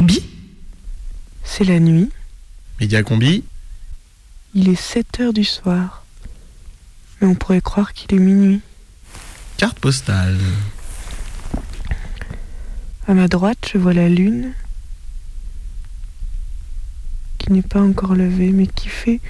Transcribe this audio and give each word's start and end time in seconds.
Combi 0.00 0.24
C'est 1.44 1.64
la 1.64 1.78
nuit. 1.78 2.08
Média 2.80 3.02
Combi 3.02 3.44
Il 4.54 4.70
est 4.70 4.80
7 4.80 5.20
heures 5.20 5.32
du 5.34 5.44
soir. 5.44 6.06
Mais 7.20 7.28
on 7.28 7.34
pourrait 7.34 7.60
croire 7.60 7.92
qu'il 7.92 8.14
est 8.14 8.18
minuit. 8.18 8.62
Carte 9.58 9.78
postale. 9.78 10.38
À 13.06 13.12
ma 13.12 13.28
droite, 13.28 13.58
je 13.70 13.76
vois 13.76 13.92
la 13.92 14.08
lune 14.08 14.54
qui 17.36 17.52
n'est 17.52 17.60
pas 17.60 17.82
encore 17.82 18.14
levée, 18.14 18.52
mais 18.52 18.68
qui 18.68 18.88
fait 18.88 19.20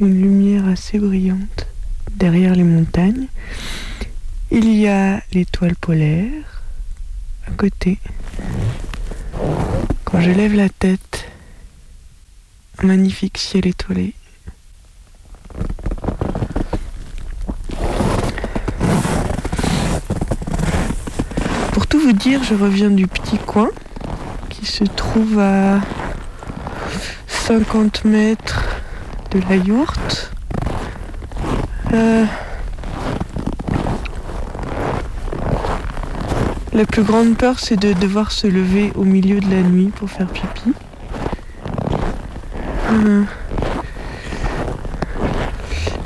une 0.00 0.20
lumière 0.20 0.68
assez 0.68 0.98
brillante 0.98 1.66
derrière 2.14 2.54
les 2.54 2.62
montagnes. 2.62 3.28
Il 4.50 4.70
y 4.70 4.86
a 4.86 5.22
l'étoile 5.32 5.76
polaire 5.76 6.62
à 7.46 7.52
côté. 7.52 7.98
Quand 10.04 10.20
je 10.20 10.30
lève 10.30 10.54
la 10.54 10.68
tête, 10.68 11.26
magnifique 12.82 13.38
ciel 13.38 13.66
étoilé. 13.66 14.14
Pour 21.72 21.86
tout 21.86 22.00
vous 22.00 22.12
dire, 22.12 22.42
je 22.42 22.54
reviens 22.54 22.90
du 22.90 23.06
petit 23.06 23.38
coin 23.38 23.70
qui 24.50 24.66
se 24.66 24.84
trouve 24.84 25.38
à 25.38 25.80
50 27.26 28.04
mètres 28.04 28.64
de 29.30 29.40
la 29.48 29.56
yourte. 29.56 30.32
Euh, 31.92 32.24
la 36.78 36.86
plus 36.86 37.02
grande 37.02 37.36
peur, 37.36 37.58
c'est 37.58 37.76
de 37.76 37.92
devoir 37.92 38.30
se 38.30 38.46
lever 38.46 38.92
au 38.94 39.02
milieu 39.02 39.40
de 39.40 39.50
la 39.50 39.62
nuit 39.62 39.88
pour 39.88 40.08
faire 40.08 40.28
pipi. 40.28 40.72
Euh, 42.92 43.24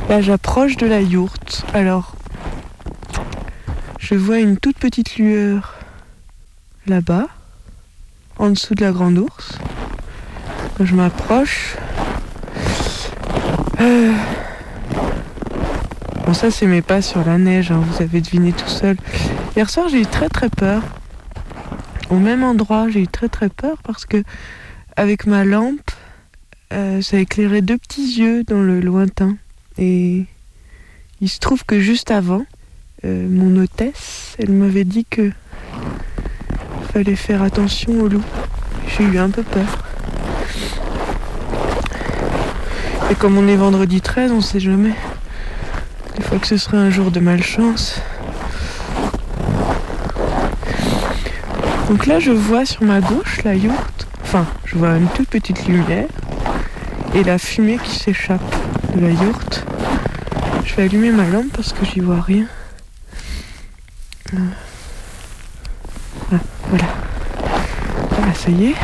Là, 0.09 0.23
j'approche 0.23 0.79
de 0.79 0.87
la 0.87 1.03
yourte. 1.03 1.67
Alors, 1.75 2.15
je 3.99 4.15
vois 4.15 4.39
une 4.39 4.57
toute 4.57 4.79
petite 4.79 5.17
lueur 5.17 5.75
là-bas, 6.87 7.27
en 8.39 8.49
dessous 8.49 8.75
de 8.75 8.83
la 8.83 8.93
grande 8.93 9.19
ours. 9.19 9.59
Je 10.81 10.95
m'approche. 10.95 11.77
Euh, 13.79 14.15
Bon, 16.25 16.33
ça, 16.35 16.51
c'est 16.51 16.67
mes 16.67 16.83
pas 16.83 17.03
sur 17.03 17.25
la 17.25 17.37
neige, 17.37 17.73
hein, 17.73 17.83
vous 17.85 18.03
avez 18.03 18.23
deviné 18.23 18.53
tout 18.53 18.69
seul. 18.69 18.97
Hier 19.55 19.69
soir, 19.69 19.91
j'ai 19.91 20.01
eu 20.01 20.07
très 20.07 20.31
très 20.31 20.49
peur. 20.49 20.83
Au 22.09 22.17
même 22.17 22.43
endroit, 22.43 22.89
j'ai 22.89 23.03
eu 23.03 23.07
très 23.07 23.29
très 23.29 23.51
peur 23.51 23.77
parce 23.83 24.07
que, 24.07 24.23
avec 24.97 25.27
ma 25.27 25.45
lampe, 25.45 25.91
euh, 26.73 27.03
ça 27.03 27.19
éclairait 27.19 27.61
deux 27.61 27.77
petits 27.77 28.19
yeux 28.19 28.45
dans 28.45 28.63
le 28.63 28.81
lointain. 28.81 29.37
Et 29.77 30.25
il 31.21 31.29
se 31.29 31.39
trouve 31.39 31.67
que 31.67 31.81
juste 31.81 32.11
avant, 32.11 32.47
euh, 33.05 33.29
mon 33.29 33.63
hôtesse, 33.63 34.37
elle 34.39 34.53
m'avait 34.53 34.85
dit 34.85 35.05
que 35.05 35.31
fallait 36.95 37.15
faire 37.15 37.43
attention 37.43 38.01
aux 38.01 38.09
loups. 38.09 38.25
J'ai 38.97 39.05
eu 39.05 39.19
un 39.19 39.29
peu 39.29 39.43
peur. 39.43 39.85
Et 43.11 43.15
comme 43.17 43.37
on 43.37 43.47
est 43.49 43.57
vendredi 43.57 44.01
13, 44.01 44.33
on 44.33 44.41
sait 44.41 44.61
jamais. 44.61 44.95
Des 46.17 46.23
fois 46.23 46.39
que 46.39 46.47
ce 46.47 46.57
serait 46.57 46.79
un 46.79 46.89
jour 46.89 47.11
de 47.11 47.21
malchance. 47.21 48.01
Donc 51.93 52.07
là, 52.07 52.19
je 52.19 52.31
vois 52.31 52.65
sur 52.65 52.85
ma 52.85 53.03
gauche 53.03 53.43
la 53.45 53.55
yourte. 53.55 54.07
Enfin, 54.23 54.47
je 54.65 54.79
vois 54.79 54.97
une 54.97 55.09
toute 55.09 55.29
petite 55.29 55.67
lumière 55.67 56.09
et 57.15 57.23
la 57.23 57.37
fumée 57.37 57.77
qui 57.85 57.99
s'échappe 57.99 58.41
de 58.97 59.01
la 59.03 59.11
yourte. 59.11 59.67
Je 60.65 60.75
vais 60.75 60.85
allumer 60.85 61.11
ma 61.11 61.29
lampe 61.29 61.53
parce 61.55 61.75
que 61.75 61.85
j'y 61.85 62.01
vois 62.01 62.23
rien. 62.23 62.47
Euh. 64.33 64.39
Ah, 66.33 66.39
voilà. 66.71 66.87
Voilà, 68.09 68.35
ça 68.37 68.51
y 68.51 68.69
est. 68.69 68.75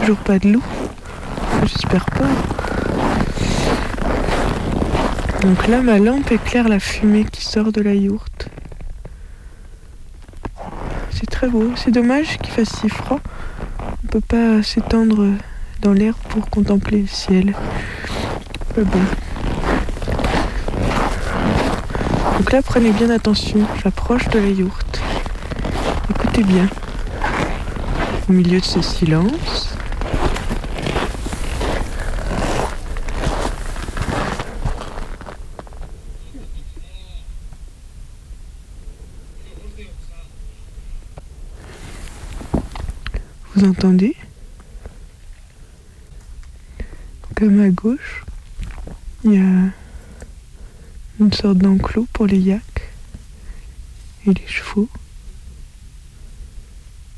Toujours 0.00 0.16
pas 0.16 0.38
de 0.38 0.52
loup. 0.52 0.64
J'espère 1.64 2.06
pas. 2.06 2.24
Donc 5.42 5.68
là, 5.68 5.82
ma 5.82 5.98
lampe 5.98 6.32
éclaire 6.32 6.70
la 6.70 6.80
fumée 6.80 7.26
qui 7.30 7.44
sort 7.44 7.70
de 7.70 7.82
la 7.82 7.92
yourte. 7.92 8.48
C'est 11.10 11.28
C'est 11.76 11.92
dommage 11.92 12.38
qu'il 12.38 12.52
fasse 12.52 12.80
si 12.80 12.88
froid. 12.88 13.20
On 14.02 14.06
peut 14.08 14.20
pas 14.20 14.62
s'étendre 14.62 15.28
dans 15.80 15.92
l'air 15.92 16.14
pour 16.28 16.50
contempler 16.50 17.02
le 17.02 17.06
ciel. 17.06 17.54
Bon. 18.76 18.84
Donc 22.38 22.52
là, 22.52 22.62
prenez 22.62 22.90
bien 22.90 23.10
attention. 23.10 23.60
J'approche 23.82 24.28
de 24.28 24.40
la 24.40 24.48
yourte. 24.48 25.00
Écoutez 26.10 26.42
bien. 26.42 26.66
Au 28.28 28.32
milieu 28.32 28.58
de 28.58 28.64
ce 28.64 28.82
silence, 28.82 29.75
Entendez 43.66 44.14
Donc 47.40 47.60
à 47.60 47.68
gauche, 47.68 48.24
il 49.24 49.32
y 49.32 49.38
a 49.38 49.72
une 51.18 51.32
sorte 51.32 51.58
d'enclos 51.58 52.06
pour 52.12 52.26
les 52.26 52.38
yaks 52.38 52.62
et 54.24 54.34
les 54.34 54.46
chevaux. 54.46 54.88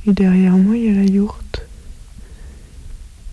Et 0.07 0.15
derrière 0.15 0.57
moi, 0.57 0.75
il 0.75 0.85
y 0.87 0.89
a 0.89 0.95
la 0.95 1.05
yourte. 1.05 1.67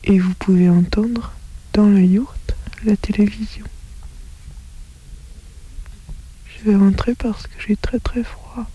Et 0.04 0.20
vous 0.20 0.34
pouvez 0.34 0.70
entendre 0.70 1.32
dans 1.72 1.88
la 1.88 2.02
yourte 2.02 2.54
la 2.84 2.98
télévision. 2.98 3.66
Je 6.48 6.70
vais 6.70 6.76
rentrer 6.76 7.16
parce 7.16 7.48
que 7.48 7.62
j'ai 7.66 7.78
très 7.78 8.00
très 8.00 8.26
froid. 8.26 8.66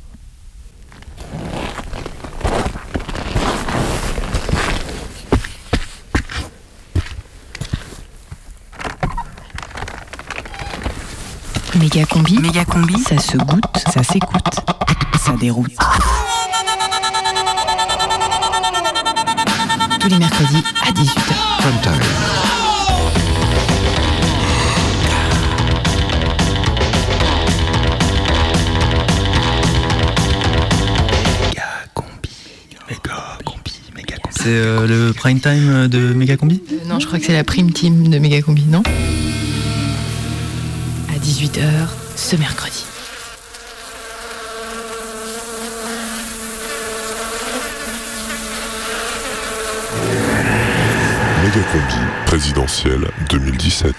Méga 11.92 12.06
combi. 12.06 12.38
Méga 12.38 12.64
combi. 12.64 12.94
Ça 13.00 13.18
se 13.18 13.36
goûte, 13.36 13.64
ça 13.92 14.04
s'écoute, 14.04 14.54
ça 15.18 15.32
déroute. 15.32 15.72
Tous 19.98 20.08
les 20.08 20.18
mercredis 20.18 20.62
à 20.86 20.92
18h. 20.92 21.90
C'est 34.30 34.46
euh, 34.48 34.86
le 34.86 35.12
prime 35.12 35.38
time 35.38 35.88
de 35.88 36.14
Méga 36.14 36.38
Combi 36.38 36.62
Euh, 36.72 36.76
non, 36.88 36.98
je 36.98 37.06
crois 37.06 37.18
que 37.18 37.26
c'est 37.26 37.34
la 37.34 37.44
prime 37.44 37.72
team 37.72 38.08
de 38.08 38.18
Méga 38.18 38.40
combi, 38.40 38.64
non? 38.64 38.82
18h 41.30 41.62
ce 42.16 42.34
mercredi. 42.34 42.84
Mégacombi 51.44 51.94
présidentielle 52.26 53.06
2017. 53.28 53.94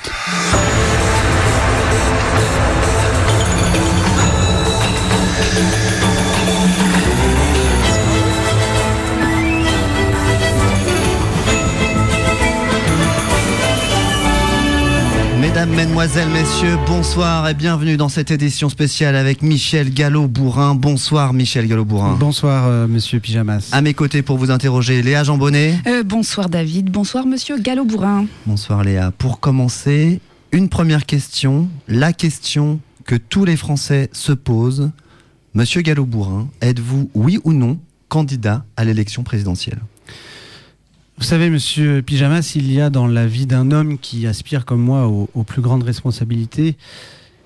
Mesdames, 15.72 15.88
Mesdemoiselles, 15.88 16.30
Messieurs, 16.30 16.78
bonsoir 16.86 17.48
et 17.48 17.54
bienvenue 17.54 17.96
dans 17.96 18.10
cette 18.10 18.30
édition 18.30 18.68
spéciale 18.68 19.16
avec 19.16 19.42
Michel 19.42 19.94
Gallo-Bourrin. 19.94 20.76
Bonsoir 20.76 21.34
Michel 21.34 21.68
Gallo-Bourrin. 21.68 22.18
Bonsoir, 22.20 22.68
euh, 22.68 22.88
monsieur 22.88 23.20
Pyjamas. 23.20 23.70
À 23.72 23.82
mes 23.82 23.94
côtés 23.94 24.22
pour 24.22 24.38
vous 24.38 24.52
interroger, 24.52 25.02
Léa 25.02 25.24
Jambonnet. 25.24 25.76
Euh, 25.88 26.04
bonsoir 26.04 26.50
David, 26.50 26.92
bonsoir 26.92 27.26
Monsieur 27.26 27.58
Gallo-Bourrin. 27.58 28.26
Bonsoir 28.46 28.84
Léa. 28.84 29.12
Pour 29.18 29.40
commencer, 29.40 30.20
une 30.52 30.68
première 30.68 31.06
question, 31.06 31.70
la 31.88 32.12
question 32.12 32.80
que 33.06 33.16
tous 33.16 33.46
les 33.46 33.56
Français 33.56 34.10
se 34.12 34.34
posent. 34.34 34.92
Monsieur 35.54 35.82
Gallo-Bourrin, 35.82 36.50
êtes-vous, 36.62 37.10
oui 37.14 37.40
ou 37.46 37.54
non, 37.54 37.80
candidat 38.10 38.66
à 38.76 38.84
l'élection 38.84 39.24
présidentielle? 39.24 39.80
Vous 41.22 41.28
savez, 41.28 41.52
monsieur 41.52 42.02
Pyjamas, 42.02 42.54
il 42.56 42.74
y 42.74 42.82
a 42.82 42.90
dans 42.90 43.06
la 43.06 43.28
vie 43.28 43.46
d'un 43.46 43.70
homme 43.70 44.00
qui 44.00 44.26
aspire 44.26 44.66
comme 44.66 44.82
moi 44.82 45.08
aux, 45.08 45.30
aux 45.36 45.44
plus 45.44 45.62
grandes 45.62 45.84
responsabilités, 45.84 46.78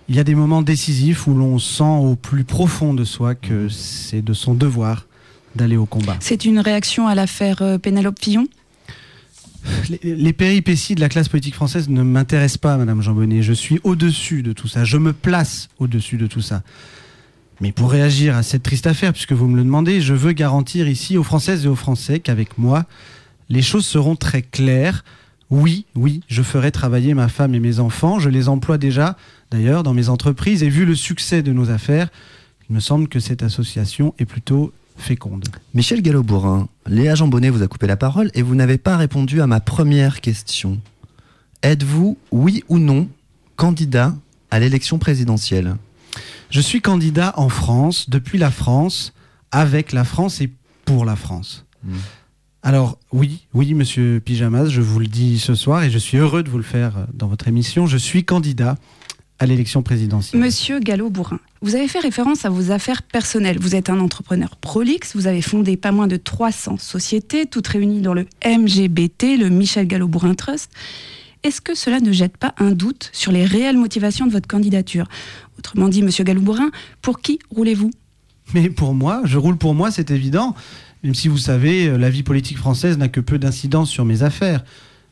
il 0.07 0.15
y 0.15 0.19
a 0.19 0.23
des 0.23 0.33
moments 0.33 0.61
décisifs 0.61 1.27
où 1.27 1.33
l'on 1.33 1.59
sent 1.59 1.83
au 1.83 2.15
plus 2.15 2.45
profond 2.45 2.93
de 2.93 3.03
soi 3.03 3.35
que 3.35 3.67
c'est 3.67 4.21
de 4.21 4.31
son 4.31 4.53
devoir 4.53 5.07
d'aller 5.57 5.75
au 5.75 5.85
combat. 5.85 6.15
C'est 6.21 6.45
une 6.45 6.59
réaction 6.59 7.09
à 7.09 7.15
l'affaire 7.15 7.61
euh, 7.61 7.77
Pénélope 7.77 8.17
Fillon? 8.17 8.47
Les, 9.89 10.15
les, 10.15 10.33
péripéties 10.33 10.95
de 10.95 11.01
la 11.01 11.09
classe 11.09 11.27
politique 11.27 11.55
française 11.55 11.89
ne 11.89 12.01
m'intéressent 12.01 12.59
pas, 12.59 12.77
Madame 12.77 13.01
Jean 13.01 13.13
Bonnet. 13.13 13.41
Je 13.41 13.51
suis 13.51 13.81
au-dessus 13.83 14.41
de 14.41 14.53
tout 14.53 14.69
ça. 14.69 14.85
Je 14.85 14.95
me 14.95 15.11
place 15.11 15.67
au-dessus 15.79 16.15
de 16.15 16.27
tout 16.27 16.41
ça. 16.41 16.63
Mais 17.59 17.73
pour 17.73 17.91
réagir 17.91 18.37
à 18.37 18.43
cette 18.43 18.63
triste 18.63 18.87
affaire, 18.87 19.11
puisque 19.11 19.33
vous 19.33 19.49
me 19.49 19.57
le 19.57 19.63
demandez, 19.63 19.99
je 19.99 20.13
veux 20.13 20.31
garantir 20.31 20.87
ici 20.87 21.17
aux 21.17 21.23
Françaises 21.23 21.65
et 21.65 21.67
aux 21.67 21.75
Français 21.75 22.21
qu'avec 22.21 22.57
moi, 22.57 22.85
les 23.49 23.61
choses 23.61 23.85
seront 23.85 24.15
très 24.15 24.41
claires. 24.41 25.03
Oui, 25.49 25.85
oui, 25.95 26.21
je 26.27 26.41
ferai 26.41 26.71
travailler 26.71 27.13
ma 27.13 27.27
femme 27.27 27.53
et 27.53 27.59
mes 27.59 27.79
enfants. 27.79 28.19
Je 28.19 28.29
les 28.29 28.49
emploie 28.49 28.77
déjà, 28.77 29.15
d'ailleurs, 29.51 29.83
dans 29.83 29.93
mes 29.93 30.09
entreprises. 30.09 30.63
Et 30.63 30.69
vu 30.69 30.85
le 30.85 30.95
succès 30.95 31.43
de 31.43 31.53
nos 31.53 31.69
affaires, 31.69 32.09
il 32.69 32.75
me 32.75 32.79
semble 32.79 33.07
que 33.07 33.19
cette 33.19 33.43
association 33.43 34.15
est 34.17 34.25
plutôt 34.25 34.73
féconde. 34.97 35.45
Michel 35.73 36.01
Gallo-Bourrin, 36.01 36.67
Léa 36.87 37.15
Jambonnet 37.15 37.49
vous 37.49 37.63
a 37.63 37.67
coupé 37.67 37.85
la 37.85 37.97
parole 37.97 38.31
et 38.33 38.41
vous 38.41 38.55
n'avez 38.55 38.77
pas 38.77 38.97
répondu 38.97 39.41
à 39.41 39.47
ma 39.47 39.59
première 39.59 40.21
question. 40.21 40.79
Êtes-vous, 41.61 42.17
oui 42.31 42.63
ou 42.69 42.79
non, 42.79 43.07
candidat 43.55 44.15
à 44.51 44.59
l'élection 44.59 44.97
présidentielle? 44.97 45.75
Je 46.49 46.61
suis 46.61 46.81
candidat 46.81 47.33
en 47.37 47.49
France, 47.49 48.09
depuis 48.09 48.37
la 48.37 48.51
France, 48.51 49.13
avec 49.51 49.91
la 49.91 50.03
France 50.03 50.41
et 50.41 50.49
pour 50.85 51.05
la 51.05 51.15
France. 51.15 51.65
Mmh. 51.83 51.93
Alors 52.65 52.97
oui, 53.11 53.45
oui, 53.53 53.75
monsieur 53.75 54.19
Pyjamas, 54.19 54.69
je 54.69 54.81
vous 54.81 54.99
le 54.99 55.05
dis 55.05 55.37
ce 55.37 55.53
soir 55.53 55.83
et 55.83 55.91
je 55.91 55.99
suis 55.99 56.17
heureux 56.17 56.41
de 56.41 56.49
vous 56.49 56.57
le 56.57 56.63
faire 56.63 57.05
dans 57.13 57.27
votre 57.27 57.47
émission. 57.47 57.85
Je 57.85 57.95
suis 57.95 58.23
candidat 58.23 58.75
à 59.37 59.45
l'élection 59.45 59.83
présidentielle. 59.83 60.41
Monsieur 60.41 60.79
Gallo-Bourrin, 60.79 61.39
vous 61.61 61.75
avez 61.75 61.87
fait 61.87 61.99
référence 61.99 62.43
à 62.43 62.49
vos 62.49 62.71
affaires 62.71 63.03
personnelles. 63.03 63.59
Vous 63.59 63.75
êtes 63.75 63.91
un 63.91 63.99
entrepreneur 63.99 64.55
prolixe, 64.55 65.15
vous 65.15 65.27
avez 65.27 65.43
fondé 65.43 65.77
pas 65.77 65.91
moins 65.91 66.07
de 66.07 66.17
300 66.17 66.77
sociétés, 66.77 67.45
toutes 67.45 67.67
réunies 67.67 68.01
dans 68.01 68.15
le 68.15 68.25
MGBT, 68.43 69.37
le 69.37 69.49
Michel 69.49 69.85
Gallo-Bourrin 69.85 70.33
Trust. 70.33 70.71
Est-ce 71.43 71.61
que 71.61 71.75
cela 71.75 71.99
ne 71.99 72.11
jette 72.11 72.35
pas 72.35 72.55
un 72.57 72.71
doute 72.71 73.11
sur 73.13 73.31
les 73.31 73.45
réelles 73.45 73.77
motivations 73.77 74.25
de 74.25 74.31
votre 74.31 74.47
candidature? 74.47 75.07
Autrement 75.59 75.87
dit, 75.87 76.01
monsieur 76.01 76.23
Gallo-Bourrin, 76.23 76.71
pour 77.03 77.19
qui 77.19 77.37
roulez-vous? 77.51 77.91
Mais 78.53 78.69
pour 78.69 78.95
moi, 78.95 79.21
je 79.25 79.37
roule 79.37 79.57
pour 79.57 79.75
moi, 79.75 79.91
c'est 79.91 80.09
évident. 80.11 80.55
Même 81.05 81.13
si 81.13 81.27
vous 81.27 81.37
savez, 81.37 81.95
la 81.99 82.09
vie 82.09 82.23
politique 82.23 82.57
française 82.57 82.97
n'a 82.97 83.09
que 83.09 83.19
peu 83.19 83.37
d'incidence 83.37 83.91
sur 83.91 84.05
mes 84.05 84.23
affaires. 84.23 84.63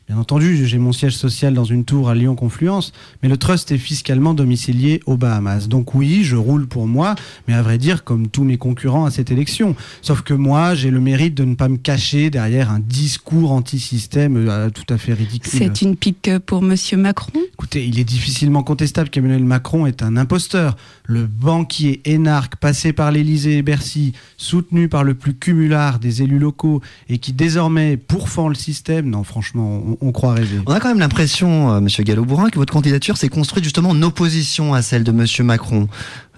Bien 0.08 0.18
entendu, 0.18 0.66
j'ai 0.66 0.76
mon 0.76 0.92
siège 0.92 1.16
social 1.16 1.54
dans 1.54 1.64
une 1.64 1.86
tour 1.86 2.10
à 2.10 2.14
Lyon 2.14 2.34
Confluence, 2.34 2.92
mais 3.22 3.28
le 3.30 3.38
trust 3.38 3.72
est 3.72 3.78
fiscalement 3.78 4.34
domicilié 4.34 5.00
aux 5.06 5.16
Bahamas. 5.16 5.66
Donc 5.66 5.94
oui, 5.94 6.24
je 6.24 6.36
roule 6.36 6.66
pour 6.66 6.86
moi, 6.86 7.14
mais 7.48 7.54
à 7.54 7.62
vrai 7.62 7.78
dire, 7.78 8.04
comme 8.04 8.28
tous 8.28 8.44
mes 8.44 8.58
concurrents 8.58 9.06
à 9.06 9.10
cette 9.10 9.30
élection. 9.30 9.74
Sauf 10.02 10.20
que 10.20 10.34
moi, 10.34 10.74
j'ai 10.74 10.90
le 10.90 11.00
mérite 11.00 11.34
de 11.34 11.44
ne 11.44 11.54
pas 11.54 11.68
me 11.68 11.78
cacher 11.78 12.28
derrière 12.28 12.70
un 12.70 12.80
discours 12.80 13.52
anti-système 13.52 14.36
euh, 14.36 14.68
tout 14.68 14.92
à 14.92 14.98
fait 14.98 15.14
ridicule. 15.14 15.58
C'est 15.58 15.80
une 15.80 15.96
pique 15.96 16.28
pour 16.44 16.60
Monsieur 16.60 16.98
Macron? 16.98 17.40
Écoutez, 17.54 17.86
il 17.86 17.98
est 17.98 18.04
difficilement 18.04 18.62
contestable 18.62 19.08
qu'Emmanuel 19.08 19.44
Macron 19.44 19.86
est 19.86 20.02
un 20.02 20.18
imposteur. 20.18 20.76
Le 21.06 21.26
banquier 21.26 22.00
énarque 22.06 22.56
passé 22.56 22.94
par 22.94 23.12
l'Élysée 23.12 23.58
et 23.58 23.62
Bercy, 23.62 24.14
soutenu 24.38 24.88
par 24.88 25.04
le 25.04 25.12
plus 25.12 25.34
cumulard 25.34 25.98
des 25.98 26.22
élus 26.22 26.38
locaux 26.38 26.80
et 27.10 27.18
qui 27.18 27.34
désormais 27.34 27.98
pourfend 27.98 28.48
le 28.48 28.54
système, 28.54 29.10
non 29.10 29.22
franchement, 29.22 29.82
on, 30.00 30.12
croit 30.12 30.32
rêver. 30.32 30.60
On 30.64 30.72
a 30.72 30.80
quand 30.80 30.88
même 30.88 31.00
l'impression, 31.00 31.72
euh, 31.72 31.80
Monsieur 31.80 32.04
Gallo-Bourrin, 32.04 32.48
que 32.48 32.58
votre 32.58 32.72
candidature 32.72 33.18
s'est 33.18 33.28
construite 33.28 33.64
justement 33.64 33.90
en 33.90 34.02
opposition 34.02 34.72
à 34.72 34.80
celle 34.80 35.04
de 35.04 35.12
Monsieur 35.12 35.44
Macron. 35.44 35.88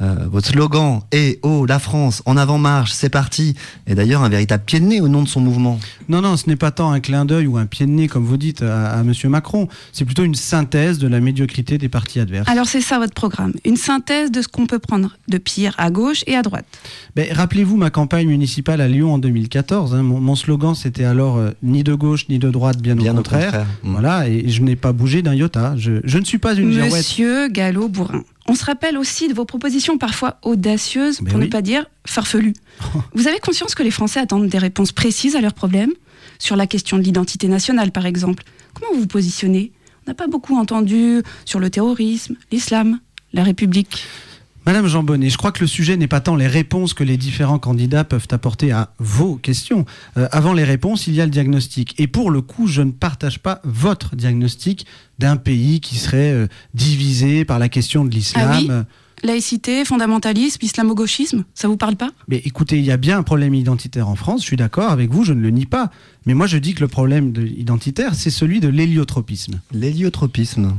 Euh, 0.01 0.27
votre 0.31 0.49
slogan 0.49 1.01
est 1.13 1.39
Oh, 1.43 1.65
la 1.67 1.79
France, 1.79 2.23
en 2.27 2.37
avant-marche, 2.37 2.93
c'est 2.93 3.09
parti, 3.09 3.55
est 3.87 3.95
d'ailleurs 3.95 4.23
un 4.23 4.29
véritable 4.29 4.65
pied 4.65 4.81
de 4.81 4.85
nez 4.85 5.01
au 5.01 5.09
nom 5.09 5.23
de 5.23 5.29
son 5.29 5.41
mouvement. 5.41 5.79
Non, 6.09 6.21
non, 6.21 6.37
ce 6.37 6.49
n'est 6.49 6.57
pas 6.57 6.71
tant 6.71 6.93
un 6.93 7.01
clin 7.01 7.25
d'œil 7.25 7.47
ou 7.47 7.57
un 7.57 7.67
pied 7.67 7.87
de 7.87 7.91
nez, 7.91 8.09
comme 8.09 8.25
vous 8.25 8.37
dites, 8.37 8.63
à, 8.63 8.91
à 8.91 9.03
Monsieur 9.03 9.29
Macron. 9.29 9.69
C'est 9.93 10.05
plutôt 10.05 10.25
une 10.25 10.35
synthèse 10.35 10.99
de 10.99 11.09
la 11.09 11.21
médiocrité 11.21 11.79
des 11.79 11.89
partis 11.89 12.21
adverses. 12.21 12.49
Alors 12.49 12.67
c'est 12.67 12.81
ça 12.81 12.99
votre 12.99 13.15
programme, 13.15 13.53
une 13.65 13.77
synthèse 13.77 14.31
de 14.31 14.43
ce 14.43 14.49
qu'on 14.49 14.67
peut 14.67 14.79
prendre 14.79 15.17
de 15.29 15.39
pire 15.39 15.75
à 15.79 15.91
gauche 15.91 16.23
et 16.27 16.37
à 16.37 16.43
droite. 16.43 16.67
Ben, 17.15 17.33
Rappelez-vous 17.33 17.77
ma 17.77 17.91
campagne 17.91 18.29
municipale 18.29 18.81
à 18.81 18.89
Lyon 18.89 19.15
en 19.15 19.19
2014. 19.19 19.95
Hein, 19.95 20.03
mon, 20.03 20.21
mon, 20.21 20.37
slogan, 20.37 20.75
c'était 20.75 21.05
alors 21.05 21.37
euh, 21.37 21.51
ni 21.63 21.83
de 21.83 21.95
gauche 21.95 22.29
ni 22.29 22.39
de 22.39 22.51
droite, 22.51 22.81
bien, 22.81 22.95
bien 22.95 23.13
au 23.13 23.17
contraire. 23.17 23.41
Au 23.41 23.45
contraire. 23.47 23.67
Mmh. 23.83 23.93
Voilà, 23.93 24.29
et 24.29 24.49
je 24.49 24.63
n'ai 24.63 24.77
pas 24.77 24.93
bougé 24.93 25.23
d'un 25.23 25.35
iota. 25.35 25.75
Je, 25.77 26.01
je, 26.05 26.19
ne 26.19 26.25
suis 26.25 26.39
pas 26.39 26.55
une 26.55 26.73
girouette. 26.73 26.93
Monsieur 26.93 27.49
Gallo-Bourrin. 27.49 28.25
On 28.49 28.55
se 28.55 28.65
rappelle 28.65 28.97
aussi 28.97 29.29
de 29.29 29.35
vos 29.35 29.45
propositions 29.45 29.99
parfois 29.99 30.39
audacieuses, 30.43 31.21
Mais 31.21 31.31
pour 31.31 31.41
oui. 31.41 31.47
ne 31.47 31.51
pas 31.51 31.63
dire 31.63 31.87
farfelues. 32.07 32.55
Vous 33.15 33.27
avez 33.27 33.39
conscience 33.41 33.75
que 33.75 33.83
les 33.83 33.91
Français 33.91 34.21
attendent 34.21 34.49
des 34.49 34.59
réponses 34.59 34.93
précises 34.93 35.37
à 35.37 35.41
leurs 35.41 35.55
problèmes? 35.55 35.93
Sur 36.39 36.55
la 36.57 36.67
question 36.67 36.99
de 36.99 37.03
l'identité 37.03 37.49
nationale, 37.49 37.93
par 37.93 38.05
exemple. 38.05 38.45
Comment 38.75 38.93
vous 38.93 39.01
vous 39.01 39.07
positionnez? 39.07 39.73
On 40.07 40.11
n'a 40.11 40.15
pas 40.15 40.27
beaucoup 40.27 40.57
entendu 40.57 41.23
sur 41.47 41.59
le 41.61 41.71
terrorisme, 41.71 42.37
l'islam, 42.53 43.01
la 43.33 43.43
République. 43.43 44.05
Madame 44.67 44.89
Jean 44.89 45.05
Bonnet, 45.05 45.31
je 45.31 45.39
crois 45.39 45.53
que 45.53 45.61
le 45.61 45.69
sujet 45.69 45.97
n'est 45.97 46.09
pas 46.09 46.19
tant 46.19 46.35
les 46.35 46.49
réponses 46.49 46.93
que 46.93 47.05
les 47.05 47.17
différents 47.17 47.61
candidats 47.61 48.03
peuvent 48.03 48.27
apporter 48.33 48.73
à 48.73 48.91
vos 48.99 49.37
questions. 49.37 49.85
Euh, 50.17 50.27
avant 50.33 50.53
les 50.53 50.65
réponses, 50.65 51.07
il 51.07 51.15
y 51.15 51.21
a 51.21 51.25
le 51.25 51.31
diagnostic. 51.31 51.95
Et 52.01 52.09
pour 52.09 52.33
le 52.33 52.41
coup, 52.41 52.67
je 52.67 52.83
ne 52.83 52.91
partage 52.91 53.39
pas 53.39 53.61
votre 53.63 54.17
diagnostic 54.17 54.85
d'un 55.21 55.37
pays 55.37 55.79
qui 55.79 55.95
serait 55.95 56.33
euh, 56.33 56.49
divisé 56.75 57.45
par 57.45 57.61
la 57.61 57.69
question 57.69 58.05
de 58.05 58.11
l'islam. 58.11 58.51
Ah 58.53 58.59
oui 58.59 58.71
Laïcité, 59.23 59.85
fondamentalisme, 59.85 60.63
islamo-gauchisme, 60.63 61.45
ça 61.55 61.69
vous 61.69 61.79
parle 61.79 61.97
pas? 61.97 62.11
Mais 62.29 62.43
écoutez, 62.45 62.79
il 62.79 62.85
y 62.85 62.91
a 62.91 62.99
bien 62.99 63.19
un 63.19 63.23
problème 63.23 63.55
identitaire 63.55 64.09
en 64.09 64.15
France, 64.15 64.43
je 64.43 64.47
suis 64.47 64.59
d'accord 64.59 64.91
avec 64.91 65.11
vous, 65.11 65.25
je 65.25 65.33
ne 65.33 65.41
le 65.41 65.49
nie 65.49 65.65
pas. 65.65 65.91
Mais 66.27 66.35
moi 66.35 66.47
je 66.47 66.59
dis 66.59 66.75
que 66.75 66.81
le 66.81 66.89
problème 66.89 67.33
de 67.33 67.47
identitaire, 67.47 68.15
c'est 68.15 68.31
celui 68.31 68.61
de 68.61 68.69
l'héliotropisme. 68.69 69.61
L'héliotropisme 69.73 70.77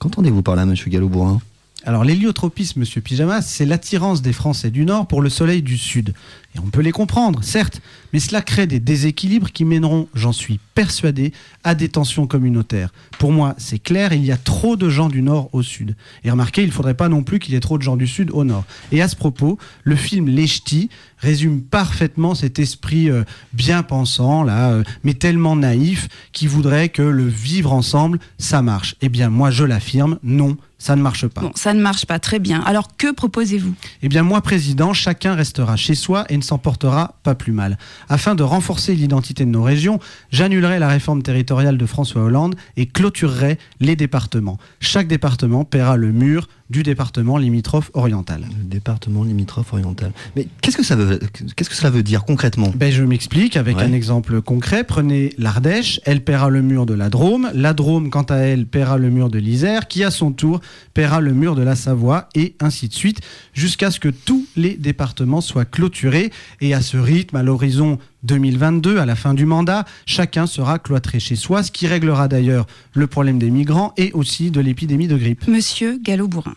Qu'entendez-vous 0.00 0.42
par 0.42 0.54
là, 0.54 0.66
monsieur 0.66 0.90
Gallo-Bourrin 0.90 1.40
alors 1.84 2.04
l'héliotropisme, 2.04 2.80
monsieur 2.80 3.00
Pyjamas, 3.00 3.42
c'est 3.42 3.64
l'attirance 3.64 4.20
des 4.20 4.32
Français 4.32 4.70
du 4.70 4.84
Nord 4.84 5.06
pour 5.06 5.22
le 5.22 5.30
soleil 5.30 5.62
du 5.62 5.78
Sud. 5.78 6.12
Et 6.58 6.60
on 6.60 6.70
peut 6.70 6.80
les 6.80 6.92
comprendre, 6.92 7.42
certes, 7.42 7.80
mais 8.12 8.18
cela 8.20 8.42
crée 8.42 8.66
des 8.66 8.80
déséquilibres 8.80 9.52
qui 9.52 9.64
mèneront, 9.64 10.08
j'en 10.14 10.32
suis 10.32 10.58
persuadé, 10.74 11.32
à 11.64 11.74
des 11.74 11.88
tensions 11.88 12.26
communautaires. 12.26 12.90
Pour 13.18 13.32
moi, 13.32 13.54
c'est 13.58 13.78
clair, 13.78 14.12
il 14.12 14.24
y 14.24 14.32
a 14.32 14.36
trop 14.36 14.76
de 14.76 14.88
gens 14.88 15.08
du 15.08 15.22
Nord 15.22 15.50
au 15.52 15.62
Sud. 15.62 15.94
Et 16.24 16.30
remarquez, 16.30 16.62
il 16.62 16.68
ne 16.68 16.72
faudrait 16.72 16.94
pas 16.94 17.08
non 17.08 17.22
plus 17.22 17.38
qu'il 17.38 17.54
y 17.54 17.56
ait 17.56 17.60
trop 17.60 17.78
de 17.78 17.82
gens 17.82 17.96
du 17.96 18.06
Sud 18.06 18.30
au 18.32 18.44
Nord. 18.44 18.64
Et 18.92 19.02
à 19.02 19.08
ce 19.08 19.16
propos, 19.16 19.58
le 19.84 19.96
film 19.96 20.28
Les 20.28 20.46
Ch'tis 20.46 20.88
résume 21.18 21.62
parfaitement 21.62 22.34
cet 22.34 22.58
esprit 22.58 23.10
euh, 23.10 23.24
bien 23.52 23.82
pensant, 23.82 24.42
là, 24.42 24.70
euh, 24.70 24.84
mais 25.04 25.14
tellement 25.14 25.56
naïf, 25.56 26.08
qui 26.32 26.46
voudrait 26.46 26.88
que 26.88 27.02
le 27.02 27.26
vivre 27.26 27.72
ensemble, 27.72 28.18
ça 28.38 28.62
marche. 28.62 28.94
Eh 29.00 29.08
bien, 29.08 29.28
moi, 29.28 29.50
je 29.50 29.64
l'affirme, 29.64 30.18
non, 30.22 30.56
ça 30.78 30.94
ne 30.94 31.02
marche 31.02 31.26
pas. 31.26 31.40
Bon, 31.40 31.50
ça 31.56 31.74
ne 31.74 31.80
marche 31.80 32.06
pas 32.06 32.20
très 32.20 32.38
bien. 32.38 32.60
Alors 32.60 32.96
que 32.96 33.12
proposez-vous? 33.12 33.74
Eh 34.02 34.08
bien, 34.08 34.22
moi, 34.22 34.40
président, 34.40 34.92
chacun 34.92 35.34
restera 35.34 35.76
chez 35.76 35.96
soi 35.96 36.24
et 36.28 36.36
ne 36.36 36.42
s'en 36.48 36.58
portera 36.58 37.14
pas 37.22 37.34
plus 37.34 37.52
mal. 37.52 37.78
Afin 38.08 38.34
de 38.34 38.42
renforcer 38.42 38.94
l'identité 38.94 39.44
de 39.44 39.50
nos 39.50 39.62
régions, 39.62 40.00
j'annulerai 40.30 40.78
la 40.78 40.88
réforme 40.88 41.22
territoriale 41.22 41.78
de 41.78 41.86
François 41.86 42.22
Hollande 42.22 42.56
et 42.76 42.86
clôturerai 42.86 43.58
les 43.80 43.96
départements. 43.96 44.58
Chaque 44.80 45.08
département 45.08 45.64
paiera 45.64 45.96
le 45.96 46.12
mur 46.12 46.48
du 46.70 46.82
département 46.82 47.38
limitrophe 47.38 47.90
oriental. 47.94 48.42
Le 48.58 48.64
département 48.64 49.24
limitrophe 49.24 49.72
oriental. 49.72 50.12
Mais 50.36 50.46
qu'est-ce 50.60 50.76
que 50.76 50.82
ça 50.82 50.96
veut, 50.96 51.18
qu'est-ce 51.56 51.70
que 51.70 51.74
cela 51.76 51.90
veut 51.90 52.02
dire 52.02 52.24
concrètement? 52.24 52.72
Ben, 52.76 52.92
Je 52.92 53.02
m'explique 53.02 53.56
avec 53.56 53.76
Ouais. 53.78 53.82
un 53.84 53.92
exemple 53.92 54.42
concret. 54.42 54.84
Prenez 54.84 55.32
l'Ardèche, 55.38 56.00
elle 56.04 56.22
paiera 56.22 56.50
le 56.50 56.60
mur 56.62 56.84
de 56.84 56.94
la 56.94 57.08
Drôme. 57.10 57.50
La 57.54 57.72
Drôme, 57.72 58.10
quant 58.10 58.22
à 58.24 58.36
elle, 58.36 58.66
paiera 58.66 58.98
le 58.98 59.08
mur 59.10 59.30
de 59.30 59.38
l'Isère, 59.38 59.88
qui 59.88 60.04
à 60.04 60.10
son 60.10 60.30
tour 60.32 60.60
paiera 60.94 61.20
le 61.20 61.32
mur 61.32 61.54
de 61.54 61.62
la 61.62 61.74
Savoie, 61.76 62.28
et 62.34 62.54
ainsi 62.60 62.88
de 62.88 62.94
suite, 62.94 63.20
jusqu'à 63.54 63.90
ce 63.90 63.98
que 64.00 64.08
tous 64.08 64.46
les 64.56 64.74
départements 64.76 65.40
soient 65.40 65.64
clôturés. 65.64 66.30
Et 66.60 66.74
à 66.74 66.82
ce 66.82 66.96
rythme, 66.96 67.36
à 67.36 67.42
l'horizon 67.42 67.98
2022, 68.24 68.98
à 68.98 69.06
la 69.06 69.16
fin 69.16 69.34
du 69.34 69.46
mandat, 69.46 69.84
chacun 70.06 70.46
sera 70.46 70.78
cloîtré 70.78 71.20
chez 71.20 71.36
soi, 71.36 71.62
ce 71.62 71.70
qui 71.70 71.86
réglera 71.86 72.28
d'ailleurs 72.28 72.66
le 72.92 73.06
problème 73.06 73.38
des 73.38 73.50
migrants 73.50 73.92
et 73.96 74.12
aussi 74.12 74.50
de 74.50 74.60
l'épidémie 74.60 75.08
de 75.08 75.16
grippe. 75.16 75.46
Monsieur 75.46 75.98
Gallo-Bourrin, 76.02 76.56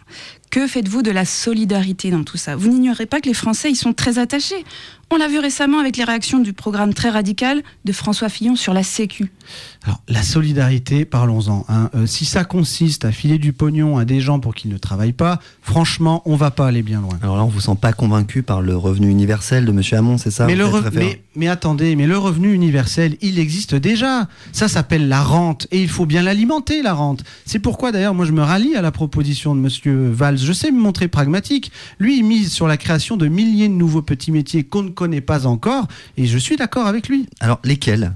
que 0.51 0.67
faites-vous 0.67 1.01
de 1.01 1.11
la 1.11 1.25
solidarité 1.25 2.11
dans 2.11 2.23
tout 2.23 2.37
ça? 2.37 2.55
Vous 2.55 2.67
n'ignorez 2.69 3.05
pas 3.05 3.21
que 3.21 3.27
les 3.27 3.33
Français 3.33 3.71
y 3.71 3.75
sont 3.75 3.93
très 3.93 4.19
attachés. 4.19 4.63
On 5.13 5.17
l'a 5.17 5.27
vu 5.27 5.39
récemment 5.39 5.79
avec 5.79 5.97
les 5.97 6.05
réactions 6.05 6.39
du 6.39 6.53
programme 6.53 6.93
très 6.93 7.09
radical 7.09 7.63
de 7.83 7.91
François 7.91 8.29
Fillon 8.29 8.55
sur 8.55 8.73
la 8.73 8.81
Sécu. 8.81 9.29
Alors, 9.83 10.01
la 10.07 10.23
solidarité, 10.23 11.03
parlons-en. 11.03 11.65
Hein. 11.67 11.89
Euh, 11.95 12.05
si 12.05 12.23
ça 12.23 12.45
consiste 12.45 13.03
à 13.03 13.11
filer 13.11 13.37
du 13.37 13.51
pognon 13.51 13.97
à 13.97 14.05
des 14.05 14.21
gens 14.21 14.39
pour 14.39 14.55
qu'ils 14.55 14.71
ne 14.71 14.77
travaillent 14.77 15.11
pas, 15.11 15.41
franchement, 15.61 16.21
on 16.25 16.37
va 16.37 16.49
pas 16.49 16.67
aller 16.67 16.81
bien 16.81 17.01
loin. 17.01 17.19
Alors 17.21 17.35
là, 17.35 17.43
on 17.43 17.49
vous 17.49 17.59
sent 17.59 17.75
pas 17.81 17.91
convaincu 17.91 18.41
par 18.41 18.61
le 18.61 18.77
revenu 18.77 19.09
universel 19.09 19.65
de 19.65 19.71
M. 19.71 19.81
Hamon, 19.91 20.17
c'est 20.17 20.31
ça 20.31 20.45
mais, 20.45 20.55
le 20.55 20.65
mais, 20.93 21.21
mais, 21.35 21.49
attendez, 21.49 21.97
mais 21.97 22.07
le 22.07 22.17
revenu 22.17 22.53
universel, 22.53 23.17
il 23.19 23.37
existe 23.37 23.75
déjà. 23.75 24.29
Ça 24.53 24.69
s'appelle 24.69 25.09
la 25.09 25.23
rente 25.23 25.67
et 25.71 25.81
il 25.81 25.89
faut 25.89 26.05
bien 26.05 26.21
l'alimenter, 26.21 26.81
la 26.81 26.93
rente. 26.93 27.25
C'est 27.45 27.59
pourquoi 27.59 27.91
d'ailleurs, 27.91 28.13
moi, 28.13 28.25
je 28.25 28.31
me 28.31 28.43
rallie 28.43 28.75
à 28.75 28.81
la 28.81 28.91
proposition 28.91 29.55
de 29.55 29.59
M. 29.59 30.11
Valls. 30.11 30.40
Je 30.43 30.53
sais 30.53 30.71
me 30.71 30.79
montrer 30.79 31.07
pragmatique. 31.07 31.71
Lui, 31.99 32.17
il 32.17 32.23
mise 32.23 32.51
sur 32.51 32.67
la 32.67 32.77
création 32.77 33.17
de 33.17 33.27
milliers 33.27 33.67
de 33.67 33.73
nouveaux 33.73 34.01
petits 34.01 34.31
métiers 34.31 34.63
qu'on 34.63 34.83
ne 34.83 34.89
connaît 34.89 35.21
pas 35.21 35.45
encore 35.45 35.87
et 36.17 36.25
je 36.25 36.37
suis 36.37 36.55
d'accord 36.55 36.87
avec 36.87 37.07
lui. 37.09 37.27
Alors, 37.39 37.59
lesquels? 37.63 38.13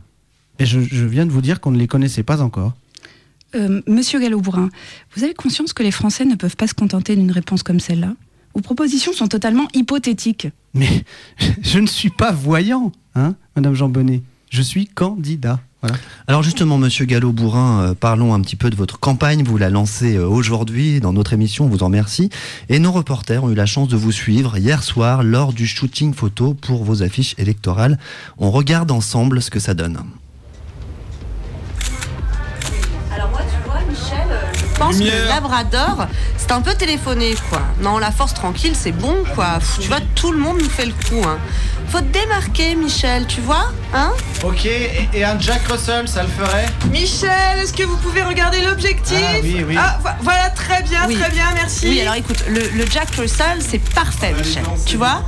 Et 0.60 0.66
je, 0.66 0.80
viens 0.80 1.26
de 1.26 1.32
vous 1.32 1.42
dire 1.42 1.60
qu'on 1.60 1.72
ne 1.72 1.78
les 1.78 1.88
connaissait 1.88 2.24
pas 2.24 2.42
encore. 2.42 2.74
Euh, 3.56 3.82
Monsieur 3.88 4.20
Gallo-Bourin, 4.20 4.70
vous 5.16 5.24
avez 5.24 5.34
conscience 5.34 5.74
que 5.74 5.84
les 5.84 5.92
Français 5.92 6.26
ne 6.26 6.36
peuvent 6.36 6.56
pas 6.56 6.68
se 6.68 6.74
contenter 6.74 7.16
d'une 7.16 7.32
réponse 7.32 7.64
comme 7.64 7.80
celle-là? 7.80 8.14
Vos 8.54 8.62
propositions 8.62 9.12
sont 9.12 9.28
totalement 9.28 9.68
hypothétiques. 9.74 10.48
Mais 10.74 11.04
je 11.62 11.80
ne 11.80 11.88
suis 11.88 12.10
pas 12.10 12.32
voyant, 12.32 12.92
hein, 13.16 13.36
Madame 13.56 13.74
Jean 13.74 13.90
Bonnet. 13.90 14.24
Je 14.50 14.62
suis 14.62 14.88
candidat. 14.88 15.60
Alors 16.28 16.42
justement, 16.42 16.78
Monsieur 16.78 17.06
Gallo-Bourrin, 17.06 17.82
euh, 17.82 17.94
parlons 17.94 18.34
un 18.34 18.42
petit 18.42 18.56
peu 18.56 18.70
de 18.70 18.76
votre 18.76 19.00
campagne. 19.00 19.44
Vous 19.44 19.58
la 19.58 19.70
lancez 19.70 20.16
euh, 20.16 20.28
aujourd'hui 20.28 21.00
dans 21.00 21.14
notre 21.14 21.34
émission, 21.34 21.66
on 21.66 21.70
vous 21.70 21.84
en 21.84 21.88
remercie. 21.88 22.30
Et 22.70 22.80
nos 22.80 22.92
reporters 22.92 23.44
ont 23.44 23.52
eu 23.52 23.56
la 23.56 23.66
chance 23.66 23.88
de 23.88 23.96
vous 23.96 24.12
suivre 24.12 24.58
hier 24.58 24.84
soir 24.84 25.24
lors 25.24 25.54
du 25.54 25.68
shooting 25.68 26.14
photo 26.14 26.54
pour 26.54 26.84
vos 26.84 27.04
affiches 27.04 27.36
électorales. 27.38 28.00
On 28.38 28.50
regarde 28.52 28.92
ensemble 28.92 29.42
ce 29.42 29.52
que 29.52 29.60
ça 29.60 29.74
donne. 29.74 30.00
Je 34.76 34.80
pense 34.80 35.00
que 35.00 35.28
Labrador, 35.30 36.08
c'est 36.38 36.52
un 36.52 36.62
peu 36.62 36.74
téléphoné, 36.74 37.34
quoi. 37.50 37.62
Non, 37.82 37.98
la 37.98 38.12
force 38.12 38.34
tranquille, 38.34 38.74
c'est 38.78 38.92
bon, 38.92 39.24
quoi. 39.34 39.60
tu 39.80 39.88
vois, 39.88 40.02
tout 40.16 40.32
le 40.32 40.38
monde 40.38 40.58
nous 40.62 40.70
fait 40.70 40.86
le 40.86 40.92
coup, 40.92 41.24
hein. 41.26 41.38
Faut 41.90 42.02
te 42.02 42.06
démarquer, 42.06 42.76
Michel, 42.76 43.26
tu 43.28 43.40
vois, 43.42 43.72
hein 43.94 44.12
Ok, 44.44 44.66
et, 44.66 45.24
un 45.24 45.40
Jack 45.40 45.62
Russell, 45.70 46.08
ça 46.08 46.24
le 46.24 46.30
ferait 46.30 46.66
Michel, 46.92 47.60
est-ce 47.60 47.74
que 47.74 47.84
vous 47.84 47.96
pouvez 47.98 48.24
regarder 48.24 48.62
l'objectif 48.62 49.18
ah, 49.18 49.38
oui, 49.42 49.64
oui. 49.66 49.76
Ah, 49.80 50.00
voilà, 50.22 50.50
très 50.50 50.82
bien, 50.84 51.02
très 51.04 51.30
bien, 51.30 51.46
merci. 51.54 51.88
Oui, 51.88 52.02
alors 52.02 52.16
écoute, 52.16 52.44
le, 52.50 52.60
le 52.70 52.86
Jack 52.90 53.16
Russell, 53.16 53.60
c'est 53.60 53.80
parfait, 53.94 54.34
Michel. 54.38 54.64
Tu 54.86 54.98
vois 54.98 55.22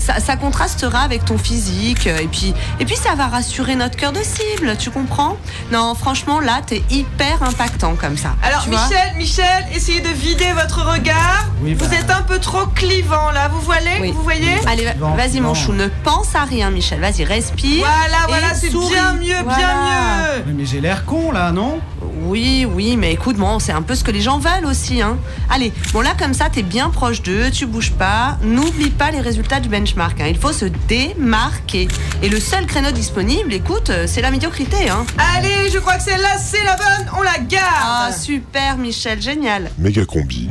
ça, 0.00 0.36
contrastera 0.36 1.00
avec 1.00 1.24
ton 1.24 1.38
physique 1.38 2.06
et 2.06 2.26
puis, 2.26 2.54
et 2.78 2.84
puis 2.84 2.96
ça 2.96 3.14
va 3.14 3.26
rassurer 3.26 3.76
notre 3.76 3.96
cœur 3.96 4.12
de 4.12 4.20
cible, 4.22 4.76
tu 4.78 4.90
comprends? 4.90 5.36
Non, 5.70 5.94
franchement, 5.94 6.40
là, 6.40 6.60
t'es 6.66 6.82
hyper 6.90 7.42
impactant 7.42 7.94
comme 7.94 8.16
ça. 8.16 8.34
Alors, 8.42 8.66
Michel, 8.68 9.16
Michel, 9.16 9.66
essayez 9.74 10.00
de 10.00 10.08
vider 10.08 10.52
votre 10.52 10.84
regard. 10.84 11.46
vous 11.60 11.74
bah. 11.74 11.86
êtes 11.92 12.10
un 12.10 12.22
peu 12.22 12.38
trop 12.38 12.66
clivant 12.66 13.30
là, 13.32 13.48
vous 13.48 13.60
voyez 13.60 14.12
Vous 14.12 14.22
voyez? 14.22 14.56
Allez, 14.66 14.88
vas-y, 15.16 15.40
mon 15.40 15.54
chou, 15.54 15.72
ne 15.72 15.88
pense 16.04 16.34
à 16.34 16.44
rien, 16.44 16.70
Michel. 16.70 17.00
Vas-y, 17.00 17.24
respire. 17.24 17.86
Voilà, 17.86 18.26
voilà, 18.28 18.54
c'est 18.54 18.70
bien 18.70 19.12
mieux, 19.14 19.42
bien 19.44 20.44
mieux. 20.46 20.54
Mais 20.54 20.64
j'ai 20.64 20.80
l'air 20.80 21.04
con 21.04 21.32
là, 21.32 21.52
non? 21.52 21.80
Oui, 22.22 22.66
oui, 22.70 22.96
mais 22.96 23.12
écoute, 23.12 23.36
bon, 23.36 23.58
c'est 23.58 23.72
un 23.72 23.82
peu 23.82 23.94
ce 23.94 24.04
que 24.04 24.10
les 24.10 24.20
gens 24.20 24.38
veulent 24.38 24.66
aussi. 24.66 25.02
Hein. 25.02 25.16
Allez, 25.48 25.72
bon 25.92 26.00
là 26.00 26.10
comme 26.18 26.34
ça, 26.34 26.48
t'es 26.50 26.62
bien 26.62 26.90
proche 26.90 27.22
d'eux, 27.22 27.50
tu 27.50 27.66
bouges 27.66 27.92
pas. 27.92 28.36
N'oublie 28.42 28.90
pas 28.90 29.10
les 29.10 29.20
résultats 29.20 29.60
du 29.60 29.68
benchmark. 29.90 30.20
Hein. 30.20 30.26
Il 30.28 30.38
faut 30.38 30.52
se 30.52 30.66
démarquer. 30.88 31.88
Et 32.22 32.28
le 32.28 32.40
seul 32.40 32.66
créneau 32.66 32.90
disponible, 32.90 33.52
écoute, 33.52 33.90
euh, 33.90 34.04
c'est 34.06 34.22
la 34.22 34.30
médiocrité. 34.30 34.88
Hein. 34.88 35.04
Allez, 35.36 35.70
je 35.72 35.78
crois 35.78 35.96
que 35.96 36.02
celle-là, 36.02 36.38
c'est 36.38 36.64
la 36.64 36.76
bonne. 36.76 37.10
On 37.18 37.22
la 37.22 37.38
garde. 37.38 37.64
Ah, 37.82 38.12
super, 38.12 38.76
Michel, 38.76 39.20
génial. 39.20 39.70
Méga 39.78 40.04
combi. 40.04 40.48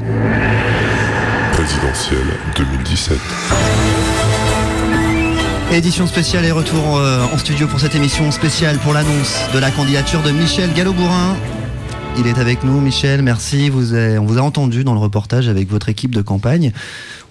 Présidentielle 1.54 2.38
2017. 2.56 3.18
Édition 5.72 6.08
spéciale 6.08 6.46
et 6.46 6.52
retour 6.52 6.98
euh, 6.98 7.26
en 7.32 7.38
studio 7.38 7.68
pour 7.68 7.80
cette 7.80 7.94
émission 7.94 8.32
spéciale 8.32 8.78
pour 8.80 8.94
l'annonce 8.94 9.40
de 9.54 9.60
la 9.60 9.70
candidature 9.70 10.24
de 10.24 10.32
Michel 10.32 10.74
Gallo-Bourrin. 10.74 11.36
Il 12.18 12.28
est 12.28 12.40
avec 12.40 12.64
nous, 12.64 12.82
Michel, 12.82 13.22
merci. 13.22 13.70
Vous 13.70 13.96
on 13.96 14.26
vous 14.26 14.40
a 14.40 14.42
entendu 14.42 14.84
dans 14.84 14.94
le 14.94 15.00
reportage 15.00 15.48
avec 15.48 15.70
votre 15.70 15.88
équipe 15.88 16.16
de 16.16 16.22
campagne. 16.22 16.72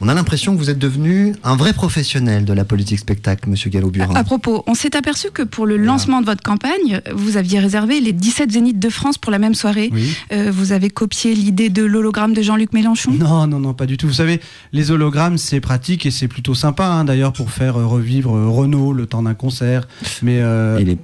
On 0.01 0.09
a 0.09 0.15
l'impression 0.15 0.55
que 0.55 0.59
vous 0.59 0.71
êtes 0.71 0.79
devenu 0.79 1.35
un 1.43 1.57
vrai 1.57 1.73
professionnel 1.73 2.45
de 2.45 2.53
la 2.53 2.65
politique 2.65 3.01
spectacle, 3.01 3.49
Monsieur 3.51 3.69
Gallo-Burin. 3.69 4.15
À, 4.15 4.23
propos, 4.23 4.63
on 4.69 4.75
s'est 4.75 4.97
aperçu 4.97 5.31
que 5.33 5.43
pour 5.43 5.67
le 5.67 5.77
lancement 5.77 6.21
de 6.21 6.27
votre 6.27 6.43
campagne, 6.43 7.01
vous 7.13 7.37
aviez 7.37 7.59
réservé 7.59 8.01
les 8.01 8.13
17 8.13 8.53
zéniths 8.53 8.79
de 8.79 8.89
France 8.91 9.19
pour 9.19 9.33
la 9.33 9.39
même 9.39 9.55
soirée. 9.55 9.91
Euh, 10.33 10.51
vous 10.53 10.73
avez 10.73 10.91
copié 10.91 11.35
l'idée 11.35 11.69
de 11.69 11.83
l'hologramme 11.83 12.33
de 12.33 12.43
Jean-Luc 12.43 12.73
Mélenchon? 12.73 13.11
Non, 13.13 13.49
non, 13.49 13.59
non, 13.59 13.75
pas 13.75 13.87
du 13.87 13.97
tout. 13.97 14.07
Vous 14.07 14.13
savez, 14.13 14.41
les 14.73 14.93
hologrammes, 14.93 15.37
c'est 15.37 15.61
pratique 15.61 16.07
et 16.07 16.13
c'est 16.13 16.29
plutôt 16.29 16.55
sympa, 16.55 16.87
hein, 16.87 17.05
d'ailleurs, 17.05 17.33
pour 17.33 17.51
faire 17.51 17.77
euh, 17.77 17.87
revivre 17.87 18.37
euh, 18.37 18.49
Renault 18.49 18.93
le 18.93 19.07
temps 19.07 19.23
d'un 19.23 19.35
concert. 19.35 19.89
Mais 20.23 20.37
il 20.81 20.91
est, 20.91 20.99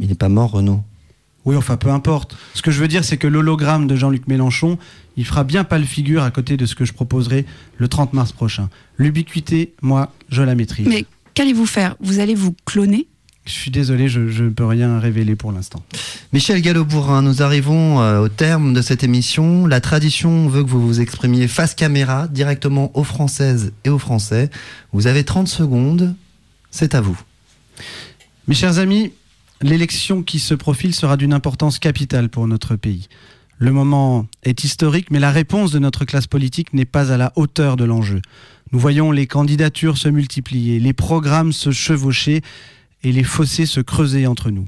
il 0.00 0.08
n'est 0.08 0.14
pas 0.14 0.28
mort, 0.28 0.50
Renault. 0.50 0.82
Oui, 1.50 1.56
enfin, 1.56 1.76
peu 1.76 1.90
importe. 1.90 2.36
Ce 2.54 2.62
que 2.62 2.70
je 2.70 2.80
veux 2.80 2.86
dire, 2.86 3.02
c'est 3.02 3.16
que 3.16 3.26
l'hologramme 3.26 3.88
de 3.88 3.96
Jean-Luc 3.96 4.28
Mélenchon, 4.28 4.78
il 5.16 5.26
fera 5.26 5.42
bien 5.42 5.64
pas 5.64 5.80
le 5.80 5.84
figure 5.84 6.22
à 6.22 6.30
côté 6.30 6.56
de 6.56 6.64
ce 6.64 6.76
que 6.76 6.84
je 6.84 6.92
proposerai 6.92 7.44
le 7.76 7.88
30 7.88 8.12
mars 8.12 8.30
prochain. 8.30 8.70
L'ubiquité, 8.98 9.74
moi, 9.82 10.12
je 10.28 10.42
la 10.42 10.54
maîtrise. 10.54 10.86
Mais 10.86 11.06
qu'allez-vous 11.34 11.66
faire? 11.66 11.96
Vous 11.98 12.20
allez 12.20 12.36
vous 12.36 12.54
cloner? 12.66 13.08
Je 13.46 13.50
suis 13.50 13.72
désolé, 13.72 14.08
je 14.08 14.20
ne 14.20 14.50
peux 14.50 14.64
rien 14.64 15.00
révéler 15.00 15.34
pour 15.34 15.50
l'instant. 15.50 15.82
Michel 16.32 16.62
Gallo-Bourrin, 16.62 17.22
nous 17.22 17.42
arrivons 17.42 18.00
euh, 18.00 18.20
au 18.20 18.28
terme 18.28 18.72
de 18.72 18.80
cette 18.80 19.02
émission. 19.02 19.66
La 19.66 19.80
tradition 19.80 20.46
veut 20.46 20.62
que 20.62 20.68
vous 20.68 20.86
vous 20.86 21.00
exprimiez 21.00 21.48
face 21.48 21.74
caméra, 21.74 22.28
directement 22.28 22.96
aux 22.96 23.02
Françaises 23.02 23.72
et 23.84 23.88
aux 23.88 23.98
Français. 23.98 24.50
Vous 24.92 25.08
avez 25.08 25.24
30 25.24 25.48
secondes, 25.48 26.14
c'est 26.70 26.94
à 26.94 27.00
vous. 27.00 27.20
Mes 28.46 28.54
chers 28.54 28.78
amis, 28.78 29.10
l'élection 29.62 30.22
qui 30.22 30.38
se 30.38 30.54
profile 30.54 30.94
sera 30.94 31.16
d'une 31.16 31.32
importance 31.32 31.78
capitale 31.78 32.28
pour 32.28 32.46
notre 32.46 32.76
pays. 32.76 33.08
Le 33.58 33.72
moment 33.72 34.26
est 34.42 34.64
historique, 34.64 35.10
mais 35.10 35.20
la 35.20 35.30
réponse 35.30 35.70
de 35.70 35.78
notre 35.78 36.06
classe 36.06 36.26
politique 36.26 36.72
n'est 36.72 36.86
pas 36.86 37.12
à 37.12 37.18
la 37.18 37.32
hauteur 37.36 37.76
de 37.76 37.84
l'enjeu. 37.84 38.22
Nous 38.72 38.78
voyons 38.78 39.12
les 39.12 39.26
candidatures 39.26 39.98
se 39.98 40.08
multiplier, 40.08 40.80
les 40.80 40.94
programmes 40.94 41.52
se 41.52 41.70
chevaucher 41.70 42.40
et 43.02 43.12
les 43.12 43.24
fossés 43.24 43.66
se 43.66 43.80
creuser 43.80 44.26
entre 44.26 44.50
nous. 44.50 44.66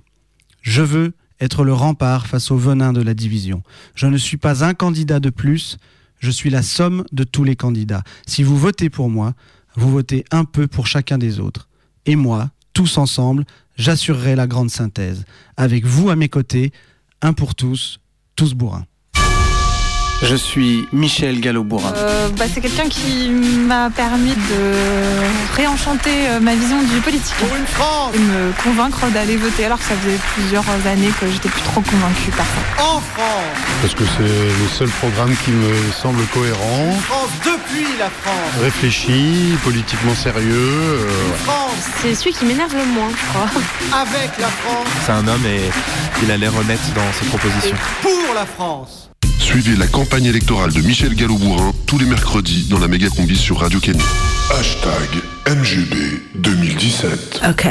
Je 0.61 0.83
veux 0.83 1.15
être 1.41 1.65
le 1.65 1.73
rempart 1.73 2.27
face 2.27 2.51
au 2.51 2.57
venin 2.57 2.93
de 2.93 3.01
la 3.01 3.15
division. 3.15 3.63
Je 3.95 4.07
ne 4.07 4.19
suis 4.19 4.37
pas 4.37 4.65
un 4.65 4.75
candidat 4.75 5.21
de 5.21 5.31
plus, 5.31 5.79
je 6.19 6.31
suis 6.31 6.51
la 6.51 6.63
somme 6.63 7.05
de 7.13 7.25
tous 7.25 7.45
les 7.45 7.57
candidats. 7.57 8.03
Si 8.27 8.43
vous 8.43 8.59
votez 8.59 8.91
pour 8.91 9.09
moi, 9.09 9.35
vous 9.75 9.91
votez 9.91 10.25
un 10.31 10.45
peu 10.45 10.69
pour 10.69 10.87
chacun 10.87 11.17
des 11.17 11.41
autres. 11.41 11.69
Et 12.05 12.15
moi, 12.15 12.51
tous 12.75 12.99
ensemble, 12.99 13.45
j'assurerai 13.77 14.37
la 14.37 14.47
grande 14.47 14.71
synthèse. 14.71 15.25
Avec 15.57 15.85
vous 15.85 16.11
à 16.11 16.17
mes 16.17 16.29
côtés, 16.29 16.73
un 17.21 17.33
pour 17.33 17.55
tous, 17.55 18.01
tous 18.37 18.55
bourrins. 18.55 18.87
Je 20.23 20.37
suis 20.37 20.89
Michel 20.93 21.41
Gallo-Bourrin. 21.41 21.93
Euh, 21.97 22.29
bah, 22.39 22.45
c'est 22.53 22.61
quelqu'un 22.61 22.89
qui 22.89 23.29
m'a 23.29 23.91
permis 23.91 24.31
de 24.35 25.57
réenchanter 25.57 26.29
euh, 26.29 26.41
ma 26.41 26.55
vision 26.55 26.81
du 26.81 27.01
politique. 27.01 27.35
Pour 27.39 27.57
une 27.57 27.67
France 27.67 28.15
Et 28.15 28.19
me 28.19 28.53
convaincre 28.63 29.05
d'aller 29.11 29.37
voter 29.37 29.65
alors 29.65 29.79
que 29.79 29.85
ça 29.85 29.97
faisait 29.97 30.19
plusieurs 30.35 30.65
années 30.87 31.11
que 31.21 31.27
j'étais 31.29 31.49
plus 31.49 31.63
trop 31.63 31.81
convaincue 31.81 32.31
par 32.37 32.47
ça. 32.47 32.85
En 32.85 33.01
France 33.01 33.59
Parce 33.81 33.95
que 33.95 34.05
c'est 34.17 34.23
le 34.23 34.69
seul 34.69 34.89
programme 35.01 35.35
qui 35.45 35.51
me 35.51 35.91
semble 35.91 36.25
cohérent. 36.27 36.93
France 37.03 37.31
depuis 37.45 37.87
la 37.99 38.09
France 38.09 38.63
Réfléchi, 38.63 39.57
politiquement 39.65 40.15
sérieux. 40.15 40.55
Euh, 40.55 41.09
France 41.45 41.89
C'est 42.01 42.15
celui 42.15 42.33
qui 42.33 42.45
m'énerve 42.45 42.75
le 42.77 42.85
moins, 42.85 43.11
je 43.11 43.27
crois. 43.27 44.01
Avec 44.01 44.39
la 44.39 44.49
France 44.49 44.87
C'est 45.05 45.13
un 45.13 45.27
homme 45.27 45.45
et 45.47 45.69
il 46.23 46.31
a 46.31 46.37
l'air 46.37 46.57
honnête 46.57 46.81
dans 46.95 47.13
ses 47.19 47.27
propositions. 47.27 47.77
pour 48.01 48.35
la 48.35 48.47
France 48.47 49.12
Suivez 49.53 49.77
la 49.77 49.87
campagne 49.87 50.25
électorale 50.25 50.73
de 50.73 50.81
Michel 50.81 51.15
Gallo-Bourrin 51.15 51.75
tous 51.87 51.99
les 51.99 52.07
mercredis 52.07 52.69
dans 52.71 52.79
la 52.79 52.89
méga 52.89 53.11
combi 53.11 53.37
sur 53.37 53.61
Radio 53.61 53.81
Kenny. 53.81 54.03
Hashtag 54.51 55.11
MGB 55.47 56.23
2017. 56.37 57.43
Ok. 57.51 57.67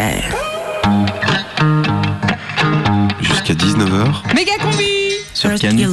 Jusqu'à 3.19 3.55
19h. 3.55 4.35
Méga 4.35 4.51
combi 4.61 4.85
Sur 5.33 5.55
Kenny. 5.55 5.87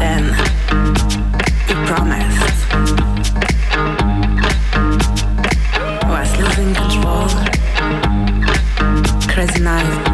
Then 0.00 0.34
you 1.68 1.76
promised. 1.86 2.64
Was 6.08 6.36
losing 6.40 6.74
control. 6.74 7.28
Crazy 9.28 9.60
night. 9.60 10.13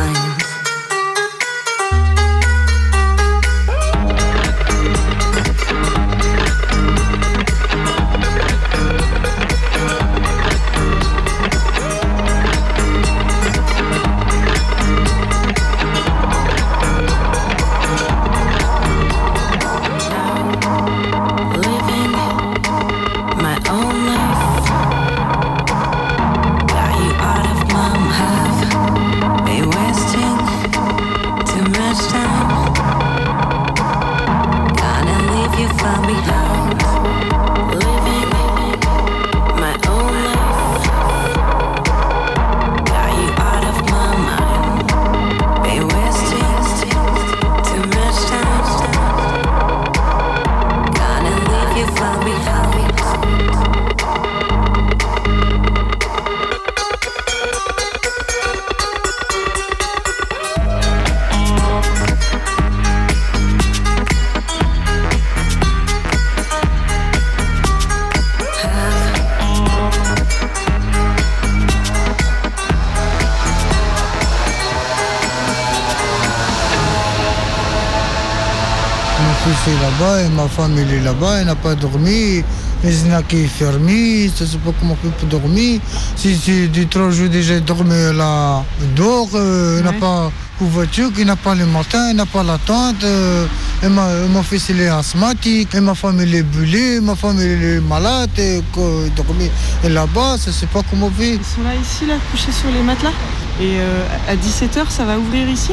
là-bas 80.01 80.21
et 80.23 80.29
ma 80.29 80.47
femme 80.47 80.77
elle 80.77 80.91
est 80.93 81.01
là-bas, 81.01 81.39
elle 81.39 81.45
n'a 81.47 81.55
pas 81.55 81.75
dormi. 81.75 82.43
Les 82.83 82.91
snack 82.91 83.31
est 83.35 83.45
fermé, 83.45 84.29
je 84.35 84.43
ne 84.43 84.49
sais 84.49 84.57
pas 84.57 84.71
comment 84.79 84.97
on 85.05 85.09
peut 85.09 85.27
dormir. 85.27 85.79
Si 86.15 86.35
c'est 86.35 86.67
des 86.67 86.87
trois 86.87 87.11
jours 87.11 87.29
déjà 87.29 87.59
dormi 87.59 87.93
là, 88.15 88.63
dehors, 88.95 89.29
euh, 89.35 89.81
n'a 89.83 89.93
pas 89.93 90.31
de 90.59 90.65
voiture, 90.65 91.11
il 91.19 91.25
n'a 91.27 91.35
pas 91.35 91.53
le 91.53 91.65
matin, 91.67 92.09
il 92.09 92.15
n'a 92.15 92.25
pas 92.25 92.41
la 92.43 92.57
tente. 92.57 93.03
euh, 93.03 93.45
et 93.83 93.87
ma, 93.89 94.07
mon 94.33 94.41
fils 94.41 94.69
il 94.69 94.81
est 94.81 94.87
asthmatique, 94.89 95.75
et 95.75 95.79
ma 95.79 95.93
femme 95.93 96.19
elle 96.21 96.33
est 96.33 96.41
brûlée, 96.43 96.99
ma 97.01 97.15
femme 97.15 97.37
elle 97.39 97.63
est 97.63 97.79
malade, 97.81 98.31
et 98.39 98.61
que 98.73 99.09
dormir 99.15 99.51
là-bas, 99.87 100.37
je 100.43 100.47
ne 100.47 100.53
sais 100.53 100.65
pas 100.67 100.81
comment 100.89 101.07
on 101.07 101.11
fait. 101.11 101.35
Ils 101.35 101.45
sont 101.55 101.61
là, 101.63 101.75
ici, 101.75 102.05
là, 102.07 102.15
couchés 102.31 102.51
sur 102.51 102.71
les 102.71 102.81
matelas. 102.81 103.11
Et 103.59 103.77
euh, 103.79 104.03
à 104.27 104.35
17h, 104.35 104.89
ça 104.89 105.05
va 105.05 105.19
ouvrir 105.19 105.47
ici? 105.47 105.71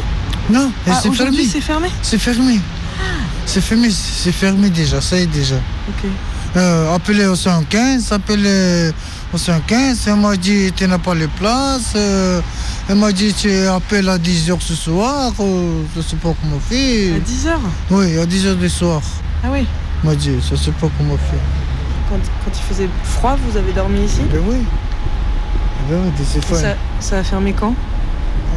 Non, 0.50 0.70
Ah, 0.86 0.98
c'est 1.02 1.12
fermé. 1.14 1.46
c'est 1.50 1.60
fermé? 1.62 1.88
C'est 2.02 2.18
fermé. 2.18 2.60
C'est 3.48 3.62
fermé, 3.62 3.88
c'est 3.90 4.30
fermé 4.30 4.68
déjà, 4.68 5.00
ça 5.00 5.16
y 5.18 5.22
est 5.22 5.26
déjà. 5.26 5.56
Ok. 5.88 6.04
Euh, 6.54 6.94
appelez 6.94 7.24
au 7.24 7.34
115, 7.34 8.12
appelez 8.12 8.90
au 9.32 9.38
115, 9.38 10.06
elle 10.06 10.16
m'a 10.16 10.36
dit 10.36 10.70
tu 10.76 10.86
n'as 10.86 10.98
pas 10.98 11.14
les 11.14 11.28
places, 11.28 11.94
euh, 11.96 12.42
elle 12.90 12.96
m'a 12.96 13.10
dit 13.10 13.32
tu 13.32 13.50
appelles 13.66 14.10
à 14.10 14.18
10h 14.18 14.60
ce 14.60 14.74
soir, 14.74 15.32
euh, 15.40 15.82
je 15.96 16.02
sais 16.02 16.16
pas 16.16 16.34
comment 16.42 16.60
faire. 16.60 17.14
À 17.14 17.18
10h 17.20 17.58
Oui, 17.90 18.18
à 18.18 18.26
10h 18.26 18.58
du 18.58 18.68
soir. 18.68 19.00
Ah 19.42 19.48
oui 19.50 19.66
Elle 20.02 20.10
m'a 20.10 20.14
dit, 20.14 20.32
je 20.50 20.54
sais 20.54 20.70
pas 20.72 20.88
comment 20.98 21.16
faire. 21.16 21.40
quand, 22.10 22.16
quand 22.44 22.50
il 22.54 22.74
faisait 22.74 22.88
froid, 23.02 23.38
vous 23.48 23.56
avez 23.56 23.72
dormi 23.72 24.04
ici? 24.04 24.20
Ben 24.30 24.42
oui. 24.46 24.56
Ben 25.88 25.96
oui, 26.04 26.10
Et 26.36 26.40
fois. 26.42 26.58
ça, 26.58 26.74
ça 27.00 27.18
a 27.20 27.24
fermé 27.24 27.54
quand? 27.58 27.74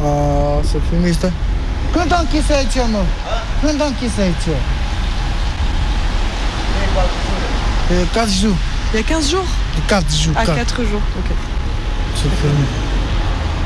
Ah, 0.04 0.60
ça 0.62 0.78
fait 0.90 0.96
mystère. 0.98 1.32
Combien 1.94 2.24
qui 2.30 2.42
c'est, 2.46 2.68
tu 2.68 2.78
moi 2.90 3.04
Combien 3.62 3.90
qui 3.92 4.08
tu 8.00 8.06
4 8.14 8.30
jours. 8.30 8.56
Il 8.92 8.96
y 8.96 9.00
a 9.00 9.02
15 9.02 9.30
jours 9.30 9.44
4 9.88 10.14
jours. 10.16 10.34
Ah, 10.36 10.44
quatre. 10.46 10.56
4 10.58 10.84
jours, 10.84 11.00
ok. 11.18 11.30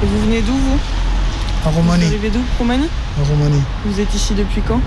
Et 0.03 0.07
vous 0.07 0.21
venez 0.25 0.41
d'où, 0.43 0.53
vous 0.53 0.79
En 1.65 1.71
Vous 1.71 1.79
Roumanie. 1.79 2.07
arrivez 2.07 2.31
d'où 2.31 2.43
Roumanie 2.59 2.89
En 3.21 3.25
Roumanie. 3.25 3.63
Vous 3.85 4.01
êtes 4.01 4.15
ici 4.15 4.35
depuis 4.35 4.63
quand 4.67 4.81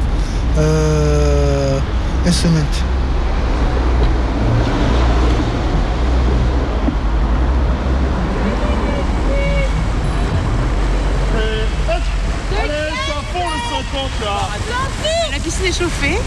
Euh, 0.58 1.80
une 2.26 2.32
semaine. 2.34 2.66
Chauffée. 15.50 16.18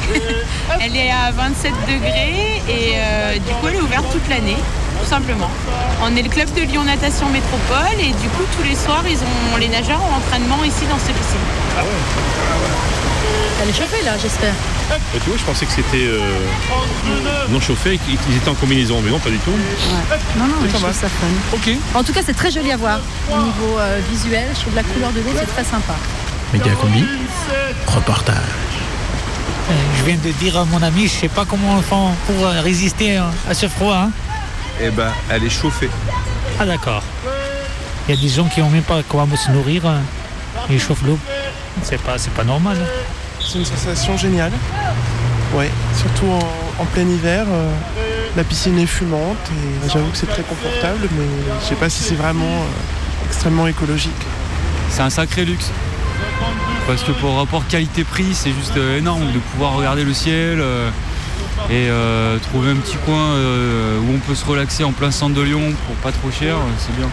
elle 0.80 0.96
est 0.96 1.10
à 1.10 1.30
27 1.30 1.72
degrés 1.86 2.60
et 2.68 2.94
euh, 2.96 3.34
du 3.34 3.52
coup 3.54 3.68
elle 3.68 3.76
est 3.76 3.80
ouverte 3.80 4.04
toute 4.10 4.28
l'année, 4.28 4.56
tout 5.00 5.08
simplement. 5.08 5.48
On 6.02 6.14
est 6.16 6.22
le 6.22 6.28
club 6.28 6.52
de 6.54 6.62
Lyon 6.62 6.82
Natation 6.82 7.28
Métropole 7.28 8.00
et 8.00 8.08
du 8.20 8.28
coup 8.30 8.42
tous 8.56 8.64
les 8.68 8.74
soirs 8.74 9.04
ils 9.08 9.18
ont 9.18 9.56
les 9.60 9.68
nageurs 9.68 10.00
en 10.02 10.16
entraînement 10.16 10.64
ici 10.64 10.84
dans 10.90 10.98
cette 10.98 11.14
piscine. 11.14 11.38
Elle 13.62 13.68
est 13.68 13.72
chauffée 13.72 14.04
là, 14.04 14.12
j'espère. 14.20 14.54
Et 15.14 15.18
tu 15.20 15.28
vois, 15.30 15.38
je 15.38 15.44
pensais 15.44 15.66
que 15.66 15.72
c'était 15.72 16.04
euh, 16.04 16.18
non 17.48 17.60
chauffé 17.60 17.94
et 17.94 17.98
qu'ils 17.98 18.36
étaient 18.36 18.48
en 18.50 18.54
combinaison, 18.54 19.00
mais 19.04 19.10
non, 19.10 19.20
pas 19.20 19.30
du 19.30 19.38
tout. 19.38 19.52
Non, 20.36 20.46
non, 20.46 20.54
mais 20.62 20.68
C'est 20.68 20.68
je 20.68 20.72
pas 20.72 20.78
trouve 20.78 20.82
mal. 20.82 20.94
ça 20.94 21.08
fun. 21.08 21.26
Ok. 21.54 21.70
En 21.94 22.02
tout 22.02 22.12
cas, 22.12 22.20
c'est 22.26 22.34
très 22.34 22.50
joli 22.50 22.72
à 22.72 22.76
voir. 22.76 22.98
Au 23.32 23.36
niveau 23.38 23.78
euh, 23.78 24.00
visuel, 24.10 24.48
je 24.52 24.60
trouve 24.62 24.74
la 24.74 24.82
couleur 24.82 25.12
de 25.12 25.20
l'eau, 25.20 25.30
c'est 25.38 25.46
très 25.46 25.62
sympa. 25.64 25.94
Méga 26.52 26.72
combi. 26.72 27.04
Reportage. 27.86 28.36
Euh, 29.70 29.74
Je 29.98 30.04
viens 30.04 30.16
de 30.16 30.30
dire 30.32 30.56
à 30.58 30.64
mon 30.64 30.82
ami, 30.82 31.02
je 31.04 31.12
sais 31.12 31.28
pas 31.28 31.44
comment 31.44 31.76
on 31.78 31.82
fait 31.82 32.16
pour 32.26 32.46
euh, 32.46 32.60
résister 32.60 33.16
à 33.16 33.30
à 33.48 33.54
ce 33.54 33.68
froid. 33.68 33.96
hein. 33.96 34.10
Eh 34.80 34.90
ben, 34.90 35.10
elle 35.30 35.44
est 35.44 35.50
chauffée. 35.50 35.90
Ah 36.58 36.64
d'accord. 36.66 37.02
Il 38.08 38.14
y 38.14 38.18
a 38.18 38.20
des 38.20 38.28
gens 38.28 38.46
qui 38.48 38.60
n'ont 38.60 38.70
même 38.70 38.82
pas 38.82 39.00
comment 39.08 39.36
se 39.36 39.50
nourrir. 39.50 39.86
hein. 39.86 40.00
Ils 40.70 40.80
chauffent 40.80 41.02
l'eau. 41.06 41.18
C'est 41.82 42.00
pas, 42.00 42.18
c'est 42.18 42.32
pas 42.32 42.44
normal. 42.44 42.76
hein. 42.80 42.86
C'est 43.40 43.58
une 43.58 43.64
sensation 43.64 44.16
géniale. 44.16 44.52
Ouais, 45.54 45.70
surtout 45.96 46.26
en, 46.30 46.82
en 46.82 46.84
plein 46.86 47.02
hiver. 47.06 47.44
euh, 47.48 47.70
la 48.36 48.44
piscine 48.44 48.78
est 48.78 48.86
fumante 48.86 49.36
et 49.50 49.90
j'avoue 49.92 50.08
que 50.10 50.16
c'est 50.16 50.26
très 50.30 50.42
confortable, 50.42 51.06
mais 51.12 51.26
je 51.60 51.66
sais 51.66 51.74
pas 51.74 51.90
si 51.90 52.02
c'est 52.02 52.14
vraiment 52.14 52.46
euh, 52.46 53.26
extrêmement 53.26 53.66
écologique. 53.66 54.22
C'est 54.88 55.02
un 55.02 55.10
sacré 55.10 55.44
luxe. 55.44 55.70
Parce 56.86 57.02
que 57.02 57.12
pour 57.12 57.36
rapport 57.36 57.66
qualité-prix, 57.68 58.34
c'est 58.34 58.52
juste 58.52 58.76
euh, 58.76 58.98
énorme 58.98 59.30
de 59.32 59.38
pouvoir 59.38 59.74
regarder 59.74 60.04
le 60.04 60.12
ciel 60.12 60.58
euh, 60.60 60.90
et 61.70 61.88
euh, 61.88 62.38
trouver 62.38 62.72
un 62.72 62.76
petit 62.76 62.96
coin 63.04 63.34
où 63.34 64.14
on 64.14 64.18
peut 64.18 64.34
se 64.34 64.44
relaxer 64.44 64.82
en 64.84 64.92
plein 64.92 65.10
centre 65.10 65.34
de 65.34 65.42
Lyon 65.42 65.72
pour 65.86 65.94
pas 65.96 66.10
trop 66.10 66.30
cher, 66.30 66.56
c'est 66.78 66.94
bien. 66.96 67.08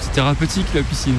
C'est 0.00 0.12
thérapeutique 0.12 0.66
la 0.74 0.82
piscine. 0.82 1.18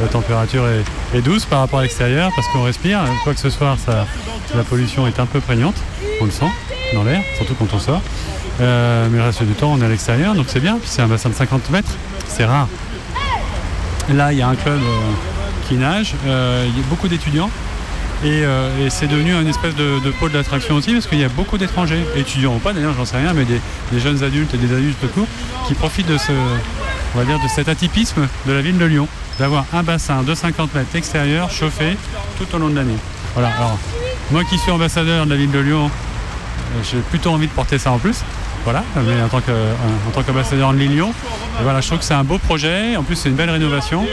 La 0.00 0.06
température 0.06 0.64
est, 0.66 1.20
douce 1.22 1.44
par 1.44 1.60
rapport 1.60 1.80
à 1.80 1.82
l'extérieur 1.82 2.30
parce 2.34 2.46
qu'on 2.48 2.62
respire. 2.62 3.00
Quoi 3.24 3.34
que 3.34 3.40
ce 3.40 3.50
soit, 3.50 3.76
ça, 3.84 4.06
la 4.54 4.62
pollution 4.62 5.06
est 5.06 5.18
un 5.18 5.26
peu 5.26 5.40
prégnante. 5.40 5.76
On 6.20 6.24
le 6.24 6.30
sent 6.30 6.50
dans 6.94 7.02
l'air, 7.02 7.20
surtout 7.36 7.54
quand 7.54 7.74
on 7.74 7.78
sort. 7.78 8.02
Mais 8.60 9.16
le 9.16 9.22
reste 9.22 9.42
du 9.42 9.52
temps, 9.54 9.72
on 9.72 9.82
est 9.82 9.84
à 9.84 9.88
l'extérieur, 9.88 10.34
donc 10.34 10.46
c'est 10.48 10.60
bien. 10.60 10.78
Puis 10.78 10.88
c'est 10.88 11.02
un 11.02 11.08
bassin 11.08 11.30
de 11.30 11.34
50 11.34 11.70
mètres, 11.70 11.92
c'est 12.28 12.44
rare. 12.44 12.68
Là, 14.08 14.32
il 14.32 14.38
y 14.38 14.42
a 14.42 14.48
un 14.48 14.56
club 14.56 14.80
euh, 15.72 16.64
il 16.68 16.76
y 16.76 16.80
a 16.82 16.86
beaucoup 16.88 17.08
d'étudiants. 17.08 17.50
Et, 18.22 18.44
euh, 18.44 18.88
c'est 18.90 19.06
devenu 19.06 19.32
un 19.34 19.46
espèce 19.46 19.74
de, 19.74 19.98
de 20.04 20.10
pôle 20.10 20.30
d'attraction 20.32 20.74
aussi 20.74 20.92
parce 20.92 21.06
qu'il 21.06 21.18
y 21.18 21.24
a 21.24 21.28
beaucoup 21.30 21.56
d'étrangers, 21.56 22.04
étudiants 22.16 22.54
ou 22.54 22.58
pas 22.58 22.72
d'ailleurs, 22.74 22.92
j'en 22.94 23.06
sais 23.06 23.16
rien, 23.16 23.32
mais 23.32 23.44
des, 23.46 23.60
jeunes 23.98 24.22
adultes 24.22 24.52
et 24.54 24.58
des 24.58 24.74
adultes 24.74 25.00
de 25.02 25.06
court 25.08 25.26
qui 25.66 25.72
profitent 25.74 26.06
de 26.08 26.18
ce, 26.18 26.32
on 27.14 27.18
va 27.18 27.24
dire, 27.24 27.38
de 27.42 27.48
cet 27.48 27.68
atypisme 27.68 28.26
de 28.46 28.52
la 28.52 28.60
ville 28.60 28.76
de 28.76 28.84
Lyon, 28.84 29.08
d'avoir 29.38 29.64
un 29.72 29.82
bassin 29.82 30.22
de 30.22 30.34
50 30.34 30.74
mètres 30.74 30.94
extérieur 30.96 31.50
chauffé 31.50 31.96
tout 32.38 32.46
au 32.54 32.58
long 32.58 32.68
de 32.68 32.76
l'année. 32.76 32.96
Voilà. 33.34 33.48
Alors, 33.56 33.78
moi 34.32 34.44
qui 34.44 34.58
suis 34.58 34.70
ambassadeur 34.70 35.24
de 35.24 35.30
la 35.30 35.36
ville 35.36 35.50
de 35.50 35.58
Lyon, 35.60 35.86
euh, 35.86 36.80
j'ai 36.90 36.98
plutôt 36.98 37.30
envie 37.30 37.46
de 37.46 37.52
porter 37.52 37.78
ça 37.78 37.90
en 37.90 37.98
plus. 37.98 38.18
Voilà, 38.64 38.84
mais 38.96 39.22
en 39.22 39.28
tant 39.28 39.40
que- 39.40 39.50
en 39.52 40.10
tant 40.12 40.22
qu'ambassadeur 40.22 40.74
de 40.74 40.78
Lyon, 40.78 41.14
voilà, 41.62 41.80
je 41.80 41.86
trouve 41.86 42.00
que 42.00 42.04
c'est 42.04 42.12
un 42.12 42.24
beau 42.24 42.36
projet. 42.36 42.94
En 42.96 43.02
plus, 43.02 43.16
c'est 43.16 43.30
une 43.30 43.34
belle 43.34 43.48
rénovation. 43.48 44.04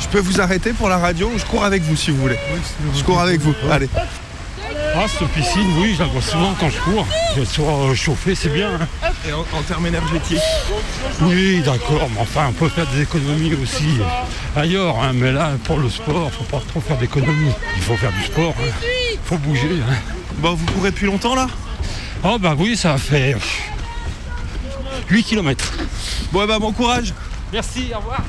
Je 0.00 0.08
peux 0.08 0.20
vous 0.20 0.40
arrêter 0.40 0.72
pour 0.72 0.88
la 0.88 0.98
radio 0.98 1.30
Je 1.36 1.44
cours 1.44 1.64
avec 1.64 1.82
vous 1.82 1.96
si 1.96 2.10
vous 2.10 2.18
voulez. 2.18 2.38
Je 2.96 3.02
cours 3.02 3.20
avec 3.20 3.40
vous. 3.40 3.54
Allez. 3.70 3.88
Ah, 4.96 5.06
cette 5.08 5.26
piscine, 5.30 5.66
oui, 5.78 5.94
je 5.94 6.02
la 6.04 6.08
vois 6.08 6.22
souvent 6.22 6.54
quand 6.58 6.70
je 6.70 6.78
cours. 6.78 7.04
Qu'elle 7.34 7.46
soit 7.46 7.64
euh, 7.90 7.94
chauffée, 7.96 8.36
c'est 8.36 8.48
bien. 8.50 8.68
hein. 9.02 9.08
Et 9.28 9.32
en, 9.32 9.40
en 9.40 9.62
termes 9.66 9.86
énergétiques 9.86 10.38
Oui, 11.22 11.62
d'accord, 11.64 12.08
mais 12.14 12.20
enfin, 12.20 12.46
on 12.50 12.52
peut 12.52 12.68
faire 12.68 12.86
des 12.86 13.02
économies 13.02 13.54
aussi 13.60 13.98
euh, 14.00 14.60
ailleurs. 14.60 14.96
hein, 15.02 15.10
mais 15.12 15.32
là, 15.32 15.52
pour 15.64 15.78
le 15.78 15.90
sport, 15.90 16.30
faut 16.32 16.44
pas 16.44 16.62
trop 16.68 16.80
faire 16.80 16.96
d'économies. 16.96 17.50
Il 17.76 17.82
faut 17.82 17.96
faire 17.96 18.12
du 18.12 18.22
sport. 18.22 18.54
Il 19.12 19.18
faut 19.24 19.38
bouger. 19.38 19.80
hein. 19.88 19.94
Bon, 20.38 20.54
vous 20.54 20.66
courez 20.66 20.92
depuis 20.92 21.06
longtemps 21.06 21.34
là? 21.34 21.48
Oh, 22.22 22.38
bah 22.38 22.54
oui, 22.56 22.76
ça 22.76 22.96
fait 22.96 23.34
8 25.10 25.24
km. 25.24 25.72
Bon, 26.32 26.46
bah 26.46 26.60
bon 26.60 26.72
courage. 26.72 27.12
Merci, 27.52 27.90
au 27.92 27.98
revoir. 27.98 28.22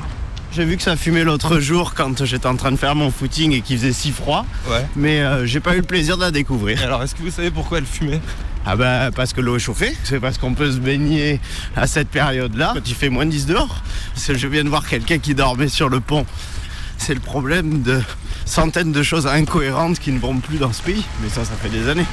J'ai 0.56 0.64
vu 0.64 0.78
que 0.78 0.82
ça 0.82 0.96
fumait 0.96 1.22
l'autre 1.22 1.60
jour 1.60 1.92
quand 1.94 2.24
j'étais 2.24 2.46
en 2.46 2.56
train 2.56 2.72
de 2.72 2.78
faire 2.78 2.94
mon 2.94 3.10
footing 3.10 3.52
et 3.52 3.60
qu'il 3.60 3.76
faisait 3.76 3.92
si 3.92 4.10
froid. 4.10 4.46
Ouais. 4.70 4.86
Mais 4.96 5.20
euh, 5.20 5.44
j'ai 5.44 5.60
pas 5.60 5.74
eu 5.74 5.80
le 5.80 5.82
plaisir 5.82 6.16
de 6.16 6.22
la 6.22 6.30
découvrir. 6.30 6.82
Alors, 6.82 7.02
est-ce 7.02 7.14
que 7.14 7.20
vous 7.20 7.30
savez 7.30 7.50
pourquoi 7.50 7.76
elle 7.76 7.84
fumait? 7.84 8.22
Ah 8.64 8.74
bah 8.74 9.10
parce 9.14 9.34
que 9.34 9.42
l'eau 9.42 9.56
est 9.56 9.60
chauffée. 9.60 9.94
C'est 10.02 10.18
parce 10.18 10.38
qu'on 10.38 10.54
peut 10.54 10.72
se 10.72 10.78
baigner 10.78 11.42
à 11.76 11.86
cette 11.86 12.08
période-là 12.08 12.70
quand 12.72 12.88
il 12.88 12.94
fait 12.94 13.10
moins 13.10 13.26
de 13.26 13.32
10 13.32 13.44
dehors. 13.44 13.82
Je 14.16 14.46
viens 14.46 14.64
de 14.64 14.70
voir 14.70 14.88
quelqu'un 14.88 15.18
qui 15.18 15.34
dormait 15.34 15.68
sur 15.68 15.90
le 15.90 16.00
pont. 16.00 16.24
C'est 16.96 17.12
le 17.12 17.20
problème 17.20 17.82
de 17.82 18.00
centaines 18.46 18.92
de 18.92 19.02
choses 19.02 19.26
incohérentes 19.26 19.98
qui 19.98 20.10
ne 20.10 20.18
vont 20.18 20.38
plus 20.38 20.56
dans 20.56 20.72
ce 20.72 20.80
pays. 20.80 21.04
Mais 21.22 21.28
ça, 21.28 21.44
ça 21.44 21.52
fait 21.60 21.68
des 21.68 21.86
années. 21.86 22.06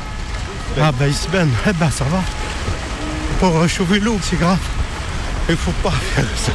Ah, 0.82 0.92
bah 0.92 1.08
Isben, 1.08 1.48
eh 1.66 1.72
ben 1.72 1.90
ça 1.90 2.04
va. 2.04 2.22
Pour 3.40 3.62
réchauffer 3.62 4.02
l'eau, 4.02 4.20
c'est 4.22 4.38
grave. 4.38 4.60
Il 5.48 5.56
faut 5.56 5.72
pas 5.82 5.92
faire 5.92 6.26
ça. 6.36 6.52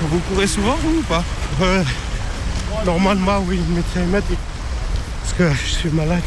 Vous 0.00 0.18
courez 0.20 0.46
souvent, 0.46 0.76
vous 0.76 0.98
ou 0.98 1.02
pas 1.02 1.24
Ouais. 1.60 1.82
Normalement, 2.84 3.40
oui, 3.46 3.58
le 3.68 3.74
médecin 3.76 4.04
m'a 4.06 4.20
dit. 4.20 4.36
Parce 5.22 5.32
que 5.34 5.50
je 5.64 5.70
suis 5.72 5.88
malade. 5.90 6.22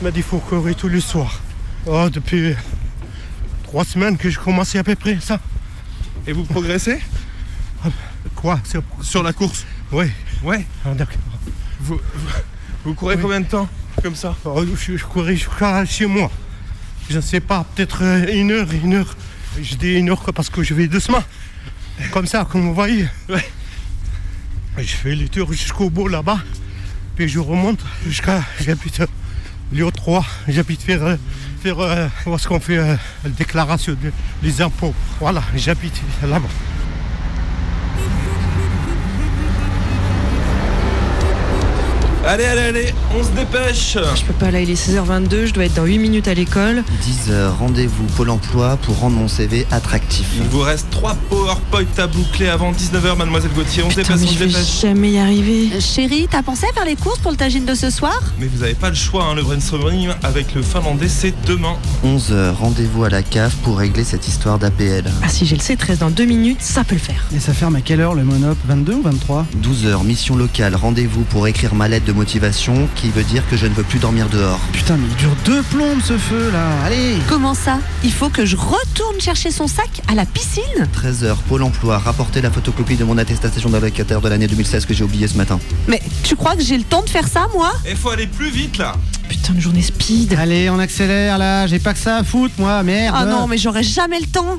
Il 0.00 0.04
m'a 0.04 0.10
dit 0.10 0.16
qu'il 0.16 0.22
faut 0.24 0.38
courir 0.38 0.74
tous 0.76 0.88
les 0.88 1.00
soirs. 1.00 1.40
Oh, 1.86 2.08
depuis 2.10 2.54
trois 3.64 3.84
semaines 3.84 4.16
que 4.16 4.30
je 4.30 4.38
commençais 4.38 4.78
à 4.78 4.84
peu 4.84 4.94
près 4.94 5.18
ça. 5.20 5.40
Et 6.26 6.32
vous 6.32 6.44
progressez 6.44 7.00
Quoi 8.36 8.60
sur... 8.64 8.82
Sur 9.02 9.22
la 9.22 9.32
course 9.32 9.64
Oui. 9.92 10.06
Ouais. 10.42 10.64
Ah, 10.84 10.94
d'accord. 10.94 11.16
Vous, 11.80 11.98
vous, 12.14 12.28
vous 12.84 12.94
courez 12.94 13.16
Oui. 13.16 13.22
combien 13.22 13.40
de 13.40 13.46
temps 13.46 13.68
comme 14.02 14.14
ça 14.14 14.34
Oh, 14.44 14.62
je, 14.76 14.96
je 14.96 15.04
courais 15.04 15.36
jusqu'à 15.36 15.84
chez 15.84 16.06
moi. 16.06 16.30
Je 17.10 17.16
ne 17.16 17.20
sais 17.20 17.40
pas, 17.40 17.66
peut-être 17.74 18.02
euh, 18.02 18.26
une 18.32 18.50
heure, 18.52 18.68
une 18.72 18.94
heure. 18.94 19.16
Je 19.60 19.74
dis 19.74 19.94
une 19.94 20.10
heure 20.10 20.22
parce 20.32 20.48
que 20.48 20.62
je 20.62 20.74
vais 20.74 20.86
doucement. 20.86 21.22
Comme 22.12 22.26
ça, 22.26 22.46
comme 22.50 22.62
vous 22.62 22.74
voyez. 22.74 23.06
Je 24.78 24.82
fais 24.82 25.14
les 25.14 25.28
tours 25.28 25.52
jusqu'au 25.52 25.90
bout 25.90 26.08
là-bas. 26.08 26.38
Puis 27.16 27.28
je 27.28 27.38
remonte 27.38 27.80
jusqu'à. 28.06 28.42
J'habite 28.60 29.02
Lyon 29.72 29.90
3, 29.92 30.24
j'habite 30.48 30.82
faire, 30.82 31.16
faire 31.62 31.78
euh, 31.78 32.08
est-ce 32.26 32.48
qu'on 32.48 32.58
fait 32.58 32.78
euh, 32.78 32.96
la 33.22 33.30
déclaration 33.30 33.96
des 34.42 34.62
impôts. 34.62 34.94
Voilà, 35.20 35.42
j'habite 35.54 36.00
là-bas. 36.22 36.48
Allez, 42.26 42.44
allez, 42.44 42.60
allez, 42.60 42.94
on 43.18 43.24
se 43.24 43.30
dépêche. 43.30 43.96
Je 44.14 44.22
peux 44.24 44.34
pas 44.34 44.50
là, 44.50 44.60
il 44.60 44.68
est 44.70 44.74
16h22, 44.74 45.46
je 45.46 45.52
dois 45.54 45.64
être 45.64 45.74
dans 45.74 45.86
8 45.86 45.98
minutes 45.98 46.28
à 46.28 46.34
l'école. 46.34 46.84
10 47.02 47.30
heures, 47.32 47.58
rendez-vous 47.58 48.04
Pôle 48.14 48.28
emploi 48.30 48.76
pour 48.76 48.98
rendre 48.98 49.16
mon 49.16 49.26
CV 49.26 49.66
attractif. 49.70 50.26
Il 50.36 50.46
vous 50.48 50.60
reste 50.60 50.88
3 50.90 51.16
PowerPoint 51.30 51.84
à 51.96 52.06
boucler 52.06 52.48
avant 52.48 52.72
19h, 52.72 53.16
mademoiselle 53.16 53.50
Gauthier. 53.54 53.82
On 53.84 53.90
se 53.90 53.96
Putain, 54.00 54.16
dépêche, 54.16 54.20
mais 54.20 54.26
on 54.26 54.28
se 54.28 54.34
je 54.34 54.38
vais 54.38 54.46
dépêche. 54.48 54.80
jamais 54.82 55.10
y 55.12 55.18
arriver. 55.18 55.70
Euh, 55.74 55.80
Chérie, 55.80 56.28
t'as 56.30 56.42
pensé 56.42 56.66
à 56.70 56.74
faire 56.74 56.84
les 56.84 56.94
courses 56.94 57.18
pour 57.20 57.30
le 57.30 57.38
tagine 57.38 57.64
de 57.64 57.74
ce 57.74 57.88
soir? 57.88 58.20
Mais 58.38 58.46
vous 58.54 58.62
avez 58.62 58.74
pas 58.74 58.90
le 58.90 58.94
choix, 58.96 59.24
hein, 59.24 59.34
le 59.34 59.42
brainstorming 59.42 60.10
avec 60.22 60.54
le 60.54 60.62
finlandais, 60.62 61.08
c'est 61.08 61.34
demain. 61.46 61.76
11 62.04 62.32
heures, 62.32 62.58
rendez-vous 62.58 63.04
à 63.04 63.08
la 63.08 63.22
cave 63.22 63.54
pour 63.64 63.78
régler 63.78 64.04
cette 64.04 64.28
histoire 64.28 64.58
d'APL. 64.58 65.04
Ah 65.22 65.28
si 65.30 65.46
j'ai 65.46 65.56
le 65.56 65.62
C13 65.62 65.98
dans 65.98 66.10
2 66.10 66.26
minutes, 66.26 66.60
ça 66.60 66.84
peut 66.84 66.96
le 66.96 67.00
faire. 67.00 67.24
Et 67.34 67.40
ça 67.40 67.54
ferme 67.54 67.76
à 67.76 67.80
quelle 67.80 68.00
heure 68.00 68.14
le 68.14 68.24
monop? 68.24 68.58
22 68.68 68.92
ou 68.94 69.02
23 69.02 69.46
12 69.56 69.86
heures, 69.86 70.04
mission 70.04 70.36
locale, 70.36 70.76
rendez-vous 70.76 71.22
pour 71.22 71.48
écrire 71.48 71.74
ma 71.74 71.88
lettre 71.88 72.04
de 72.06 72.09
motivation 72.12 72.88
qui 72.96 73.10
veut 73.10 73.22
dire 73.22 73.42
que 73.48 73.56
je 73.56 73.66
ne 73.66 73.74
veux 73.74 73.82
plus 73.82 73.98
dormir 73.98 74.28
dehors. 74.28 74.60
Putain, 74.72 74.96
mais 74.96 75.06
il 75.10 75.16
dure 75.16 75.34
deux 75.44 75.62
plombes 75.62 76.00
ce 76.02 76.16
feu 76.18 76.50
là. 76.52 76.84
Allez 76.84 77.16
Comment 77.28 77.54
ça? 77.54 77.78
Il 78.04 78.12
faut 78.12 78.28
que 78.28 78.44
je 78.44 78.56
retourne 78.56 79.20
chercher 79.20 79.50
son 79.50 79.66
sac 79.66 80.02
à 80.08 80.14
la 80.14 80.24
piscine? 80.26 80.62
13 80.92 81.24
heures, 81.24 81.36
Pôle 81.48 81.62
emploi, 81.62 81.98
rapporter 81.98 82.40
la 82.40 82.50
photocopie 82.50 82.96
de 82.96 83.04
mon 83.04 83.18
attestation 83.18 83.70
d'allocataire 83.70 84.20
de 84.20 84.28
l'année 84.28 84.46
2016 84.46 84.86
que 84.86 84.94
j'ai 84.94 85.04
oublié 85.04 85.28
ce 85.28 85.36
matin. 85.36 85.58
Mais 85.88 86.00
tu 86.24 86.36
crois 86.36 86.56
que 86.56 86.62
j'ai 86.62 86.76
le 86.78 86.84
temps 86.84 87.02
de 87.02 87.10
faire 87.10 87.28
ça, 87.28 87.48
moi? 87.54 87.72
Il 87.88 87.96
faut 87.96 88.10
aller 88.10 88.26
plus 88.26 88.50
vite 88.50 88.78
là. 88.78 88.94
Putain 89.28 89.52
de 89.54 89.60
journée 89.60 89.82
speed. 89.82 90.34
Allez, 90.38 90.68
on 90.70 90.78
accélère 90.78 91.38
là, 91.38 91.66
j'ai 91.66 91.78
pas 91.78 91.92
que 91.92 91.98
ça 92.00 92.16
à 92.16 92.24
foutre 92.24 92.54
moi, 92.58 92.82
merde 92.82 93.14
Ah 93.18 93.24
non, 93.24 93.46
mais 93.46 93.58
j'aurai 93.58 93.82
jamais 93.82 94.18
le 94.20 94.26
temps 94.26 94.58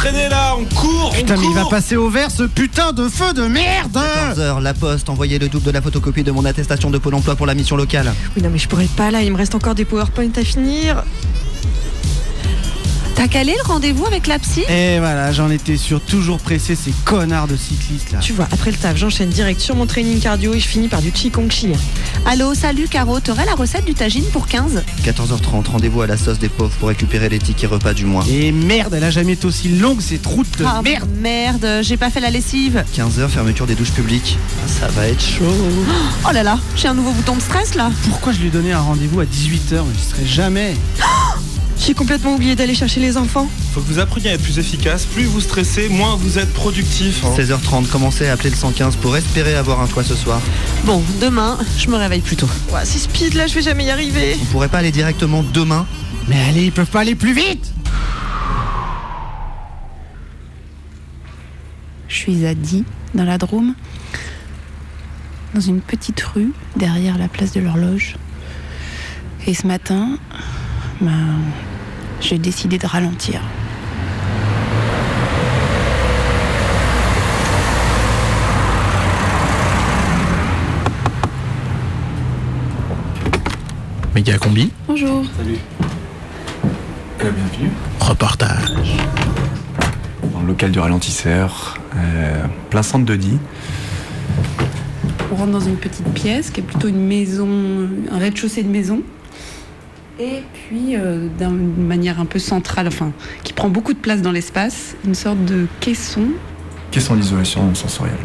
traîner 0.00 0.30
là, 0.30 0.56
on 0.56 0.64
court, 0.74 1.12
Putain, 1.12 1.34
on 1.36 1.40
mais 1.40 1.46
il 1.46 1.54
va 1.54 1.66
passer 1.66 1.94
au 1.94 2.08
vert 2.08 2.30
ce 2.30 2.44
putain 2.44 2.92
de 2.92 3.06
feu 3.06 3.34
de 3.34 3.42
merde 3.42 3.92
14 3.92 4.40
heures, 4.40 4.60
la 4.62 4.72
poste, 4.72 5.10
envoyer 5.10 5.38
le 5.38 5.50
double 5.50 5.66
de 5.66 5.70
la 5.72 5.82
photocopie 5.82 6.22
de 6.22 6.30
mon 6.30 6.46
attestation 6.46 6.90
de 6.90 6.96
Pôle 6.96 7.14
emploi 7.16 7.36
pour 7.36 7.44
la 7.44 7.52
mission 7.52 7.76
locale. 7.76 8.10
Oui, 8.34 8.42
non, 8.42 8.48
mais 8.48 8.56
je 8.56 8.66
pourrais 8.66 8.86
pas 8.86 9.10
là, 9.10 9.20
il 9.20 9.30
me 9.30 9.36
reste 9.36 9.54
encore 9.54 9.74
des 9.74 9.84
PowerPoint 9.84 10.30
à 10.36 10.42
finir. 10.42 11.04
T'as 13.20 13.28
calé 13.28 13.54
le 13.54 13.68
rendez-vous 13.68 14.06
avec 14.06 14.26
la 14.26 14.38
psy? 14.38 14.62
Et 14.70 14.98
voilà, 14.98 15.30
j'en 15.30 15.50
étais 15.50 15.76
sûr, 15.76 16.00
toujours 16.00 16.38
pressé 16.38 16.74
ces 16.74 16.90
connards 17.04 17.48
de 17.48 17.54
cyclistes 17.54 18.12
là. 18.12 18.18
Tu 18.18 18.32
vois, 18.32 18.48
après 18.50 18.70
le 18.70 18.78
taf, 18.78 18.96
j'enchaîne 18.96 19.28
direct 19.28 19.60
sur 19.60 19.76
mon 19.76 19.84
training 19.84 20.18
cardio 20.20 20.54
et 20.54 20.58
je 20.58 20.66
finis 20.66 20.88
par 20.88 21.02
du 21.02 21.12
Qigong 21.12 21.50
chilien. 21.50 21.76
Allô, 22.24 22.54
salut 22.54 22.88
Caro, 22.88 23.20
t'aurais 23.20 23.44
la 23.44 23.52
recette 23.52 23.84
du 23.84 23.92
tagine 23.92 24.24
pour 24.32 24.46
15 24.46 24.82
14h30, 25.04 25.66
rendez-vous 25.66 26.00
à 26.00 26.06
la 26.06 26.16
sauce 26.16 26.38
des 26.38 26.48
pauvres 26.48 26.74
pour 26.78 26.88
récupérer 26.88 27.28
les 27.28 27.38
tickets 27.38 27.68
repas 27.68 27.92
du 27.92 28.06
mois. 28.06 28.24
Et 28.26 28.52
merde, 28.52 28.94
elle 28.94 29.04
a 29.04 29.10
jamais 29.10 29.32
été 29.34 29.44
aussi 29.44 29.68
longue 29.68 30.00
cette 30.00 30.24
route 30.24 30.58
de 30.58 30.64
Ah 30.66 30.80
merde 30.82 31.10
merde, 31.20 31.80
j'ai 31.82 31.98
pas 31.98 32.08
fait 32.08 32.20
la 32.20 32.30
lessive 32.30 32.82
15h, 32.96 33.28
fermeture 33.28 33.66
des 33.66 33.74
douches 33.74 33.92
publiques. 33.92 34.38
Ah, 34.64 34.66
ça 34.66 34.88
va 34.88 35.06
être 35.06 35.22
chaud. 35.22 35.44
Oh 36.26 36.32
là 36.32 36.42
là, 36.42 36.58
j'ai 36.74 36.88
un 36.88 36.94
nouveau 36.94 37.10
bouton 37.10 37.36
de 37.36 37.42
stress 37.42 37.74
là 37.74 37.90
Pourquoi 38.08 38.32
je 38.32 38.38
lui 38.38 38.46
ai 38.46 38.50
donné 38.50 38.72
un 38.72 38.80
rendez-vous 38.80 39.20
à 39.20 39.24
18h 39.24 39.82
Je 39.94 40.08
serai 40.08 40.24
jamais 40.24 40.74
J'ai 41.84 41.94
complètement 41.94 42.34
oublié 42.34 42.54
d'aller 42.54 42.74
chercher 42.74 43.00
les 43.00 43.16
enfants. 43.16 43.48
Faut 43.72 43.80
que 43.80 43.86
vous 43.86 43.98
appreniez 43.98 44.30
à 44.30 44.34
être 44.34 44.42
plus 44.42 44.58
efficace. 44.58 45.06
Plus 45.06 45.24
vous 45.24 45.40
stressez, 45.40 45.88
moins 45.88 46.14
vous 46.14 46.38
êtes 46.38 46.52
productif. 46.52 47.24
hein. 47.24 47.30
16h30, 47.36 47.88
commencez 47.88 48.28
à 48.28 48.32
appeler 48.34 48.50
le 48.50 48.56
115 48.56 48.96
pour 48.96 49.16
espérer 49.16 49.54
avoir 49.56 49.80
un 49.80 49.86
toit 49.86 50.04
ce 50.04 50.14
soir. 50.14 50.40
Bon, 50.84 51.02
demain, 51.20 51.58
je 51.78 51.88
me 51.88 51.96
réveille 51.96 52.20
plus 52.20 52.36
tôt. 52.36 52.48
Ouais, 52.72 52.80
c'est 52.84 52.98
speed 52.98 53.34
là, 53.34 53.46
je 53.46 53.54
vais 53.54 53.62
jamais 53.62 53.84
y 53.86 53.90
arriver. 53.90 54.36
On 54.42 54.44
pourrait 54.46 54.68
pas 54.68 54.78
aller 54.78 54.92
directement 54.92 55.42
demain 55.42 55.86
Mais 56.28 56.36
allez, 56.48 56.64
ils 56.66 56.72
peuvent 56.72 56.86
pas 56.90 57.00
aller 57.00 57.14
plus 57.14 57.32
vite 57.34 57.72
Je 62.08 62.14
suis 62.16 62.44
à 62.46 62.54
Die, 62.54 62.84
dans 63.14 63.24
la 63.24 63.38
Drôme, 63.38 63.74
dans 65.54 65.60
une 65.60 65.80
petite 65.80 66.20
rue 66.20 66.52
derrière 66.76 67.16
la 67.16 67.28
place 67.28 67.52
de 67.52 67.60
l'horloge. 67.60 68.16
Et 69.46 69.54
ce 69.54 69.66
matin, 69.66 70.18
ben, 71.00 71.38
j'ai 72.20 72.38
décidé 72.38 72.78
de 72.78 72.86
ralentir. 72.86 73.40
Méga 84.14 84.36
combi, 84.38 84.70
Bonjour. 84.88 85.24
Salut. 85.36 85.56
bienvenue. 87.18 87.70
reportage. 88.00 88.70
Dans 90.32 90.40
le 90.40 90.48
local 90.48 90.72
du 90.72 90.78
ralentisseur, 90.78 91.78
euh, 91.96 92.44
plein 92.70 92.82
centre 92.82 93.04
de 93.04 93.16
Die. 93.16 93.38
On 95.32 95.36
rentre 95.36 95.52
dans 95.52 95.60
une 95.60 95.76
petite 95.76 96.08
pièce 96.12 96.50
qui 96.50 96.60
est 96.60 96.64
plutôt 96.64 96.88
une 96.88 97.06
maison, 97.06 97.48
un 98.10 98.18
rez-de-chaussée 98.18 98.62
de 98.64 98.68
maison. 98.68 99.00
Et 100.20 100.42
puis, 100.52 100.96
euh, 100.96 101.28
d'une 101.38 101.86
manière 101.86 102.20
un 102.20 102.26
peu 102.26 102.38
centrale, 102.38 102.86
enfin, 102.88 103.12
qui 103.42 103.54
prend 103.54 103.70
beaucoup 103.70 103.94
de 103.94 103.98
place 103.98 104.20
dans 104.20 104.32
l'espace, 104.32 104.94
une 105.06 105.14
sorte 105.14 105.42
de 105.46 105.66
caisson. 105.80 106.24
Qu'est-ce 106.90 107.06
son 107.06 107.18
isolation 107.18 107.74
sensorielle? 107.74 108.16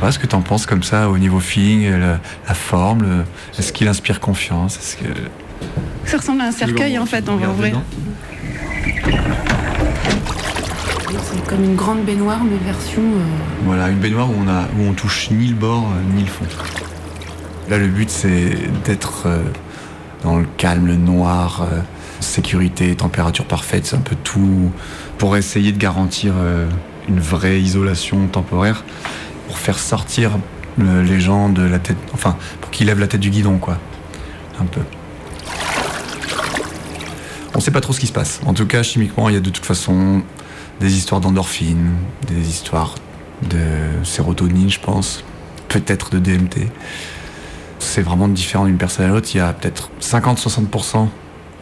Voilà 0.00 0.12
ce 0.12 0.18
que 0.18 0.26
tu 0.26 0.34
en 0.34 0.42
penses 0.42 0.66
comme 0.66 0.82
ça 0.82 1.08
au 1.08 1.16
niveau 1.16 1.40
feeling, 1.40 1.90
la, 1.92 2.20
la 2.46 2.54
forme, 2.54 3.02
le- 3.02 3.24
est-ce 3.58 3.72
qu'il 3.72 3.88
inspire 3.88 4.20
confiance? 4.20 4.76
Est-ce 4.76 4.96
que 4.98 5.04
Ça 6.04 6.18
ressemble 6.18 6.42
à 6.42 6.44
un 6.44 6.52
cercueil 6.52 6.98
en 6.98 7.06
fait, 7.06 7.26
en 7.30 7.36
Regarde 7.36 7.56
vrai. 7.56 7.70
dedans. 7.70 7.82
C'est 11.22 11.46
comme 11.46 11.64
une 11.64 11.76
grande 11.76 12.04
baignoire, 12.04 12.40
mais 12.44 12.56
version. 12.64 13.00
euh, 13.02 13.24
Voilà, 13.64 13.88
une 13.88 13.98
baignoire 13.98 14.28
où 14.30 14.34
on, 14.44 14.48
a, 14.48 14.64
où 14.78 14.88
on 14.88 14.92
touche 14.92 15.30
ni 15.30 15.46
le 15.48 15.54
bord 15.54 15.84
euh, 15.90 16.14
ni 16.16 16.22
le 16.22 16.28
fond. 16.28 16.44
Là, 17.68 17.78
le 17.78 17.86
but, 17.86 18.10
c'est 18.10 18.50
d'être 18.84 19.24
euh, 19.26 19.42
dans 20.22 20.38
le 20.38 20.46
calme, 20.56 20.86
le 20.86 20.96
noir, 20.96 21.62
euh, 21.62 21.80
sécurité, 22.20 22.94
température 22.94 23.44
parfaite, 23.44 23.86
c'est 23.86 23.96
un 23.96 24.00
peu 24.00 24.16
tout 24.22 24.70
pour 25.18 25.36
essayer 25.36 25.72
de 25.72 25.78
garantir 25.78 26.34
euh, 26.36 26.68
une 27.08 27.20
vraie 27.20 27.60
isolation 27.60 28.26
temporaire, 28.26 28.84
pour 29.46 29.58
faire 29.58 29.78
sortir 29.78 30.32
les 30.78 31.20
gens 31.20 31.48
de 31.48 31.62
la 31.62 31.78
tête, 31.78 31.96
enfin, 32.14 32.36
pour 32.60 32.70
qu'ils 32.70 32.86
lèvent 32.86 33.00
la 33.00 33.08
tête 33.08 33.20
du 33.20 33.30
guidon, 33.30 33.58
quoi. 33.58 33.78
Un 34.60 34.64
peu. 34.64 34.80
On 37.54 37.60
sait 37.60 37.70
pas 37.70 37.80
trop 37.80 37.92
ce 37.92 38.00
qui 38.00 38.06
se 38.06 38.12
passe. 38.12 38.40
En 38.46 38.54
tout 38.54 38.66
cas, 38.66 38.82
chimiquement, 38.82 39.28
il 39.28 39.34
y 39.34 39.38
a 39.38 39.40
de 39.40 39.50
toute 39.50 39.66
façon 39.66 40.22
des 40.80 40.96
histoires 40.96 41.20
d'endorphines, 41.20 41.90
des 42.26 42.48
histoires 42.48 42.94
de 43.42 44.04
sérotonine, 44.04 44.70
je 44.70 44.80
pense, 44.80 45.24
peut-être 45.68 46.10
de 46.10 46.18
DMT. 46.18 46.68
C'est 47.80 48.02
vraiment 48.02 48.28
différent 48.28 48.66
d'une 48.66 48.76
personne 48.78 49.06
à 49.06 49.08
l'autre. 49.08 49.28
Il 49.34 49.38
y 49.38 49.40
a 49.40 49.52
peut-être 49.52 49.90
50-60%, 50.00 51.08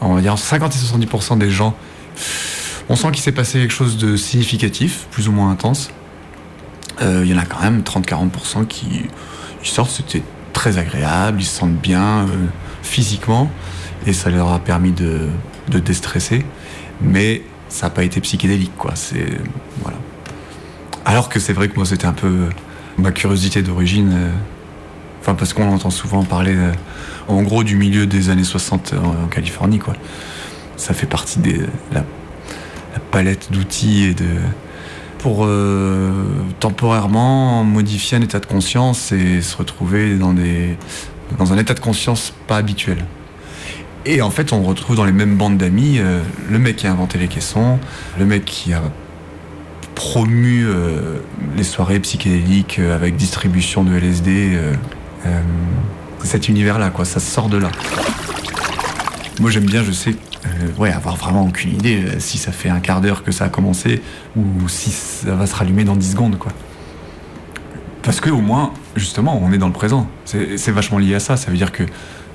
on 0.02 0.14
va 0.14 0.20
dire 0.20 0.36
50 0.36 0.74
et 0.74 0.78
70% 1.06 1.38
des 1.38 1.50
gens. 1.50 1.74
On 2.90 2.96
sent 2.96 3.08
qu'il 3.12 3.22
s'est 3.22 3.32
passé 3.32 3.58
quelque 3.60 3.72
chose 3.72 3.96
de 3.96 4.16
significatif, 4.16 5.06
plus 5.10 5.28
ou 5.28 5.32
moins 5.32 5.50
intense. 5.50 5.90
euh, 7.00 7.22
il 7.24 7.30
y 7.30 7.34
en 7.34 7.38
a 7.38 7.44
quand 7.44 7.60
même 7.62 7.80
30-40% 7.82 8.66
qui 8.66 9.04
sortent, 9.62 9.90
c'était 9.90 10.22
très 10.52 10.78
agréable, 10.78 11.40
ils 11.40 11.44
se 11.44 11.58
sentent 11.58 11.76
bien 11.80 12.20
euh, 12.20 12.26
physiquement 12.82 13.50
et 14.06 14.12
ça 14.12 14.30
leur 14.30 14.52
a 14.52 14.58
permis 14.58 14.90
de, 14.92 15.28
de 15.68 15.78
déstresser. 15.78 16.44
Mais 17.00 17.42
ça 17.68 17.86
n'a 17.86 17.90
pas 17.90 18.02
été 18.04 18.20
psychédélique, 18.20 18.76
quoi. 18.76 18.92
C'est 18.96 19.26
voilà. 19.82 19.98
Alors 21.04 21.28
que 21.28 21.38
c'est 21.38 21.52
vrai 21.52 21.68
que 21.68 21.76
moi 21.76 21.84
c'était 21.86 22.06
un 22.06 22.12
peu 22.12 22.48
ma 22.98 23.12
curiosité 23.12 23.62
d'origine. 23.62 24.12
euh, 24.12 24.30
Parce 25.34 25.52
qu'on 25.52 25.72
entend 25.72 25.90
souvent 25.90 26.24
parler, 26.24 26.54
euh, 26.54 26.72
en 27.28 27.42
gros, 27.42 27.64
du 27.64 27.76
milieu 27.76 28.06
des 28.06 28.30
années 28.30 28.44
60 28.44 28.94
en, 28.94 29.24
en 29.24 29.26
Californie, 29.28 29.78
quoi. 29.78 29.94
Ça 30.76 30.94
fait 30.94 31.06
partie 31.06 31.40
de 31.40 31.66
la, 31.92 32.04
palette 33.10 33.52
d'outils 33.52 34.04
et 34.04 34.14
de 34.14 34.26
pour 35.18 35.44
euh, 35.44 36.12
temporairement 36.60 37.64
modifier 37.64 38.18
un 38.18 38.22
état 38.22 38.38
de 38.38 38.46
conscience 38.46 39.12
et 39.12 39.40
se 39.40 39.56
retrouver 39.56 40.16
dans 40.16 41.52
un 41.52 41.58
état 41.58 41.74
de 41.74 41.80
conscience 41.80 42.32
pas 42.46 42.56
habituel. 42.56 43.04
Et 44.08 44.22
en 44.22 44.30
fait, 44.30 44.54
on 44.54 44.62
retrouve 44.62 44.96
dans 44.96 45.04
les 45.04 45.12
mêmes 45.12 45.36
bandes 45.36 45.58
d'amis 45.58 45.98
euh, 45.98 46.22
le 46.48 46.58
mec 46.58 46.76
qui 46.76 46.86
a 46.86 46.92
inventé 46.92 47.18
les 47.18 47.28
caissons, 47.28 47.78
le 48.18 48.24
mec 48.24 48.44
qui 48.46 48.72
a 48.72 48.82
promu 49.94 50.64
euh, 50.64 51.18
les 51.56 51.62
soirées 51.62 52.00
psychédéliques 52.00 52.78
euh, 52.78 52.94
avec 52.94 53.16
distribution 53.16 53.84
de 53.84 53.94
LSD. 53.94 54.58
Euh, 55.26 55.40
cet 56.24 56.48
univers-là, 56.48 56.90
quoi, 56.90 57.04
ça 57.04 57.20
sort 57.20 57.48
de 57.48 57.58
là. 57.58 57.70
Moi, 59.40 59.50
j'aime 59.50 59.66
bien, 59.66 59.84
je 59.84 59.92
sais, 59.92 60.16
euh, 60.46 60.68
ouais, 60.78 60.92
avoir 60.92 61.16
vraiment 61.16 61.44
aucune 61.44 61.74
idée 61.74 62.04
euh, 62.04 62.20
si 62.20 62.38
ça 62.38 62.52
fait 62.52 62.68
un 62.68 62.80
quart 62.80 63.00
d'heure 63.00 63.22
que 63.22 63.32
ça 63.32 63.44
a 63.44 63.48
commencé 63.48 64.02
ou 64.36 64.68
si 64.68 64.90
ça 64.90 65.34
va 65.34 65.46
se 65.46 65.54
rallumer 65.54 65.84
dans 65.84 65.96
10 65.96 66.12
secondes, 66.12 66.38
quoi. 66.38 66.52
Parce 68.02 68.20
que 68.20 68.30
au 68.30 68.40
moins, 68.40 68.72
justement, 68.96 69.40
on 69.42 69.52
est 69.52 69.58
dans 69.58 69.66
le 69.66 69.72
présent. 69.72 70.08
C'est 70.24 70.56
c'est 70.56 70.72
vachement 70.72 70.98
lié 70.98 71.16
à 71.16 71.20
ça. 71.20 71.36
Ça 71.36 71.50
veut 71.50 71.56
dire 71.56 71.72
que 71.72 71.82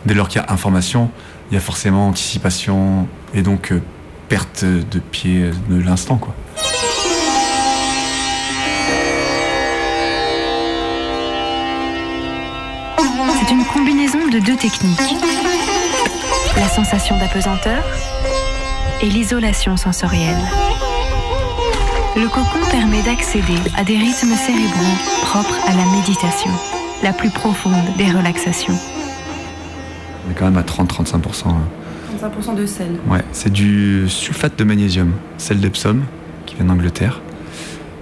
dès 0.06 0.14
lors 0.14 0.28
qu'il 0.28 0.42
y 0.42 0.46
a 0.46 0.52
information, 0.52 1.10
il 1.50 1.56
y 1.56 1.58
a 1.58 1.62
forcément 1.62 2.10
anticipation 2.10 3.08
et 3.34 3.42
donc 3.42 3.72
euh, 3.72 3.82
perte 4.30 4.64
de 4.66 5.00
pied 5.00 5.50
de 5.70 5.82
l'instant, 5.82 6.18
quoi. 6.18 6.36
Combinaison 13.74 14.28
de 14.28 14.40
deux 14.40 14.56
techniques. 14.56 15.00
La 16.58 16.68
sensation 16.68 17.18
d'apesanteur 17.18 17.84
et 19.02 19.08
l'isolation 19.08 19.76
sensorielle. 19.78 20.38
Le 22.16 22.28
cocon 22.28 22.60
permet 22.70 23.02
d'accéder 23.02 23.58
à 23.76 23.84
des 23.84 23.98
rythmes 23.98 24.36
cérébraux 24.36 24.98
propres 25.24 25.58
à 25.68 25.72
la 25.74 25.86
méditation, 25.98 26.52
la 27.02 27.12
plus 27.12 27.32
profonde 27.32 27.74
des 27.98 28.12
relaxations. 28.12 28.78
On 30.28 30.32
est 30.32 30.36
quand 30.36 30.46
même 30.46 30.58
à 30.58 30.62
30-35%. 30.62 31.48
hein. 31.48 31.56
35% 32.22 32.56
de 32.56 32.66
sel. 32.68 33.00
Ouais, 33.08 33.24
c'est 33.32 33.52
du 33.52 34.08
sulfate 34.08 34.58
de 34.58 34.64
magnésium, 34.64 35.12
sel 35.38 35.60
d'Epsom, 35.60 36.02
qui 36.46 36.56
vient 36.56 36.66
d'Angleterre. 36.66 37.22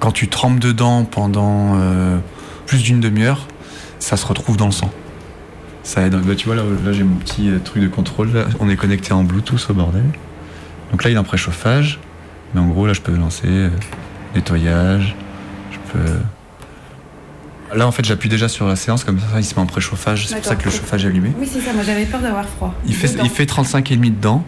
Quand 0.02 0.12
tu 0.12 0.28
trempes 0.28 0.60
dedans 0.60 1.06
pendant 1.06 1.76
euh, 1.80 2.18
plus 2.66 2.84
d'une 2.84 3.00
demi-heure, 3.00 3.48
ça 4.00 4.18
se 4.18 4.26
retrouve 4.26 4.58
dans 4.58 4.66
le 4.66 4.72
sang. 4.72 4.92
Ça 5.84 6.02
aide. 6.04 6.16
Bah, 6.16 6.36
tu 6.36 6.46
vois, 6.46 6.56
là, 6.56 6.64
là, 6.86 6.92
j'ai 6.94 7.04
mon 7.04 7.16
petit 7.16 7.50
euh, 7.50 7.60
truc 7.60 7.82
de 7.84 7.88
contrôle. 7.88 8.32
là. 8.34 8.46
On 8.60 8.70
est 8.70 8.76
connecté 8.76 9.14
en 9.14 9.24
Bluetooth 9.24 9.68
au 9.70 9.74
bordel. 9.74 10.04
Donc 10.92 11.04
là, 11.04 11.10
il 11.10 11.16
est 11.16 11.20
en 11.20 11.24
préchauffage. 11.24 12.00
Mais 12.54 12.62
en 12.62 12.68
gros, 12.68 12.86
là, 12.86 12.94
je 12.94 13.02
peux 13.02 13.16
lancer 13.16 13.48
euh, 13.48 13.70
nettoyage. 14.36 15.16
Je 15.72 15.78
peux. 15.92 17.78
Là, 17.78 17.88
en 17.88 17.92
fait, 17.92 18.04
j'appuie 18.04 18.28
déjà 18.30 18.50
sur 18.50 18.68
la 18.68 18.76
séance, 18.76 19.04
comme 19.06 19.20
ça, 19.20 19.26
il 19.38 19.46
se 19.46 19.56
met 19.56 19.62
en 19.62 19.66
préchauffage. 19.66 20.28
C'est 20.28 20.36
pour 20.36 20.46
ça 20.46 20.56
que 20.58 20.66
le 20.66 20.72
chauffage 20.72 21.06
est 21.06 21.08
allumé. 21.08 21.32
Oui, 21.40 21.48
c'est 21.50 21.62
ça, 21.62 21.72
moi 21.72 21.84
j'avais 21.84 22.06
peur 22.06 22.20
d'avoir 22.20 22.44
froid. 22.46 22.74
Il 22.86 22.94
fait, 22.94 23.08
Dedans. 23.14 23.24
il 23.24 23.30
fait 23.30 23.46
35,5 23.50 23.98
dedans. 24.14 24.44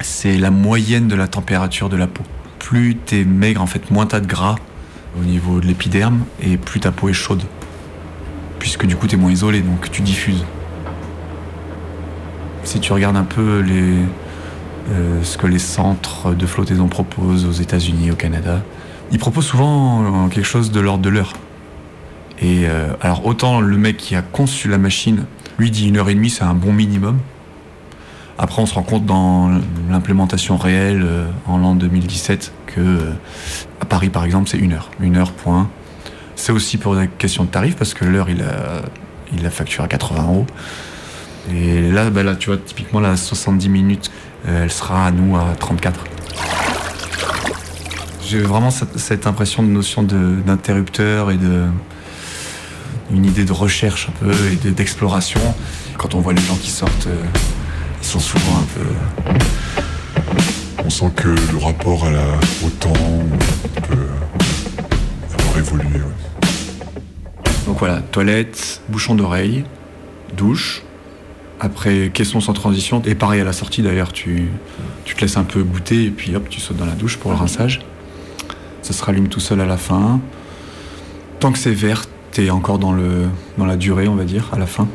C'est 0.00 0.38
la 0.38 0.52
moyenne 0.52 1.08
de 1.08 1.16
la 1.16 1.26
température 1.26 1.88
de 1.88 1.96
la 1.96 2.06
peau. 2.06 2.22
Plus 2.60 2.94
t'es 2.94 3.24
maigre, 3.24 3.60
en 3.60 3.66
fait, 3.66 3.90
moins 3.90 4.06
t'as 4.06 4.20
de 4.20 4.26
gras 4.28 4.54
au 5.20 5.24
niveau 5.24 5.58
de 5.60 5.66
l'épiderme 5.66 6.20
et 6.40 6.56
plus 6.56 6.78
ta 6.78 6.92
peau 6.92 7.08
est 7.08 7.12
chaude. 7.14 7.42
Puisque 8.60 8.86
du 8.86 8.94
coup 8.94 9.08
t'es 9.08 9.16
moins 9.16 9.32
isolé, 9.32 9.62
donc 9.62 9.90
tu 9.90 10.02
diffuses. 10.02 10.44
Si 12.62 12.78
tu 12.78 12.92
regardes 12.92 13.16
un 13.16 13.24
peu 13.24 13.64
euh, 14.90 15.22
ce 15.24 15.38
que 15.38 15.46
les 15.46 15.58
centres 15.58 16.34
de 16.34 16.46
flottaison 16.46 16.86
proposent 16.86 17.46
aux 17.46 17.52
États-Unis, 17.52 18.12
au 18.12 18.14
Canada, 18.14 18.62
ils 19.10 19.18
proposent 19.18 19.46
souvent 19.46 20.02
euh, 20.02 20.28
quelque 20.28 20.44
chose 20.44 20.70
de 20.70 20.78
l'ordre 20.78 21.02
de 21.02 21.08
l'heure. 21.08 21.32
Et 22.38 22.66
euh, 22.66 22.92
alors 23.00 23.26
autant 23.26 23.60
le 23.60 23.76
mec 23.76 23.96
qui 23.96 24.14
a 24.14 24.22
conçu 24.22 24.68
la 24.68 24.78
machine, 24.78 25.24
lui 25.58 25.70
dit 25.70 25.88
une 25.88 25.96
heure 25.96 26.10
et 26.10 26.14
demie, 26.14 26.30
c'est 26.30 26.44
un 26.44 26.54
bon 26.54 26.72
minimum. 26.72 27.18
Après, 28.38 28.62
on 28.62 28.66
se 28.66 28.74
rend 28.74 28.82
compte 28.82 29.04
dans 29.04 29.50
l'implémentation 29.90 30.56
réelle 30.56 31.06
en 31.46 31.58
l'an 31.58 31.74
2017 31.74 32.52
que 32.66 33.12
à 33.80 33.84
Paris, 33.84 34.08
par 34.08 34.24
exemple, 34.24 34.48
c'est 34.48 34.56
une 34.56 34.72
heure. 34.72 34.90
Une 34.98 35.18
heure, 35.18 35.32
point. 35.32 35.68
C'est 36.40 36.52
aussi 36.52 36.78
pour 36.78 36.96
des 36.96 37.06
questions 37.06 37.44
de 37.44 37.50
tarif 37.50 37.76
parce 37.76 37.92
que 37.92 38.06
l'heure, 38.06 38.30
il 38.30 38.40
a, 38.40 38.80
il 39.30 39.42
la 39.42 39.50
facture 39.50 39.84
à 39.84 39.88
80 39.88 40.22
euros. 40.22 40.46
Et 41.52 41.82
là, 41.82 42.08
bah 42.08 42.22
là, 42.22 42.34
tu 42.34 42.48
vois, 42.48 42.56
typiquement, 42.56 42.98
la 42.98 43.14
70 43.18 43.68
minutes, 43.68 44.10
euh, 44.48 44.64
elle 44.64 44.72
sera 44.72 45.04
à 45.06 45.10
nous 45.10 45.36
à 45.36 45.54
34. 45.58 46.02
J'ai 48.26 48.38
vraiment 48.38 48.70
cette, 48.70 49.26
impression 49.26 49.62
de 49.62 49.68
notion 49.68 50.02
d'interrupteur 50.02 51.30
et 51.30 51.36
de 51.36 51.66
une 53.12 53.26
idée 53.26 53.44
de 53.44 53.52
recherche 53.52 54.08
un 54.08 54.12
peu 54.24 54.32
et 54.50 54.56
de- 54.56 54.70
d'exploration. 54.70 55.40
Quand 55.98 56.14
on 56.14 56.20
voit 56.20 56.32
les 56.32 56.40
gens 56.40 56.56
qui 56.56 56.70
sortent, 56.70 57.06
euh, 57.06 57.22
ils 58.00 58.08
sont 58.08 58.18
souvent 58.18 58.56
un 58.56 58.66
peu. 58.78 59.34
On 60.86 60.88
sent 60.88 61.12
que 61.14 61.28
le 61.28 61.58
rapport 61.62 62.06
à 62.06 62.10
la, 62.10 62.24
au 62.64 62.70
temps 62.70 62.94
peut 63.86 64.08
avoir 65.38 65.58
évolué. 65.58 66.00
Donc 67.70 67.78
voilà, 67.78 68.00
toilette, 68.00 68.82
bouchon 68.88 69.14
d'oreille, 69.14 69.62
douche. 70.36 70.82
Après, 71.60 72.10
caisson 72.12 72.40
sans 72.40 72.52
transition. 72.52 73.00
Et 73.06 73.14
pareil 73.14 73.40
à 73.40 73.44
la 73.44 73.52
sortie 73.52 73.80
d'ailleurs, 73.80 74.12
tu, 74.12 74.48
te 75.04 75.20
laisses 75.20 75.36
un 75.36 75.44
peu 75.44 75.62
goûter 75.62 76.06
et 76.06 76.10
puis 76.10 76.34
hop, 76.34 76.48
tu 76.48 76.58
sautes 76.58 76.78
dans 76.78 76.84
la 76.84 76.96
douche 76.96 77.16
pour 77.16 77.30
le 77.30 77.36
rinçage. 77.36 77.78
Ça 78.82 78.92
se 78.92 79.04
rallume 79.04 79.28
tout 79.28 79.38
seul 79.38 79.60
à 79.60 79.66
la 79.66 79.76
fin. 79.76 80.18
Tant 81.38 81.52
que 81.52 81.58
c'est 81.58 81.70
vert, 81.70 82.06
t'es 82.32 82.50
encore 82.50 82.80
dans 82.80 82.92
la 82.92 83.76
durée, 83.76 84.08
on 84.08 84.16
va 84.16 84.24
dire, 84.24 84.50
à 84.52 84.58
la 84.58 84.66
fin. 84.66 84.88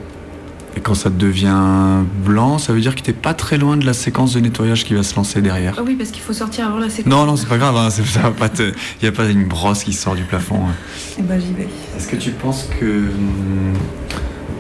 Et 0.78 0.82
quand 0.82 0.94
ça 0.94 1.10
devient 1.10 2.04
blanc, 2.26 2.58
ça 2.58 2.74
veut 2.74 2.82
dire 2.82 2.96
que 2.96 3.02
t'es 3.02 3.14
pas 3.14 3.34
très 3.34 3.58
loin 3.58 3.78
de 3.78 3.86
la 3.86 3.94
séquence 3.94 4.34
de 4.34 4.42
nettoyage 4.42 4.84
qui 4.84 4.94
va 4.94 5.04
se 5.04 5.16
lancer 5.16 5.42
derrière. 5.42 5.76
Ah 5.78 5.82
oui, 5.86 5.96
parce 5.96 6.10
qu'il 6.12 6.22
faut 6.22 6.34
sortir 6.34 6.68
avant 6.68 6.80
la 6.80 6.90
séquence. 6.90 7.12
Non, 7.12 7.26
non, 7.26 7.38
c'est 7.38 7.48
pas 7.48 7.58
grave, 7.58 7.78
hein, 7.78 7.90
c'est- 7.90 8.04
ça 8.06 8.20
va 8.22 8.32
pas 8.32 8.50
te. 8.50 8.74
Y 9.02 9.08
a 9.08 9.12
pas 9.14 9.26
une 9.26 9.46
brosse 9.46 9.84
qui 9.86 9.94
sort 9.94 10.16
du 10.16 10.24
plafond. 10.24 10.60
hein. 10.68 10.74
Eh 11.18 11.22
ben 11.22 11.40
j'y 11.40 11.54
vais. 11.54 11.70
Est-ce 11.98 12.08
que 12.08 12.18
tu 12.18 12.32
penses 12.32 12.68
que 12.80 12.86
hum, 12.86 13.74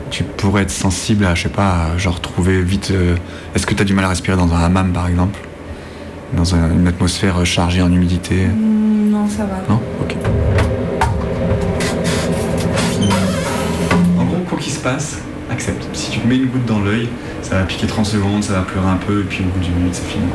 tu 0.09 0.23
pourrais 0.23 0.61
être 0.61 0.71
sensible 0.71 1.25
à, 1.25 1.35
je 1.35 1.43
sais 1.43 1.49
pas, 1.49 1.87
à, 1.93 1.97
genre 1.97 2.21
trouver 2.21 2.61
vite. 2.61 2.91
euh, 2.91 3.15
Est-ce 3.53 3.65
que 3.65 3.73
tu 3.73 3.81
as 3.81 3.85
du 3.85 3.93
mal 3.93 4.05
à 4.05 4.09
respirer 4.09 4.37
dans 4.37 4.53
un 4.53 4.59
hammam 4.63 4.93
par 4.93 5.07
exemple? 5.09 5.37
Dans 6.37 6.55
un- 6.55 6.71
une 6.71 6.87
atmosphère 6.87 7.39
euh, 7.39 7.43
chargée 7.45 7.81
en 7.81 7.91
humidité? 7.91 8.47
Mm, 8.47 9.09
non, 9.11 9.27
ça 9.27 9.43
va. 9.45 9.61
Non? 9.69 9.81
Ok. 10.01 10.15
En 14.17 14.23
gros, 14.25 14.37
quoi 14.49 14.57
qu'il 14.59 14.71
se 14.71 14.79
passe, 14.79 15.17
accepte. 15.51 15.87
Si 15.93 16.11
tu 16.11 16.19
te 16.19 16.27
mets 16.27 16.35
une 16.37 16.47
goutte 16.47 16.65
dans 16.65 16.79
l'œil, 16.79 17.07
ça 17.41 17.55
va 17.55 17.63
piquer 17.63 17.87
30 17.87 18.05
secondes, 18.05 18.43
ça 18.43 18.53
va 18.53 18.61
pleurer 18.61 18.87
un 18.89 18.97
peu, 18.97 19.21
et 19.21 19.23
puis 19.23 19.43
au 19.43 19.47
bout 19.47 19.59
d'une 19.63 19.75
minute, 19.75 19.95
c'est 19.95 20.07
fini. 20.07 20.25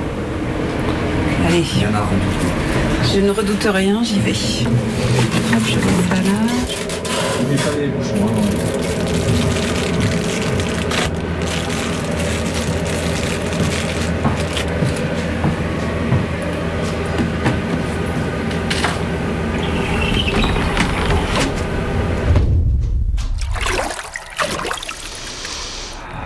Allez. 1.48 1.64
Il 1.76 1.82
y 1.82 1.86
en 1.86 1.94
a 1.94 2.00
redouté. 2.00 3.14
Je 3.14 3.20
ne 3.20 3.30
redoute 3.30 3.66
rien, 3.72 4.02
j'y 4.04 4.20
vais. 4.20 4.30
Hop, 4.32 5.62
je 5.66 5.74
l'ouvre 5.74 6.02
pas 6.08 6.16
là. 6.16 6.22
N'oublie 7.42 7.56
pas 7.56 7.70
les 7.80 7.88
bouchons. 7.88 8.26
hein. 8.26 9.60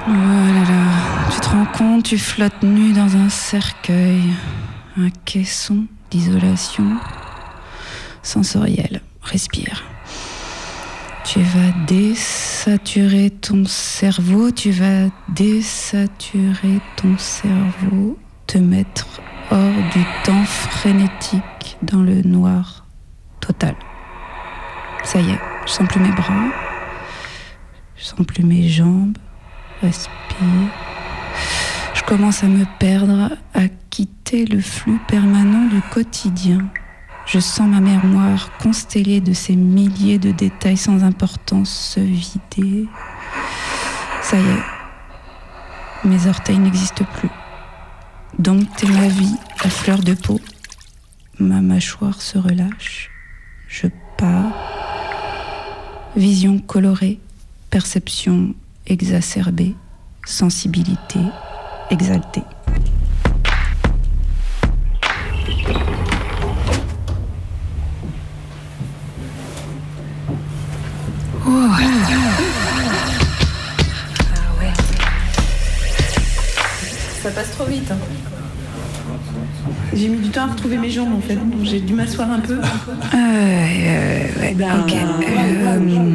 Oh 0.06 0.12
là 0.12 0.62
là, 0.70 0.82
tu 1.32 1.40
te 1.40 1.48
rends 1.48 1.64
compte, 1.76 2.03
tu 2.14 2.20
flottes 2.20 2.62
nu 2.62 2.92
dans 2.92 3.16
un 3.16 3.28
cercueil, 3.28 4.22
un 4.96 5.10
caisson 5.24 5.86
d'isolation 6.12 6.84
sensorielle. 8.22 9.00
Respire. 9.20 9.82
Tu 11.24 11.40
vas 11.40 11.72
désaturer 11.88 13.30
ton 13.30 13.64
cerveau, 13.64 14.52
tu 14.52 14.70
vas 14.70 15.08
désaturer 15.30 16.78
ton 16.94 17.18
cerveau, 17.18 18.16
te 18.46 18.58
mettre 18.58 19.20
hors 19.50 19.90
du 19.92 20.04
temps 20.22 20.44
frénétique 20.44 21.78
dans 21.82 22.02
le 22.02 22.22
noir 22.22 22.86
total. 23.40 23.74
Ça 25.02 25.20
y 25.20 25.30
est, 25.30 25.40
je 25.66 25.72
sens 25.72 25.88
plus 25.88 25.98
mes 25.98 26.12
bras, 26.12 26.44
je 27.96 28.04
sens 28.04 28.24
plus 28.24 28.44
mes 28.44 28.68
jambes. 28.68 29.18
Respire. 29.82 30.83
Commence 32.06 32.44
à 32.44 32.48
me 32.48 32.66
perdre, 32.78 33.30
à 33.54 33.62
quitter 33.88 34.44
le 34.44 34.60
flux 34.60 34.98
permanent 35.08 35.66
du 35.68 35.80
quotidien. 35.80 36.68
Je 37.24 37.38
sens 37.38 37.66
ma 37.66 37.80
mémoire 37.80 38.50
constellée 38.58 39.22
de 39.22 39.32
ces 39.32 39.56
milliers 39.56 40.18
de 40.18 40.30
détails 40.30 40.76
sans 40.76 41.02
importance 41.02 41.70
se 41.70 42.00
vider. 42.00 42.86
Ça 44.20 44.36
y 44.36 44.42
est, 44.42 46.08
mes 46.08 46.26
orteils 46.26 46.58
n'existent 46.58 47.06
plus. 47.14 47.30
Donc 48.38 48.64
t'es 48.76 48.86
ma 48.86 49.08
vie 49.08 49.36
à 49.60 49.70
fleur 49.70 50.00
de 50.00 50.12
peau. 50.12 50.40
Ma 51.38 51.62
mâchoire 51.62 52.20
se 52.20 52.36
relâche. 52.36 53.10
Je 53.66 53.86
pars. 54.18 54.52
Vision 56.16 56.58
colorée, 56.58 57.18
perception 57.70 58.54
exacerbée, 58.86 59.74
sensibilité 60.26 61.20
exaltée. 61.90 62.42
Oh. 71.46 71.50
Ça 77.22 77.30
passe 77.30 77.50
trop 77.52 77.64
vite. 77.64 77.90
hein. 77.90 77.96
J'ai 79.94 80.08
mis 80.08 80.18
du 80.18 80.28
temps 80.30 80.42
à 80.42 80.46
retrouver 80.48 80.76
mes 80.76 80.90
jambes 80.90 81.14
en 81.16 81.20
fait. 81.20 81.36
donc 81.36 81.62
J'ai 81.62 81.80
dû 81.80 81.94
m'asseoir 81.94 82.30
un 82.30 82.40
peu. 82.40 82.54
Euh, 82.54 82.58
euh, 83.14 84.40
ouais, 84.40 84.56
ok. 84.60 84.94
Euh, 85.28 86.14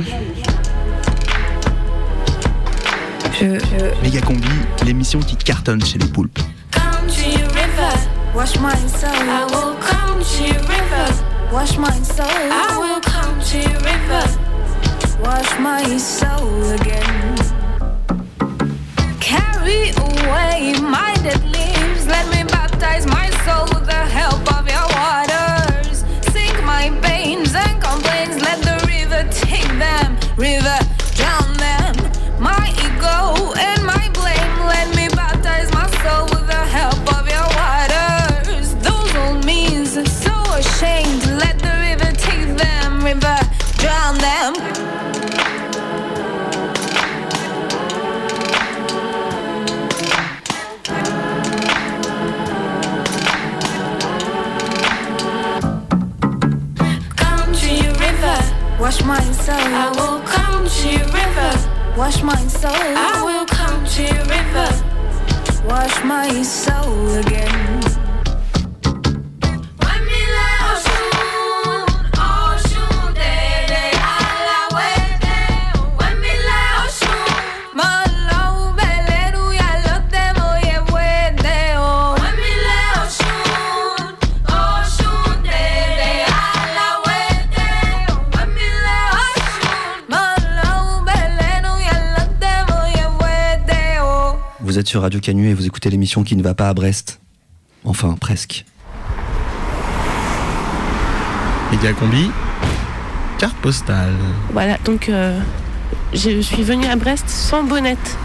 je, 3.39 4.02
Méga 4.02 4.21
Combi, 4.21 4.47
l'émission 4.86 5.19
qui 5.19 5.36
cartonne 5.38 5.84
chez 5.84 5.97
les 5.97 6.08
poulpes. 6.08 6.39
Come 6.71 7.08
to 7.08 7.30
your 7.30 7.47
river, 7.49 7.93
wash 8.36 8.60
my 8.60 8.75
soul. 8.88 9.10
I 9.12 9.45
will 9.49 9.75
come 9.80 10.21
to 10.21 10.43
your 10.43 10.62
river, 10.67 11.13
wash 11.52 11.78
my 11.78 11.91
soul. 12.04 12.28
I 12.28 12.78
will 12.78 13.02
come 13.02 13.39
to 13.52 13.58
your 13.58 13.80
river, 13.82 14.25
wash 15.23 15.60
my 15.60 15.97
soul 15.97 16.71
again. 16.80 17.36
Carry 19.19 19.91
away 19.91 20.73
my 20.82 21.13
dead 21.23 21.43
leaves, 21.45 22.08
let 22.08 22.28
me 22.30 22.43
baptize 22.43 23.06
my 23.08 23.30
soul 23.45 23.65
with 23.73 23.86
the 23.86 23.93
help 23.93 24.41
of 24.58 24.67
your 24.67 24.88
waters. 24.97 26.04
Sink 26.34 26.62
my 26.65 26.89
pains 27.02 27.54
and 27.56 27.82
complaints, 27.82 28.41
let 28.41 28.62
the 28.62 28.86
river 28.88 29.28
take 29.32 29.69
them, 29.78 30.17
river 30.36 30.88
wash 59.10 59.26
my 59.26 59.32
soul. 59.32 59.56
I 59.56 59.91
will 59.95 60.22
come 60.22 60.67
to 60.67 60.89
your 60.89 61.06
river, 61.08 61.98
wash 61.98 62.22
my 62.22 62.48
soul. 62.48 62.72
I 62.72 63.24
will 63.24 63.45
come 63.48 63.84
to 63.86 64.04
your 64.04 64.26
river, 64.26 65.67
wash 65.67 66.04
my 66.04 66.43
soul 66.43 67.15
again. 67.15 67.88
Sur 94.89 95.04
Radio 95.04 95.19
Canu 95.19 95.49
et 95.49 95.54
vous 95.54 95.67
écoutez 95.67 95.91
l'émission 95.91 96.23
qui 96.23 96.36
ne 96.36 96.41
va 96.41 96.56
pas 96.56 96.67
à 96.67 96.73
Brest. 96.73 97.19
Enfin, 97.86 98.15
presque. 98.19 98.65
Méga 101.71 101.93
Combi, 101.93 102.32
carte 103.38 103.56
postale. 103.58 104.15
Voilà, 104.52 104.80
donc 104.86 105.08
euh, 105.10 105.39
je 106.13 106.41
suis 106.41 106.63
venue 106.63 106.88
à 106.88 106.95
Brest 106.95 107.30
sans 107.30 107.62
bonnette. 107.62 108.17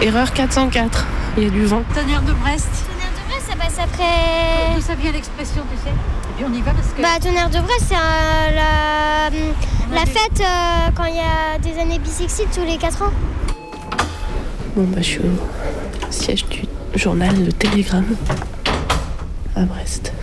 Erreur 0.00 0.32
404, 0.32 1.04
il 1.38 1.42
y 1.42 1.46
a 1.46 1.50
du 1.50 1.64
vent. 1.64 1.82
Tonnerre 1.96 2.22
de 2.22 2.32
Brest. 2.34 2.68
Tonnerre 2.86 3.10
de 3.10 3.28
Brest, 3.28 3.46
ça 3.50 3.56
passe 3.56 3.78
après. 3.84 4.76
D'où 4.76 4.82
ça 4.82 4.94
vient 4.94 5.10
l'expression, 5.10 5.62
tu 5.68 5.76
sais? 5.82 5.90
Et 5.90 6.34
puis 6.36 6.44
on 6.48 6.54
y 6.54 6.60
va 6.60 6.70
parce 6.70 6.92
que. 6.96 7.02
Bah, 7.02 7.18
tonnerre 7.20 7.50
de 7.50 7.58
Brest, 7.58 7.86
c'est 7.88 7.96
euh, 7.96 8.54
la, 8.54 9.30
la 9.96 10.06
fête 10.06 10.40
euh, 10.40 10.90
quand 10.94 11.06
il 11.06 11.16
y 11.16 11.18
a 11.18 11.58
des 11.58 11.80
années 11.80 11.98
bisexites 11.98 12.52
tous 12.54 12.64
les 12.64 12.76
4 12.78 13.02
ans. 13.02 13.12
Bon, 14.74 14.84
bah, 14.84 15.02
je 15.02 15.06
suis 15.06 15.18
au 15.18 16.10
siège 16.10 16.46
du 16.48 16.62
journal 16.98 17.44
Le 17.44 17.52
Télégramme 17.52 18.16
à 19.54 19.64
Brest. 19.64 20.14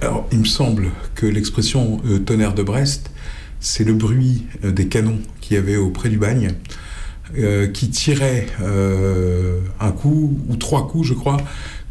Alors, 0.00 0.26
il 0.32 0.40
me 0.40 0.44
semble 0.44 0.90
que 1.14 1.24
l'expression 1.26 2.00
euh, 2.04 2.18
tonnerre 2.18 2.54
de 2.54 2.64
Brest, 2.64 3.12
c'est 3.60 3.84
le 3.84 3.94
bruit 3.94 4.46
euh, 4.64 4.72
des 4.72 4.88
canons 4.88 5.20
qu'il 5.40 5.54
y 5.54 5.58
avait 5.60 5.76
auprès 5.76 6.08
du 6.08 6.18
bagne, 6.18 6.54
euh, 7.38 7.68
qui 7.68 7.90
tiraient 7.90 8.48
euh, 8.60 9.60
un 9.78 9.92
coup 9.92 10.36
ou 10.48 10.56
trois 10.56 10.88
coups, 10.88 11.06
je 11.06 11.14
crois, 11.14 11.36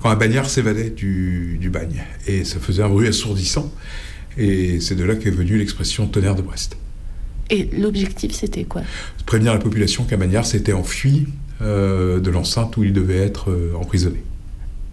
quand 0.02 0.10
un 0.10 0.16
bagnard 0.18 0.50
s'évadait 0.50 0.90
du 0.90 1.70
bagne. 1.72 2.04
Et 2.28 2.44
ça 2.44 2.60
faisait 2.60 2.84
un 2.84 2.90
bruit 2.90 3.08
assourdissant. 3.08 3.72
Et 4.38 4.80
c'est 4.80 4.96
de 4.96 5.04
là 5.04 5.16
qu'est 5.16 5.30
venue 5.32 5.58
l'expression 5.58 6.08
tonnerre 6.08 6.36
de 6.36 6.42
Brest. 6.42 6.78
Et 7.50 7.70
l'objectif, 7.78 8.32
c'était 8.34 8.64
quoi? 8.64 8.82
Prévenir 9.26 9.54
la 9.54 9.60
population 9.60 10.04
qu'un 10.04 10.18
bagnard 10.18 10.46
s'était 10.46 10.74
enfui 10.74 11.28
euh, 11.62 12.20
de 12.20 12.30
l'enceinte 12.32 12.76
où 12.78 12.84
il 12.84 12.92
devait 12.92 13.18
être 13.18 13.52
euh, 13.52 13.74
emprisonné. 13.76 14.24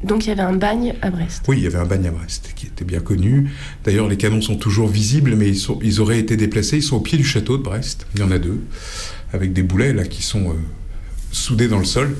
Donc 0.04 0.24
il 0.26 0.28
y 0.28 0.32
avait 0.32 0.42
un 0.42 0.52
bagne 0.56 0.94
à 1.00 1.10
Brest? 1.10 1.44
Oui, 1.48 1.58
il 1.58 1.62
y 1.62 1.66
avait 1.66 1.78
un 1.78 1.86
bagne 1.86 2.08
à 2.08 2.10
Brest 2.10 2.52
qui 2.56 2.66
était 2.66 2.84
bien 2.84 3.00
connu. 3.00 3.50
D'ailleurs, 3.84 4.08
les 4.08 4.16
canons 4.16 4.42
sont 4.42 4.56
toujours 4.56 4.88
visibles, 4.88 5.34
mais 5.36 5.48
ils, 5.48 5.58
sont- 5.58 5.78
ils 5.82 6.00
auraient 6.00 6.18
été 6.18 6.36
déplacés. 6.36 6.76
Ils 6.78 6.82
sont 6.82 6.96
au 6.96 7.00
pied 7.00 7.16
du 7.16 7.24
château 7.24 7.56
de 7.56 7.62
Brest. 7.62 8.06
Il 8.14 8.20
y 8.20 8.22
en 8.24 8.30
a 8.32 8.38
deux, 8.38 8.60
avec 9.32 9.52
des 9.52 9.62
boulets 9.62 9.92
là 9.92 10.04
qui 10.04 10.22
sont 10.22 10.50
euh, 10.50 10.54
soudés 11.30 11.68
dans 11.68 11.78
le 11.78 11.84
sol. 11.84 12.16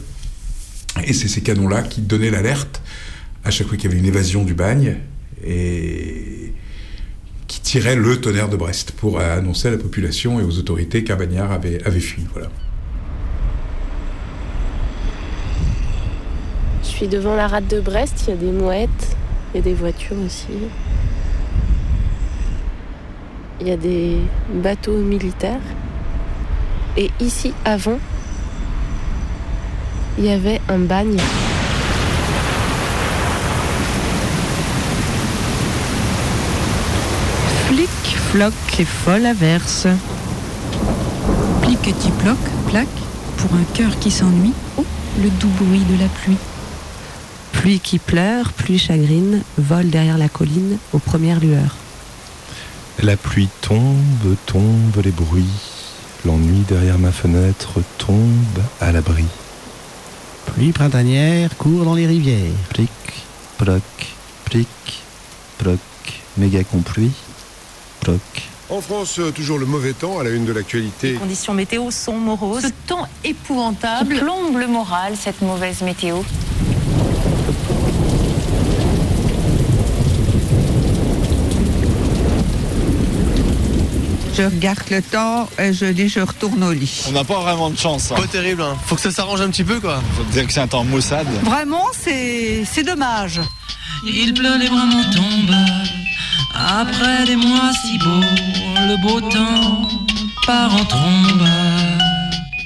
Et 1.04 1.12
c'est 1.12 1.28
ces 1.28 1.40
canons-là 1.40 1.82
qui 1.82 2.02
donnaient 2.02 2.30
l'alerte 2.30 2.82
à 3.44 3.50
chaque 3.50 3.66
fois 3.66 3.76
qu'il 3.76 3.90
y 3.90 3.92
avait 3.92 4.00
une 4.00 4.06
évasion 4.08 4.44
du 4.44 4.54
bagne 4.54 4.98
et 5.44 6.52
qui 7.52 7.60
tiraient 7.60 7.96
le 7.96 8.18
tonnerre 8.18 8.48
de 8.48 8.56
Brest 8.56 8.92
pour 8.92 9.20
annoncer 9.20 9.68
à 9.68 9.72
la 9.72 9.76
population 9.76 10.40
et 10.40 10.42
aux 10.42 10.58
autorités 10.58 11.04
qu'un 11.04 11.16
bagnard 11.16 11.52
avait, 11.52 11.80
fui. 12.00 12.24
Je 16.82 16.88
suis 16.88 17.08
devant 17.08 17.36
la 17.36 17.48
rade 17.48 17.68
de 17.68 17.78
Brest, 17.78 18.24
il 18.26 18.30
y 18.30 18.32
a 18.32 18.36
des 18.36 18.52
mouettes, 18.52 19.16
il 19.52 19.58
y 19.58 19.60
a 19.60 19.62
des 19.62 19.74
voitures 19.74 20.16
aussi. 20.24 20.46
Il 23.60 23.68
y 23.68 23.70
a 23.70 23.76
des 23.76 24.16
bateaux 24.54 24.96
militaires. 24.96 25.60
Et 26.96 27.10
ici, 27.20 27.52
avant, 27.66 27.98
il 30.16 30.24
y 30.24 30.30
avait 30.30 30.62
un 30.70 30.78
bagne. 30.78 31.18
Floc 38.32 38.54
et 38.78 38.86
folle 38.86 39.26
averse. 39.26 39.86
Pliqueti 41.60 42.10
ploc, 42.18 42.38
plaque, 42.70 42.88
pour 43.36 43.52
un 43.54 43.64
cœur 43.74 43.98
qui 43.98 44.10
s'ennuie. 44.10 44.54
Oh, 44.78 44.86
le 45.22 45.28
doux 45.28 45.50
bruit 45.60 45.84
de 45.84 46.00
la 46.00 46.08
pluie. 46.08 46.38
Pluie 47.52 47.78
qui 47.78 47.98
pleure, 47.98 48.54
pluie 48.54 48.78
chagrine, 48.78 49.42
vole 49.58 49.90
derrière 49.90 50.16
la 50.16 50.30
colline 50.30 50.78
aux 50.94 50.98
premières 50.98 51.40
lueurs. 51.40 51.76
La 53.02 53.18
pluie 53.18 53.50
tombe, 53.60 54.36
tombe 54.46 55.02
les 55.04 55.10
bruits. 55.10 55.60
L'ennui 56.24 56.64
derrière 56.66 56.98
ma 56.98 57.12
fenêtre 57.12 57.80
tombe 57.98 58.62
à 58.80 58.92
l'abri. 58.92 59.26
Pluie 60.46 60.72
printanière 60.72 61.54
court 61.58 61.84
dans 61.84 61.94
les 61.94 62.06
rivières. 62.06 62.50
Plic, 62.70 62.88
ploc, 63.58 63.82
plic, 64.46 64.68
ploc, 65.58 65.78
méga 66.38 66.64
compluie, 66.64 67.12
En 68.68 68.80
France, 68.80 69.20
toujours 69.34 69.58
le 69.58 69.66
mauvais 69.66 69.92
temps 69.92 70.18
à 70.18 70.24
la 70.24 70.30
une 70.30 70.44
de 70.44 70.52
l'actualité. 70.52 71.12
Les 71.12 71.18
conditions 71.18 71.54
météo 71.54 71.90
sont 71.90 72.16
moroses. 72.16 72.62
Ce 72.62 72.68
temps 72.86 73.06
épouvantable. 73.22 74.16
Plombe 74.18 74.56
le 74.56 74.66
moral, 74.66 75.14
cette 75.16 75.42
mauvaise 75.42 75.82
météo. 75.82 76.22
Je 84.34 84.42
regarde 84.44 84.80
le 84.90 85.02
temps 85.02 85.48
et 85.58 85.74
je 85.74 85.84
dis 85.84 86.08
je 86.08 86.20
retourne 86.20 86.64
au 86.64 86.72
lit. 86.72 87.04
On 87.08 87.12
n'a 87.12 87.24
pas 87.24 87.40
vraiment 87.40 87.68
de 87.68 87.76
chance. 87.76 88.08
Pas 88.08 88.26
terrible. 88.26 88.62
Hein. 88.62 88.76
Faut 88.86 88.94
que 88.94 89.02
ça 89.02 89.10
s'arrange 89.10 89.42
un 89.42 89.50
petit 89.50 89.64
peu 89.64 89.78
quoi. 89.78 90.02
Faut 90.16 90.24
dire 90.24 90.46
que 90.46 90.52
c'est 90.52 90.60
un 90.60 90.66
temps 90.66 90.84
maussade. 90.84 91.28
Vraiment, 91.44 91.86
c'est 91.92 92.64
c'est 92.64 92.82
dommage. 92.82 93.40
Il 94.04 94.32
pleut, 94.32 94.58
les 94.58 94.68
bras 94.68 94.86
m'en 94.86 95.04
tombent. 95.12 96.01
Après 96.54 97.24
des 97.26 97.36
mois 97.36 97.72
si 97.84 97.98
beaux, 97.98 98.20
le 98.86 99.00
beau 99.02 99.20
temps 99.20 99.88
part 100.46 100.74
en 100.74 100.84
trombe. 100.84 101.46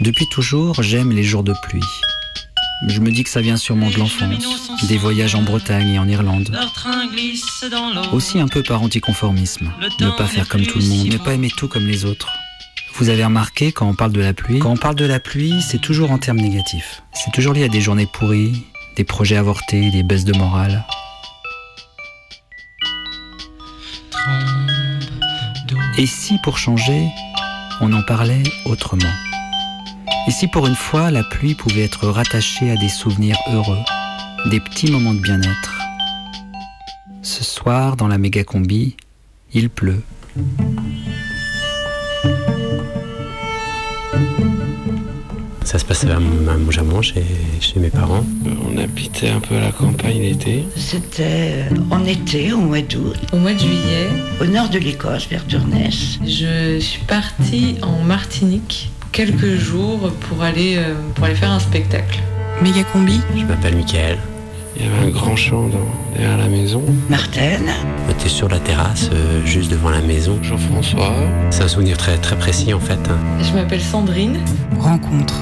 Depuis 0.01 0.27
toujours, 0.29 0.83
j'aime 0.83 1.13
les 1.13 1.25
jours 1.25 1.43
de 1.43 1.55
pluie. 1.63 1.83
Je 2.89 3.01
me 3.01 3.11
dis 3.11 3.25
que 3.25 3.31
ça 3.31 3.41
vient 3.41 3.57
sûrement 3.57 3.89
de 3.89 3.99
l'enfance, 3.99 4.71
des 4.89 4.99
voyages 4.99 5.35
en 5.35 5.43
Bretagne 5.43 5.95
et 5.95 5.99
en 5.99 6.07
Irlande. 6.07 6.57
Aussi 8.13 8.39
un 8.39 8.49
peu 8.49 8.63
par 8.63 8.83
anticonformisme, 8.83 9.73
ne 10.01 10.11
pas 10.11 10.27
faire 10.27 10.49
comme 10.49 10.67
tout 10.67 10.79
le 10.79 10.85
monde, 10.85 11.09
ne 11.09 11.17
pas 11.17 11.33
aimer 11.35 11.51
tout 11.57 11.69
comme 11.69 11.87
les 11.87 12.05
autres. 12.05 12.29
Vous 12.95 13.09
avez 13.09 13.25
remarqué 13.25 13.73
quand 13.73 13.89
on 13.89 13.95
parle 13.95 14.13
de 14.13 14.21
la 14.21 14.33
pluie, 14.33 14.59
quand 14.59 14.71
on 14.71 14.77
parle 14.77 14.95
de 14.95 15.05
la 15.05 15.21
pluie, 15.21 15.61
c'est 15.63 15.81
toujours 15.81 16.11
en 16.11 16.19
termes 16.19 16.41
négatifs. 16.41 17.03
C'est 17.13 17.33
toujours 17.33 17.53
lié 17.53 17.65
à 17.65 17.69
des 17.69 17.81
journées 17.81 18.07
pourries, 18.07 18.65
des 18.97 19.05
projets 19.05 19.37
avortés, 19.37 19.91
des 19.91 20.03
baisses 20.03 20.25
de 20.25 20.37
morale. 20.37 20.85
Et 25.99 26.05
si 26.05 26.37
pour 26.37 26.59
changer, 26.59 27.09
on 27.81 27.91
en 27.95 28.03
parlait 28.03 28.43
autrement? 28.67 29.09
Et 30.29 30.31
si 30.31 30.47
pour 30.47 30.67
une 30.67 30.75
fois 30.75 31.11
la 31.11 31.23
pluie 31.23 31.55
pouvait 31.55 31.85
être 31.85 32.09
rattachée 32.09 32.71
à 32.71 32.77
des 32.77 32.91
souvenirs 32.91 33.39
heureux, 33.51 33.83
des 34.51 34.61
petits 34.61 34.91
moments 34.91 35.15
de 35.15 35.21
bien-être? 35.21 35.81
Ce 37.23 37.43
soir, 37.43 37.97
dans 37.97 38.09
la 38.09 38.19
méga 38.19 38.45
combi, 38.45 38.95
il 39.55 39.71
pleut. 39.71 40.03
Ça 45.67 45.79
se 45.81 45.85
passait 45.85 46.09
à 46.13 46.21
Moujamon 46.21 47.03
chez, 47.03 47.25
chez 47.61 47.81
mes 47.81 47.91
parents. 47.91 48.25
On 48.73 48.79
habitait 48.79 49.31
un 49.31 49.41
peu 49.41 49.57
à 49.57 49.61
la 49.61 49.73
campagne 49.73 50.21
l'été. 50.21 50.65
C'était 50.77 51.65
euh, 51.73 51.75
en 51.91 52.05
été, 52.05 52.53
au 52.53 52.59
mois 52.59 52.81
d'août, 52.83 53.17
Au 53.33 53.37
mois 53.39 53.53
de 53.53 53.59
juillet, 53.59 54.09
au 54.41 54.45
nord 54.47 54.69
de 54.69 54.79
l'Écosse, 54.79 55.27
vers 55.29 55.45
Turness. 55.47 56.19
je 56.25 56.79
suis 56.79 57.03
partie 57.03 57.77
en 57.83 58.03
Martinique 58.05 58.91
quelques 59.11 59.57
jours 59.57 60.13
pour 60.29 60.43
aller, 60.45 60.77
euh, 60.79 60.95
pour 61.17 61.25
aller 61.25 61.35
faire 61.35 61.51
un 61.51 61.59
spectacle. 61.61 62.21
Méga 62.63 62.85
combi 62.85 63.21
Je 63.37 63.45
m'appelle 63.45 63.75
Mickaël. 63.75 64.19
Il 64.79 64.85
y 64.85 64.89
avait 64.89 65.07
un 65.09 65.11
grand 65.11 65.35
champ 65.37 65.67
dans- 65.69 66.15
derrière 66.17 66.39
la 66.39 66.49
maison. 66.49 66.83
Martine. 67.11 67.71
On 68.07 68.13
était 68.13 68.29
sur 68.29 68.49
la 68.49 68.61
terrasse, 68.61 69.11
euh, 69.13 69.45
juste 69.45 69.71
devant 69.71 69.91
la 69.91 70.01
maison. 70.03 70.39
Jean-François. 70.43 71.13
C'est 71.51 71.63
un 71.65 71.69
souvenir 71.69 71.97
très, 71.97 72.17
très 72.19 72.37
précis 72.37 72.73
en 72.73 72.79
fait. 72.81 72.99
hein. 73.11 73.19
Je 73.43 73.53
m'appelle 73.53 73.81
Sandrine. 73.81 74.39
Rencontre. 74.79 75.35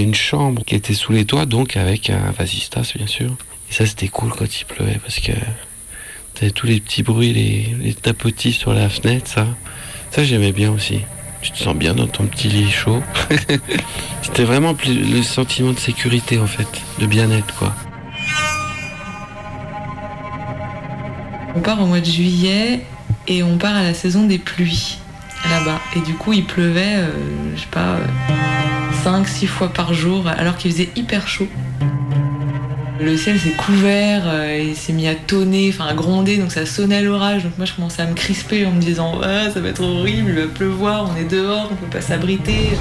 Une 0.00 0.14
chambre 0.14 0.64
qui 0.64 0.74
était 0.74 0.94
sous 0.94 1.12
les 1.12 1.26
toits, 1.26 1.44
donc 1.44 1.76
avec 1.76 2.08
un 2.08 2.30
vasistas, 2.30 2.94
bien 2.96 3.06
sûr. 3.06 3.36
Et 3.70 3.74
ça, 3.74 3.84
c'était 3.84 4.08
cool 4.08 4.30
quand 4.30 4.46
il 4.58 4.64
pleuvait, 4.64 4.98
parce 4.98 5.20
que 5.20 5.32
t'avais 6.34 6.52
tous 6.52 6.66
les 6.66 6.80
petits 6.80 7.02
bruits, 7.02 7.34
les, 7.34 7.92
tapotis 7.92 8.52
sur 8.52 8.72
la 8.72 8.88
fenêtre, 8.88 9.30
ça. 9.30 9.46
Ça, 10.10 10.24
j'aimais 10.24 10.52
bien 10.52 10.72
aussi. 10.72 11.00
Tu 11.42 11.50
te 11.50 11.58
sens 11.58 11.76
bien 11.76 11.94
dans 11.94 12.06
ton 12.06 12.24
petit 12.24 12.48
lit 12.48 12.70
chaud. 12.70 13.02
c'était 14.22 14.44
vraiment 14.44 14.74
le 14.86 15.22
sentiment 15.22 15.72
de 15.72 15.78
sécurité, 15.78 16.38
en 16.38 16.46
fait, 16.46 16.68
de 16.98 17.04
bien-être, 17.04 17.54
quoi. 17.56 17.74
On 21.54 21.60
part 21.60 21.82
au 21.82 21.86
mois 21.86 22.00
de 22.00 22.06
juillet 22.06 22.80
et 23.28 23.42
on 23.42 23.58
part 23.58 23.76
à 23.76 23.82
la 23.82 23.92
saison 23.92 24.26
des 24.26 24.38
pluies 24.38 24.98
là-bas. 25.50 25.78
Et 25.94 26.00
du 26.00 26.14
coup, 26.14 26.32
il 26.32 26.46
pleuvait, 26.46 26.96
euh, 26.96 27.10
je 27.54 27.60
sais 27.60 27.66
pas, 27.70 27.98
5-6 29.04 29.46
fois 29.46 29.72
par 29.72 29.94
jour, 29.94 30.26
alors 30.26 30.56
qu'il 30.56 30.70
faisait 30.70 30.90
hyper 30.94 31.26
chaud. 31.26 31.48
Le 33.00 33.16
ciel 33.16 33.38
s'est 33.38 33.52
couvert, 33.52 34.24
euh, 34.26 34.62
il 34.62 34.76
s'est 34.76 34.92
mis 34.92 35.08
à 35.08 35.14
tonner, 35.14 35.70
enfin 35.72 35.86
à 35.86 35.94
gronder, 35.94 36.36
donc 36.36 36.52
ça 36.52 36.66
sonnait 36.66 37.00
l'orage. 37.00 37.44
Donc 37.44 37.56
moi, 37.56 37.64
je 37.64 37.72
commençais 37.72 38.02
à 38.02 38.06
me 38.06 38.12
crisper 38.12 38.66
en 38.66 38.72
me 38.72 38.80
disant 38.80 39.20
Ah, 39.22 39.50
ça 39.50 39.60
va 39.60 39.70
être 39.70 39.82
horrible, 39.82 40.28
il 40.28 40.40
va 40.40 40.46
pleuvoir, 40.48 41.10
on 41.10 41.18
est 41.18 41.24
dehors, 41.24 41.70
on 41.72 41.76
peut 41.76 41.90
pas 41.90 42.02
s'abriter. 42.02 42.72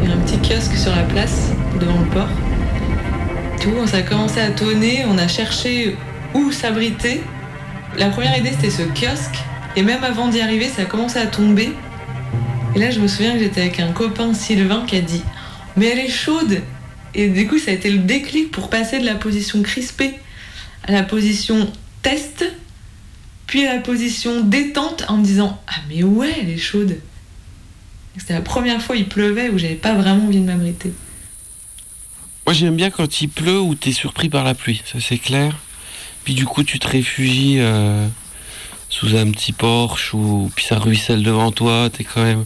Il 0.00 0.08
y 0.08 0.12
a 0.12 0.14
un 0.14 0.18
petit 0.18 0.38
kiosque 0.38 0.76
sur 0.76 0.94
la 0.94 1.02
place, 1.02 1.50
devant 1.80 1.98
le 1.98 2.06
port. 2.10 2.28
Tout, 3.60 3.86
ça 3.86 3.96
a 3.98 4.02
commencé 4.02 4.40
à 4.40 4.50
tonner, 4.50 5.04
on 5.08 5.18
a 5.18 5.26
cherché 5.26 5.96
où 6.34 6.52
s'abriter. 6.52 7.22
La 7.98 8.08
première 8.08 8.38
idée 8.38 8.52
c'était 8.52 8.70
ce 8.70 8.82
kiosque, 8.82 9.38
et 9.76 9.82
même 9.82 10.04
avant 10.04 10.28
d'y 10.28 10.40
arriver, 10.40 10.68
ça 10.68 10.82
a 10.82 10.84
commencé 10.84 11.18
à 11.18 11.26
tomber. 11.26 11.72
Et 12.74 12.78
là, 12.78 12.90
je 12.90 13.00
me 13.00 13.06
souviens 13.06 13.32
que 13.32 13.38
j'étais 13.38 13.62
avec 13.62 13.80
un 13.80 13.92
copain 13.92 14.34
Sylvain 14.34 14.84
qui 14.86 14.96
a 14.96 15.00
dit 15.00 15.22
Mais 15.76 15.86
elle 15.86 15.98
est 15.98 16.10
chaude 16.10 16.62
Et 17.14 17.28
du 17.28 17.46
coup, 17.46 17.58
ça 17.58 17.70
a 17.70 17.74
été 17.74 17.90
le 17.90 17.98
déclic 17.98 18.50
pour 18.50 18.70
passer 18.70 18.98
de 18.98 19.06
la 19.06 19.14
position 19.14 19.62
crispée 19.62 20.14
à 20.84 20.92
la 20.92 21.02
position 21.02 21.70
test, 22.02 22.44
puis 23.46 23.66
à 23.66 23.74
la 23.74 23.80
position 23.80 24.40
détente 24.40 25.04
en 25.08 25.18
me 25.18 25.24
disant 25.24 25.60
Ah, 25.66 25.76
mais 25.88 26.02
ouais, 26.02 26.34
elle 26.40 26.50
est 26.50 26.58
chaude 26.58 26.98
C'était 28.16 28.34
la 28.34 28.40
première 28.40 28.82
fois 28.82 28.96
il 28.96 29.06
pleuvait 29.08 29.48
où 29.48 29.58
j'avais 29.58 29.74
pas 29.74 29.94
vraiment 29.94 30.26
envie 30.26 30.40
de 30.40 30.46
m'abriter. 30.46 30.92
Moi, 32.46 32.54
j'aime 32.54 32.74
bien 32.74 32.90
quand 32.90 33.20
il 33.20 33.28
pleut 33.28 33.60
ou 33.60 33.74
t'es 33.74 33.92
surpris 33.92 34.28
par 34.28 34.44
la 34.44 34.54
pluie, 34.54 34.82
ça 34.84 34.98
c'est 35.00 35.18
clair. 35.18 35.56
Puis 36.24 36.34
du 36.34 36.44
coup, 36.44 36.64
tu 36.64 36.78
te 36.78 36.88
réfugies 36.88 37.56
euh, 37.58 38.06
sous 38.92 39.16
un 39.16 39.30
petit 39.30 39.52
porche 39.52 40.12
ou 40.12 40.50
puis 40.54 40.66
ça 40.66 40.78
ruisselle 40.78 41.22
devant 41.22 41.50
toi, 41.50 41.88
t'es 41.90 42.04
quand 42.04 42.22
même. 42.22 42.44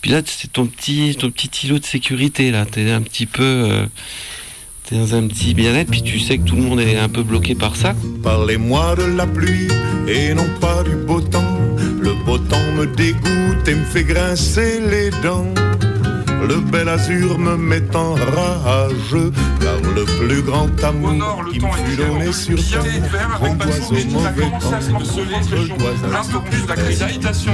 Puis 0.00 0.12
là, 0.12 0.20
c'est 0.24 0.52
ton 0.52 0.66
petit, 0.66 1.16
ton 1.18 1.28
petit 1.32 1.66
îlot 1.66 1.80
de 1.80 1.84
sécurité 1.84 2.52
là. 2.52 2.64
T'es 2.64 2.92
un 2.92 3.02
petit 3.02 3.26
peu, 3.26 3.42
euh, 3.42 3.86
t'es 4.84 4.94
dans 4.94 5.16
un 5.16 5.26
petit 5.26 5.54
bien-être. 5.54 5.90
Puis 5.90 6.02
tu 6.02 6.20
sais 6.20 6.38
que 6.38 6.44
tout 6.44 6.54
le 6.54 6.62
monde 6.62 6.78
est 6.78 6.96
un 6.96 7.08
peu 7.08 7.24
bloqué 7.24 7.56
par 7.56 7.74
ça. 7.74 7.96
Parlez-moi 8.22 8.94
de 8.94 9.16
la 9.16 9.26
pluie 9.26 9.66
et 10.06 10.34
non 10.34 10.46
pas 10.60 10.84
du 10.84 10.94
beau 10.94 11.20
temps. 11.20 11.58
Le 12.00 12.14
beau 12.24 12.38
temps 12.38 12.72
me 12.76 12.86
dégoûte 12.86 13.66
et 13.66 13.74
me 13.74 13.84
fait 13.84 14.04
grincer 14.04 14.80
les 14.88 15.10
dents. 15.20 15.52
Le 16.46 16.60
bel 16.60 16.88
azur 16.88 17.38
me 17.38 17.56
met 17.56 17.94
en 17.96 18.14
rage, 18.14 19.16
car 19.60 19.80
le 19.94 20.04
plus 20.04 20.42
grand 20.42 20.68
amour 20.84 21.44
qui 21.52 21.60
me 21.60 21.72
fut 21.72 21.96
donné 21.96 22.32
sur 22.32 22.56
terre, 22.56 22.82
doit 23.40 23.48
au 23.48 23.54
mauvais 23.54 24.04
temps. 24.04 24.22
Là, 26.10 26.22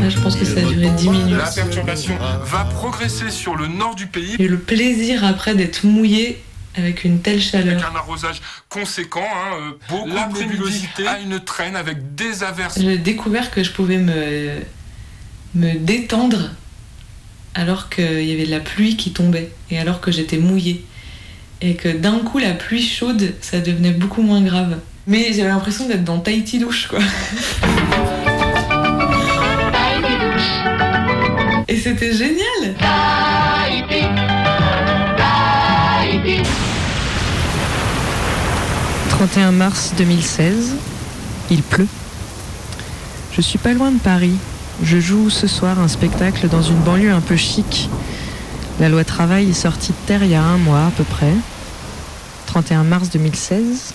je 0.08 0.20
pense 0.20 0.36
que 0.36 0.44
ça 0.44 0.60
a 0.60 0.62
duré 0.62 0.88
10 0.90 1.08
minutes. 1.08 1.36
La 1.36 1.50
perturbation 1.50 2.14
va 2.44 2.64
progresser 2.64 3.30
sur 3.30 3.56
le 3.56 3.68
nord 3.68 3.94
du 3.94 4.06
pays. 4.06 4.36
Eu 4.38 4.48
le 4.48 4.58
plaisir 4.58 5.24
après 5.24 5.54
d'être 5.54 5.84
mouillé 5.84 6.42
avec 6.76 7.04
une 7.04 7.20
telle 7.20 7.34
Avec 7.34 7.44
chaleur. 7.44 7.92
un 7.92 7.96
arrosage 7.96 8.40
conséquent, 8.68 9.22
hein, 9.22 9.56
euh, 9.60 9.70
beaucoup 9.88 10.38
de 10.38 10.38
nébulosité, 10.40 11.06
à 11.06 11.20
une 11.20 11.40
traîne 11.40 11.76
avec 11.76 12.14
des 12.14 12.42
averses. 12.42 12.80
J'ai 12.80 12.98
découvert 12.98 13.50
que 13.50 13.62
je 13.62 13.70
pouvais 13.70 13.98
me, 13.98 14.58
me 15.54 15.78
détendre 15.78 16.50
alors 17.54 17.88
qu'il 17.88 18.24
y 18.24 18.32
avait 18.32 18.46
de 18.46 18.50
la 18.50 18.60
pluie 18.60 18.96
qui 18.96 19.12
tombait 19.12 19.50
et 19.70 19.78
alors 19.78 20.00
que 20.00 20.10
j'étais 20.10 20.38
mouillée. 20.38 20.84
Et 21.60 21.74
que 21.74 21.88
d'un 21.88 22.18
coup, 22.18 22.38
la 22.38 22.52
pluie 22.52 22.82
chaude, 22.82 23.34
ça 23.40 23.60
devenait 23.60 23.92
beaucoup 23.92 24.22
moins 24.22 24.42
grave. 24.42 24.78
Mais 25.06 25.32
j'avais 25.32 25.48
l'impression 25.48 25.86
d'être 25.86 26.04
dans 26.04 26.18
Tahiti 26.18 26.58
douche, 26.58 26.88
quoi. 26.88 26.98
Et 31.68 31.76
c'était 31.76 32.12
génial! 32.12 32.74
31 39.10 39.52
mars 39.52 39.94
2016, 39.96 40.74
il 41.50 41.62
pleut. 41.62 41.86
Je 43.32 43.40
suis 43.40 43.58
pas 43.58 43.72
loin 43.72 43.90
de 43.90 43.98
Paris. 43.98 44.36
Je 44.82 44.98
joue 44.98 45.30
ce 45.30 45.46
soir 45.46 45.78
un 45.78 45.88
spectacle 45.88 46.48
dans 46.48 46.62
une 46.62 46.80
banlieue 46.80 47.12
un 47.12 47.20
peu 47.20 47.36
chic. 47.36 47.88
La 48.80 48.88
loi 48.88 49.04
travail 49.04 49.50
est 49.50 49.54
sortie 49.54 49.92
de 49.92 50.06
terre 50.06 50.24
il 50.24 50.30
y 50.30 50.34
a 50.34 50.42
un 50.42 50.58
mois 50.58 50.86
à 50.86 50.90
peu 50.90 51.04
près. 51.04 51.32
31 52.46 52.82
mars 52.82 53.10
2016, 53.10 53.94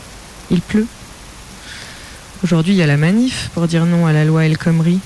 il 0.51 0.61
pleut. 0.61 0.87
Aujourd'hui, 2.43 2.73
il 2.73 2.77
y 2.77 2.81
a 2.81 2.87
la 2.87 2.95
manif 2.95 3.49
pour 3.53 3.67
dire 3.67 3.85
non 3.85 4.07
à 4.07 4.13
la 4.13 4.23
loi 4.23 4.45
El 4.45 4.57
Khomri. 4.57 4.99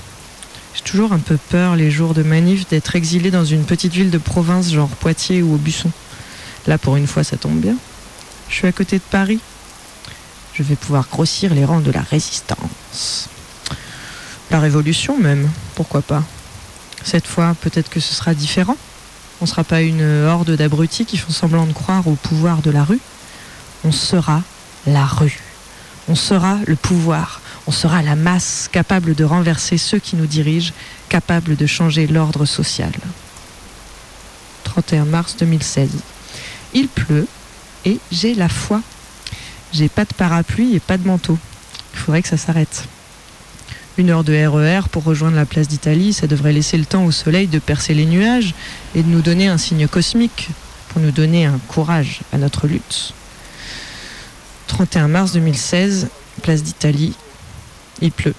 J'ai 0.74 0.82
toujours 0.82 1.12
un 1.12 1.18
peu 1.18 1.36
peur 1.50 1.74
les 1.74 1.90
jours 1.90 2.14
de 2.14 2.22
manif 2.22 2.68
d'être 2.68 2.94
exilé 2.94 3.32
dans 3.32 3.44
une 3.44 3.64
petite 3.64 3.92
ville 3.92 4.10
de 4.10 4.18
province 4.18 4.72
genre 4.72 4.88
Poitiers 4.88 5.42
ou 5.42 5.54
Aubusson. 5.54 5.90
Là, 6.68 6.78
pour 6.78 6.94
une 6.96 7.08
fois, 7.08 7.24
ça 7.24 7.36
tombe 7.36 7.58
bien. 7.58 7.76
Je 8.48 8.54
suis 8.54 8.68
à 8.68 8.72
côté 8.72 8.98
de 8.98 9.02
Paris. 9.10 9.40
Je 10.54 10.62
vais 10.62 10.76
pouvoir 10.76 11.08
grossir 11.10 11.52
les 11.52 11.64
rangs 11.64 11.80
de 11.80 11.90
la 11.90 12.02
résistance. 12.02 13.28
La 14.54 14.60
révolution 14.60 15.18
même, 15.18 15.50
pourquoi 15.74 16.00
pas. 16.00 16.22
Cette 17.02 17.26
fois, 17.26 17.56
peut-être 17.60 17.90
que 17.90 17.98
ce 17.98 18.14
sera 18.14 18.34
différent. 18.34 18.76
On 19.40 19.46
sera 19.46 19.64
pas 19.64 19.82
une 19.82 20.04
horde 20.28 20.52
d'abrutis 20.52 21.06
qui 21.06 21.18
font 21.18 21.32
semblant 21.32 21.66
de 21.66 21.72
croire 21.72 22.06
au 22.06 22.14
pouvoir 22.14 22.62
de 22.62 22.70
la 22.70 22.84
rue. 22.84 23.00
On 23.82 23.90
sera 23.90 24.42
la 24.86 25.06
rue. 25.06 25.40
On 26.06 26.14
sera 26.14 26.60
le 26.68 26.76
pouvoir. 26.76 27.40
On 27.66 27.72
sera 27.72 28.00
la 28.02 28.14
masse 28.14 28.68
capable 28.70 29.16
de 29.16 29.24
renverser 29.24 29.76
ceux 29.76 29.98
qui 29.98 30.14
nous 30.14 30.26
dirigent, 30.26 30.72
capable 31.08 31.56
de 31.56 31.66
changer 31.66 32.06
l'ordre 32.06 32.44
social. 32.44 32.92
31 34.62 35.04
mars 35.06 35.34
2016. 35.36 35.90
Il 36.74 36.86
pleut 36.86 37.26
et 37.84 37.98
j'ai 38.12 38.36
la 38.36 38.48
foi. 38.48 38.82
J'ai 39.72 39.88
pas 39.88 40.04
de 40.04 40.14
parapluie 40.14 40.76
et 40.76 40.80
pas 40.80 40.96
de 40.96 41.08
manteau. 41.08 41.38
Il 41.94 41.98
faudrait 41.98 42.22
que 42.22 42.28
ça 42.28 42.36
s'arrête. 42.36 42.86
Une 43.96 44.10
heure 44.10 44.24
de 44.24 44.34
RER 44.34 44.88
pour 44.90 45.04
rejoindre 45.04 45.36
la 45.36 45.46
place 45.46 45.68
d'Italie, 45.68 46.12
ça 46.12 46.26
devrait 46.26 46.52
laisser 46.52 46.76
le 46.76 46.84
temps 46.84 47.04
au 47.04 47.12
soleil 47.12 47.46
de 47.46 47.60
percer 47.60 47.94
les 47.94 48.06
nuages 48.06 48.52
et 48.96 49.04
de 49.04 49.08
nous 49.08 49.20
donner 49.20 49.46
un 49.46 49.56
signe 49.56 49.86
cosmique 49.86 50.48
pour 50.88 51.00
nous 51.00 51.12
donner 51.12 51.44
un 51.44 51.58
courage 51.68 52.22
à 52.32 52.38
notre 52.38 52.66
lutte. 52.66 53.14
31 54.66 55.06
mars 55.06 55.32
2016, 55.32 56.08
place 56.42 56.64
d'Italie, 56.64 57.14
il 58.00 58.10
pleut. 58.10 58.34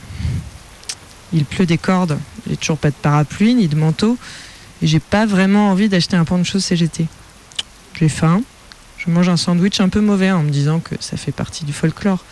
Il 1.31 1.45
pleut 1.45 1.65
des 1.65 1.77
cordes, 1.77 2.19
j'ai 2.49 2.57
toujours 2.57 2.77
pas 2.77 2.89
de 2.89 2.95
parapluie 2.95 3.55
ni 3.55 3.69
de 3.69 3.77
manteau 3.77 4.17
et 4.81 4.87
j'ai 4.87 4.99
pas 4.99 5.25
vraiment 5.25 5.69
envie 5.69 5.87
d'acheter 5.87 6.17
un 6.17 6.25
poncho 6.25 6.59
CGT. 6.59 7.07
J'ai 7.97 8.09
faim, 8.09 8.41
je 8.97 9.09
mange 9.09 9.29
un 9.29 9.37
sandwich 9.37 9.79
un 9.79 9.87
peu 9.87 10.01
mauvais 10.01 10.31
en 10.31 10.43
me 10.43 10.49
disant 10.49 10.81
que 10.81 10.95
ça 10.99 11.15
fait 11.15 11.31
partie 11.31 11.63
du 11.63 11.71
folklore. 11.71 12.25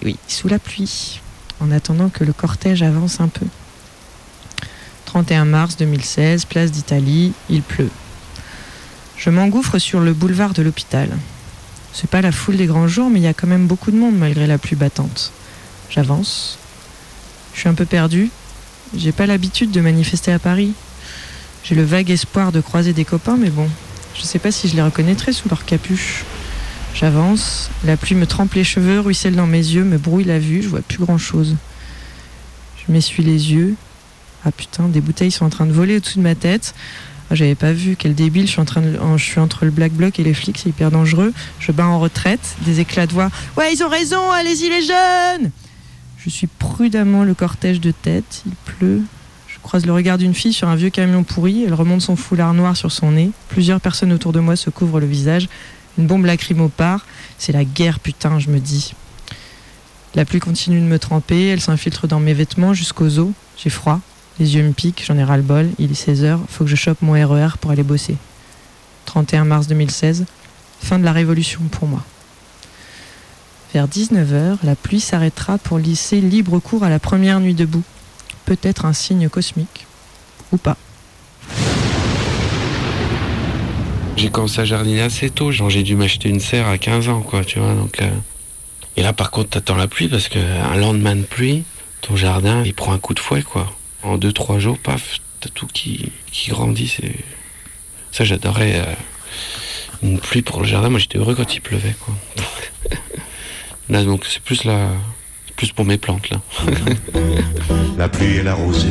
Et 0.00 0.04
oui, 0.04 0.16
sous 0.26 0.48
la 0.48 0.58
pluie 0.58 1.20
en 1.60 1.70
attendant 1.70 2.08
que 2.08 2.24
le 2.24 2.32
cortège 2.32 2.82
avance 2.82 3.20
un 3.20 3.28
peu. 3.28 3.46
31 5.06 5.44
mars 5.44 5.76
2016, 5.76 6.44
place 6.44 6.70
d'Italie, 6.70 7.32
il 7.48 7.62
pleut. 7.62 7.90
Je 9.16 9.30
m'engouffre 9.30 9.78
sur 9.78 10.00
le 10.00 10.12
boulevard 10.12 10.52
de 10.52 10.62
l'hôpital. 10.62 11.10
C'est 11.92 12.08
pas 12.08 12.22
la 12.22 12.32
foule 12.32 12.56
des 12.56 12.66
grands 12.66 12.88
jours, 12.88 13.10
mais 13.10 13.18
il 13.18 13.24
y 13.24 13.28
a 13.28 13.34
quand 13.34 13.46
même 13.46 13.66
beaucoup 13.66 13.90
de 13.90 13.96
monde 13.96 14.16
malgré 14.16 14.46
la 14.46 14.58
pluie 14.58 14.76
battante. 14.76 15.32
J'avance. 15.90 16.58
Je 17.52 17.60
suis 17.60 17.68
un 17.68 17.74
peu 17.74 17.84
perdu. 17.84 18.30
J'ai 18.96 19.12
pas 19.12 19.26
l'habitude 19.26 19.70
de 19.70 19.80
manifester 19.80 20.32
à 20.32 20.38
Paris. 20.38 20.72
J'ai 21.64 21.74
le 21.74 21.84
vague 21.84 22.10
espoir 22.10 22.52
de 22.52 22.60
croiser 22.60 22.92
des 22.92 23.04
copains, 23.04 23.36
mais 23.36 23.50
bon, 23.50 23.68
je 24.14 24.22
sais 24.22 24.38
pas 24.38 24.50
si 24.50 24.68
je 24.68 24.76
les 24.76 24.82
reconnaîtrais 24.82 25.32
sous 25.32 25.48
leur 25.48 25.64
capuche. 25.64 26.24
J'avance, 27.00 27.70
la 27.86 27.96
pluie 27.96 28.14
me 28.14 28.26
trempe 28.26 28.52
les 28.52 28.62
cheveux, 28.62 29.00
ruisselle 29.00 29.34
dans 29.34 29.46
mes 29.46 29.56
yeux, 29.56 29.84
me 29.84 29.96
brouille 29.96 30.24
la 30.24 30.38
vue, 30.38 30.60
je 30.60 30.68
vois 30.68 30.82
plus 30.82 30.98
grand 30.98 31.16
chose. 31.16 31.56
Je 32.76 32.92
m'essuie 32.92 33.22
les 33.22 33.52
yeux. 33.54 33.74
Ah 34.44 34.52
putain, 34.52 34.86
des 34.86 35.00
bouteilles 35.00 35.30
sont 35.30 35.46
en 35.46 35.48
train 35.48 35.64
de 35.64 35.72
voler 35.72 35.96
au-dessus 35.96 36.18
de 36.18 36.22
ma 36.22 36.34
tête. 36.34 36.74
Ah, 37.30 37.36
J'avais 37.36 37.54
pas 37.54 37.72
vu, 37.72 37.96
quel 37.96 38.14
débile, 38.14 38.46
je 38.46 38.52
suis, 39.16 39.40
entre 39.40 39.64
le 39.64 39.70
black 39.70 39.92
bloc 39.92 40.20
et 40.20 40.24
les 40.24 40.34
flics, 40.34 40.58
c'est 40.58 40.68
hyper 40.68 40.90
dangereux. 40.90 41.32
Je 41.58 41.72
bats 41.72 41.86
en 41.86 41.98
retraite, 41.98 42.56
des 42.66 42.80
éclats 42.80 43.06
de 43.06 43.12
voix. 43.14 43.30
Ouais, 43.56 43.72
ils 43.72 43.82
ont 43.82 43.88
raison, 43.88 44.30
allez-y 44.30 44.68
les 44.68 44.82
jeunes 44.82 45.50
Je 46.18 46.28
suis 46.28 46.48
prudemment 46.48 47.24
le 47.24 47.32
cortège 47.32 47.80
de 47.80 47.92
tête, 47.92 48.42
il 48.44 48.52
pleut. 48.76 49.00
Je 49.48 49.58
croise 49.62 49.86
le 49.86 49.94
regard 49.94 50.18
d'une 50.18 50.34
fille 50.34 50.52
sur 50.52 50.68
un 50.68 50.76
vieux 50.76 50.90
camion 50.90 51.22
pourri, 51.22 51.64
elle 51.64 51.72
remonte 51.72 52.02
son 52.02 52.16
foulard 52.16 52.52
noir 52.52 52.76
sur 52.76 52.92
son 52.92 53.12
nez. 53.12 53.30
Plusieurs 53.48 53.80
personnes 53.80 54.12
autour 54.12 54.32
de 54.32 54.40
moi 54.40 54.54
se 54.54 54.68
couvrent 54.68 55.00
le 55.00 55.06
visage. 55.06 55.48
Une 56.00 56.06
bombe 56.06 56.24
lacrymo 56.24 56.68
part. 56.68 57.04
C'est 57.36 57.52
la 57.52 57.62
guerre, 57.62 58.00
putain, 58.00 58.38
je 58.38 58.48
me 58.48 58.58
dis. 58.58 58.94
La 60.14 60.24
pluie 60.24 60.40
continue 60.40 60.80
de 60.80 60.86
me 60.86 60.98
tremper, 60.98 61.48
elle 61.48 61.60
s'infiltre 61.60 62.08
dans 62.08 62.20
mes 62.20 62.32
vêtements 62.32 62.72
jusqu'aux 62.72 63.18
os. 63.18 63.32
J'ai 63.58 63.68
froid, 63.68 64.00
les 64.38 64.56
yeux 64.56 64.62
me 64.62 64.72
piquent, 64.72 65.04
j'en 65.06 65.18
ai 65.18 65.24
ras 65.24 65.36
le 65.36 65.42
bol. 65.42 65.68
Il 65.78 65.90
est 65.90 66.08
16h, 66.08 66.38
faut 66.48 66.64
que 66.64 66.70
je 66.70 66.74
chope 66.74 67.02
mon 67.02 67.12
RER 67.12 67.58
pour 67.60 67.70
aller 67.70 67.82
bosser. 67.82 68.16
31 69.04 69.44
mars 69.44 69.66
2016, 69.66 70.24
fin 70.82 70.98
de 70.98 71.04
la 71.04 71.12
révolution 71.12 71.60
pour 71.70 71.86
moi. 71.86 72.02
Vers 73.74 73.86
19h, 73.86 74.56
la 74.62 74.76
pluie 74.76 75.00
s'arrêtera 75.00 75.58
pour 75.58 75.78
laisser 75.78 76.22
libre 76.22 76.60
cours 76.60 76.82
à 76.82 76.88
la 76.88 76.98
première 76.98 77.40
nuit 77.40 77.54
debout. 77.54 77.84
Peut-être 78.46 78.86
un 78.86 78.94
signe 78.94 79.28
cosmique. 79.28 79.86
Ou 80.50 80.56
pas. 80.56 80.78
J'ai 84.16 84.30
commencé 84.30 84.60
à 84.60 84.64
jardiner 84.64 85.00
assez 85.02 85.30
tôt, 85.30 85.50
genre 85.50 85.70
j'ai 85.70 85.82
dû 85.82 85.96
m'acheter 85.96 86.28
une 86.28 86.40
serre 86.40 86.68
à 86.68 86.78
15 86.78 87.08
ans, 87.08 87.20
quoi, 87.20 87.44
tu 87.44 87.58
vois. 87.58 87.74
Donc, 87.74 88.00
euh, 88.02 88.10
Et 88.96 89.02
là, 89.02 89.12
par 89.12 89.30
contre, 89.30 89.50
t'attends 89.50 89.76
la 89.76 89.88
pluie 89.88 90.08
parce 90.08 90.28
qu'un 90.28 90.76
lendemain 90.76 91.16
de 91.16 91.22
pluie, 91.22 91.64
ton 92.02 92.16
jardin, 92.16 92.62
il 92.64 92.74
prend 92.74 92.92
un 92.92 92.98
coup 92.98 93.14
de 93.14 93.20
fouet, 93.20 93.42
quoi. 93.42 93.72
En 94.02 94.18
2-3 94.18 94.58
jours, 94.58 94.78
paf, 94.78 95.18
t'as 95.40 95.48
tout 95.50 95.66
qui, 95.66 96.12
qui 96.32 96.50
grandit. 96.50 96.96
Ça, 98.12 98.24
j'adorais 98.24 98.80
euh, 98.80 98.94
une 100.02 100.18
pluie 100.18 100.42
pour 100.42 100.60
le 100.60 100.66
jardin. 100.66 100.90
Moi, 100.90 100.98
j'étais 100.98 101.18
heureux 101.18 101.34
quand 101.34 101.54
il 101.54 101.60
pleuvait, 101.60 101.94
quoi. 102.00 102.14
donc, 104.04 104.26
c'est 104.28 104.42
plus 104.42 104.64
la... 104.64 104.88
plus 105.56 105.72
pour 105.72 105.84
mes 105.84 105.98
plantes, 105.98 106.30
là. 106.30 106.40
La 107.96 108.08
pluie 108.08 108.36
et 108.36 108.42
la 108.42 108.54
rosée, 108.54 108.88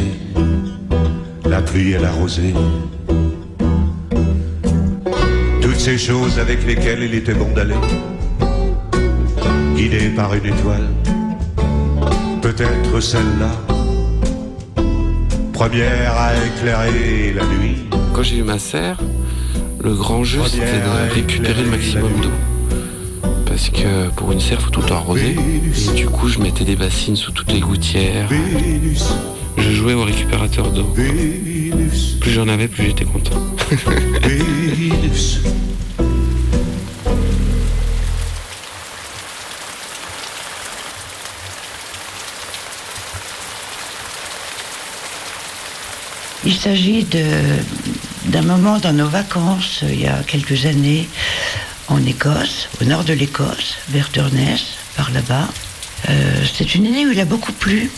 la 1.43 1.63
pluie 1.63 1.93
et 1.93 1.97
la 1.97 2.11
rosée. 2.11 2.53
Toutes 5.80 5.91
ces 5.91 5.97
choses 5.97 6.38
avec 6.39 6.65
lesquelles 6.67 7.03
il 7.03 7.15
était 7.15 7.34
bon 7.34 7.53
d'aller, 7.53 7.73
guidé 9.77 10.09
par 10.09 10.34
une 10.34 10.47
étoile, 10.47 10.89
peut-être 12.41 12.99
celle-là, 12.99 13.51
première 15.53 16.17
à 16.17 16.34
éclairer 16.36 17.34
la 17.34 17.45
nuit. 17.45 17.77
Quand 18.13 18.23
j'ai 18.23 18.39
eu 18.39 18.43
ma 18.43 18.59
serre, 18.59 18.99
le 19.82 19.93
grand 19.93 20.25
jeu 20.25 20.41
c'était 20.49 20.65
de 20.65 21.13
récupérer 21.13 21.63
le 21.63 21.69
maximum 21.69 22.11
d'eau. 22.23 23.30
Parce 23.45 23.69
que 23.69 24.09
pour 24.17 24.34
une 24.34 24.41
serre, 24.41 24.61
faut 24.61 24.71
tout 24.71 24.93
arroser. 24.93 25.38
Et 25.91 25.95
du 25.95 26.07
coup, 26.07 26.27
je 26.27 26.39
mettais 26.39 26.65
des 26.65 26.75
bassines 26.75 27.15
sous 27.15 27.32
toutes 27.32 27.53
les 27.53 27.61
gouttières. 27.61 28.30
Je 29.57 29.71
jouais 29.71 29.93
au 29.93 30.03
récupérateur 30.03 30.71
d'eau. 30.71 30.93
Plus 32.19 32.32
j'en 32.32 32.49
avais, 32.49 32.67
plus 32.67 32.84
j'étais 32.84 33.05
content. 33.05 33.39
Il 46.49 46.55
s'agit 46.55 47.05
d'un 48.25 48.41
moment 48.41 48.79
dans 48.79 48.91
nos 48.91 49.07
vacances, 49.07 49.81
euh, 49.83 49.93
il 49.93 50.01
y 50.01 50.07
a 50.07 50.23
quelques 50.23 50.65
années, 50.65 51.07
en 51.89 52.03
Écosse, 52.03 52.69
au 52.81 52.85
nord 52.85 53.03
de 53.03 53.13
l'Écosse, 53.13 53.75
vers 53.89 54.09
Turness, 54.09 54.63
par 54.97 55.11
là-bas. 55.11 55.47
Euh, 56.09 56.43
C'est 56.57 56.73
une 56.73 56.87
année 56.87 57.05
où 57.05 57.11
il 57.11 57.19
a 57.19 57.25
beaucoup 57.25 57.51
plu. 57.51 57.91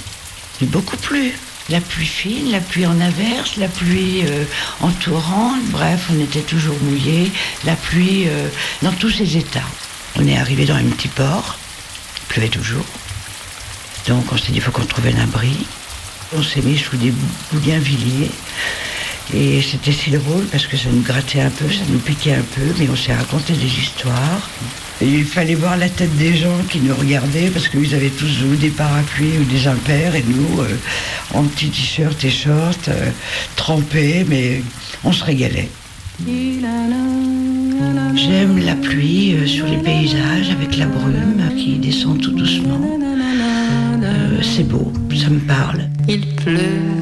Il 0.60 0.68
a 0.68 0.70
beaucoup 0.70 0.98
plu. 0.98 1.32
La 1.70 1.80
pluie 1.80 2.06
fine, 2.06 2.52
la 2.52 2.60
pluie 2.60 2.86
en 2.86 3.00
averse, 3.00 3.56
la 3.56 3.70
pluie 3.70 4.24
euh, 4.26 4.44
en 4.82 4.90
torrent, 4.90 5.54
bref, 5.68 6.10
on 6.14 6.20
était 6.20 6.42
toujours 6.42 6.76
mouillés. 6.82 7.32
La 7.64 7.78
pluie 7.78 8.26
euh, 8.28 8.50
dans 8.82 8.92
tous 8.92 9.12
ses 9.12 9.38
états. 9.38 9.70
On 10.18 10.28
est 10.28 10.38
arrivé 10.38 10.66
dans 10.66 10.76
un 10.76 10.84
petit 10.84 11.08
port, 11.08 11.58
il 12.18 12.34
pleuvait 12.34 12.50
toujours. 12.50 12.86
Donc 14.10 14.26
on 14.34 14.38
s'est 14.38 14.52
dit, 14.52 14.56
il 14.56 14.62
faut 14.62 14.72
qu'on 14.72 14.84
trouve 14.84 15.08
un 15.08 15.22
abri. 15.22 15.56
On 16.34 16.42
s'est 16.42 16.62
mis 16.62 16.78
sous 16.78 16.98
des 16.98 17.14
bougainvilliers. 17.52 18.32
Et 19.34 19.62
c'était 19.62 19.92
si 19.92 20.12
drôle 20.12 20.46
parce 20.52 20.66
que 20.68 20.76
ça 20.76 20.90
nous 20.92 21.02
grattait 21.02 21.42
un 21.42 21.50
peu, 21.50 21.66
ça 21.70 21.84
nous 21.90 22.00
piquait 22.00 22.34
un 22.34 22.44
peu, 22.56 22.74
mais 22.80 22.88
on 22.90 22.96
s'est 22.96 23.14
raconté 23.14 23.54
des 23.54 23.66
histoires. 23.66 24.50
Il 25.02 25.26
fallait 25.26 25.56
voir 25.56 25.78
la 25.78 25.90
tête 25.90 26.16
des 26.18 26.36
gens 26.36 26.58
qui 26.70 26.80
nous 26.80 26.94
regardaient 26.94 27.50
parce 27.50 27.68
qu'ils 27.68 27.96
avaient 27.96 28.10
tous 28.10 28.44
ou 28.44 28.56
des 28.56 28.70
parapluies 28.70 29.40
ou 29.40 29.44
des 29.46 29.68
impairs 29.68 30.16
et 30.16 30.24
nous, 30.28 30.62
euh, 30.62 30.78
en 31.34 31.44
petits 31.44 31.70
t-shirts 31.70 32.24
et 32.24 32.30
shorts, 32.30 32.76
euh, 32.90 33.10
trempés, 33.56 34.26
mais 34.28 34.62
on 35.04 35.12
se 35.12 35.24
régalait. 35.24 35.70
J'aime 38.16 38.60
la 38.64 38.76
pluie 38.76 39.36
euh, 39.36 39.48
sur 39.48 39.66
les 39.66 39.78
paysages 39.78 40.52
avec 40.52 40.78
la 40.78 40.86
brume 40.86 41.42
qui 41.58 41.78
descend 41.78 42.22
tout 42.22 42.32
doucement 42.32 43.00
c'est 44.42 44.64
beau, 44.64 44.92
ça 45.16 45.30
me 45.30 45.40
parle. 45.40 45.82
Il 46.08 46.22
pleut. 46.36 47.02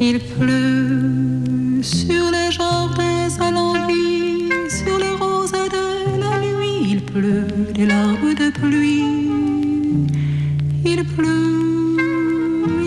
Il 0.00 0.18
pleut 0.20 1.82
sur 1.82 2.24
les 2.30 2.50
jardins 2.50 3.28
à 3.40 3.50
l'envie, 3.50 4.48
sur 4.68 4.96
les 4.98 5.14
roses 5.20 5.52
de 5.52 6.20
la 6.22 6.40
nuit. 6.40 6.92
Il 6.92 7.00
pleut 7.02 7.46
des 7.74 7.86
larmes 7.86 8.34
de 8.34 8.50
pluie. 8.50 9.04
Il 10.84 11.04
pleut 11.04 11.96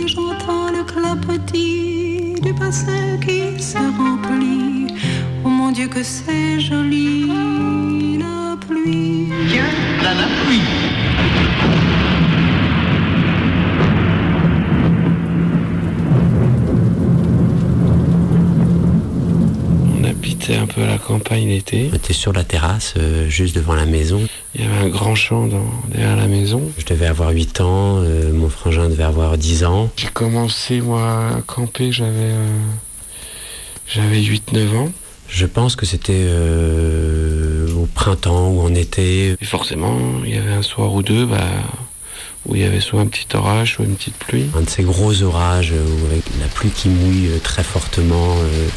et 0.03 0.07
j'entends 0.07 0.69
le 0.71 0.83
clapotis 0.83 2.35
du 2.41 2.53
passé 2.53 3.19
qui 3.25 3.30
que 5.91 6.03
c'est 6.03 6.59
joli, 6.59 7.27
la 8.17 8.57
pluie. 8.67 9.27
Tiens, 9.49 9.63
là, 10.03 10.13
la 10.13 10.27
pluie. 10.43 10.61
On 19.99 20.03
habitait 20.03 20.55
un 20.55 20.65
peu 20.67 20.81
à 20.81 20.87
la 20.87 20.97
campagne 20.97 21.47
l'été. 21.47 21.89
On 21.91 21.95
était 21.95 22.13
sur 22.13 22.33
la 22.33 22.43
terrasse, 22.43 22.93
euh, 22.97 23.27
juste 23.29 23.55
devant 23.55 23.75
la 23.75 23.85
maison. 23.85 24.21
Il 24.55 24.61
y 24.61 24.63
avait 24.67 24.85
un 24.87 24.89
grand 24.89 25.15
champ 25.15 25.47
dans- 25.47 25.71
derrière 25.89 26.15
la 26.15 26.27
maison. 26.27 26.61
Je 26.77 26.85
devais 26.85 27.05
avoir 27.07 27.29
8 27.31 27.61
ans, 27.61 27.97
euh, 28.01 28.31
mon 28.33 28.49
frangin 28.49 28.89
devait 28.89 29.03
avoir 29.03 29.37
10 29.37 29.63
ans. 29.63 29.89
J'ai 29.97 30.07
commencé 30.07 30.81
moi 30.81 31.29
à 31.37 31.41
camper, 31.45 31.91
j'avais 31.91 32.09
euh, 32.15 32.47
j'avais 33.87 34.21
8-9 34.21 34.75
ans. 34.75 34.89
Je 35.33 35.45
pense 35.45 35.77
que 35.77 35.85
c'était 35.85 36.25
euh, 36.27 37.71
au 37.73 37.85
printemps 37.85 38.49
ou 38.49 38.61
en 38.61 38.75
été. 38.75 39.37
Et 39.41 39.45
forcément, 39.45 39.97
il 40.25 40.35
y 40.35 40.37
avait 40.37 40.51
un 40.51 40.61
soir 40.61 40.93
ou 40.93 41.01
deux 41.01 41.25
bah, 41.25 41.39
où 42.45 42.55
il 42.55 42.61
y 42.61 42.65
avait 42.65 42.81
soit 42.81 42.99
un 42.99 43.07
petit 43.07 43.33
orage, 43.35 43.75
soit 43.75 43.85
une 43.85 43.95
petite 43.95 44.17
pluie. 44.17 44.49
Un 44.57 44.61
de 44.61 44.69
ces 44.69 44.83
gros 44.83 45.23
orages 45.23 45.71
euh, 45.71 45.83
où 45.83 46.05
avec 46.07 46.23
la 46.41 46.47
pluie 46.47 46.69
qui 46.69 46.89
mouille 46.89 47.27
euh, 47.29 47.39
très 47.41 47.63
fortement. 47.63 48.35
euh, 48.39 48.67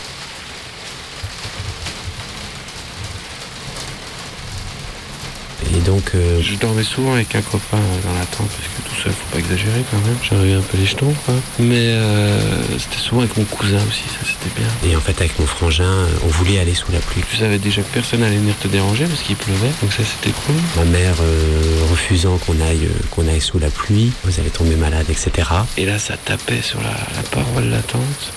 Et 5.76 5.80
donc, 5.94 6.10
euh, 6.16 6.40
Je 6.42 6.56
dormais 6.56 6.82
souvent 6.82 7.14
avec 7.14 7.34
un 7.36 7.42
copain 7.42 7.78
dans 8.04 8.14
la 8.18 8.26
tente 8.26 8.48
parce 8.48 8.68
que 8.68 8.88
tout 8.88 9.00
seul, 9.00 9.12
faut 9.12 9.32
pas 9.32 9.38
exagérer 9.38 9.84
quand 9.90 9.98
même. 9.98 10.16
J'avais 10.28 10.54
un 10.54 10.60
peu 10.60 10.76
les 10.76 10.86
jetons, 10.86 11.14
quoi. 11.24 11.34
Mais 11.60 11.86
euh, 11.94 12.38
c'était 12.78 12.98
souvent 12.98 13.20
avec 13.20 13.36
mon 13.36 13.44
cousin 13.44 13.78
aussi, 13.88 14.02
ça 14.08 14.26
c'était 14.26 14.60
bien. 14.60 14.68
et 14.90 14.96
en 14.96 15.00
fait, 15.00 15.16
avec 15.20 15.38
mon 15.38 15.46
frangin, 15.46 15.84
euh, 15.84 16.08
on 16.24 16.28
voulait 16.28 16.58
aller 16.58 16.74
sous 16.74 16.90
la 16.90 16.98
pluie. 16.98 17.22
Tu 17.30 17.36
savais 17.36 17.58
déjà 17.58 17.82
que 17.82 17.92
personne 17.92 18.24
allait 18.24 18.38
venir 18.38 18.56
te 18.58 18.66
déranger 18.66 19.04
parce 19.04 19.22
qu'il 19.22 19.36
pleuvait, 19.36 19.70
donc 19.82 19.92
ça 19.92 20.02
c'était 20.02 20.34
cool. 20.46 20.56
Ma 20.76 20.84
mère 20.84 21.14
euh, 21.20 21.84
refusant 21.92 22.38
qu'on 22.38 22.60
aille, 22.60 22.86
euh, 22.86 23.00
qu'on 23.12 23.28
aille 23.28 23.40
sous 23.40 23.60
la 23.60 23.70
pluie, 23.70 24.10
vous 24.24 24.40
allez 24.40 24.50
tomber 24.50 24.74
malade, 24.74 25.06
etc. 25.08 25.48
Et 25.76 25.86
là, 25.86 26.00
ça 26.00 26.16
tapait 26.16 26.62
sur 26.62 26.80
la, 26.80 26.90
la 26.90 27.22
paroi 27.30 27.62
de 27.62 27.70
la 27.70 27.82
tente. 27.82 28.32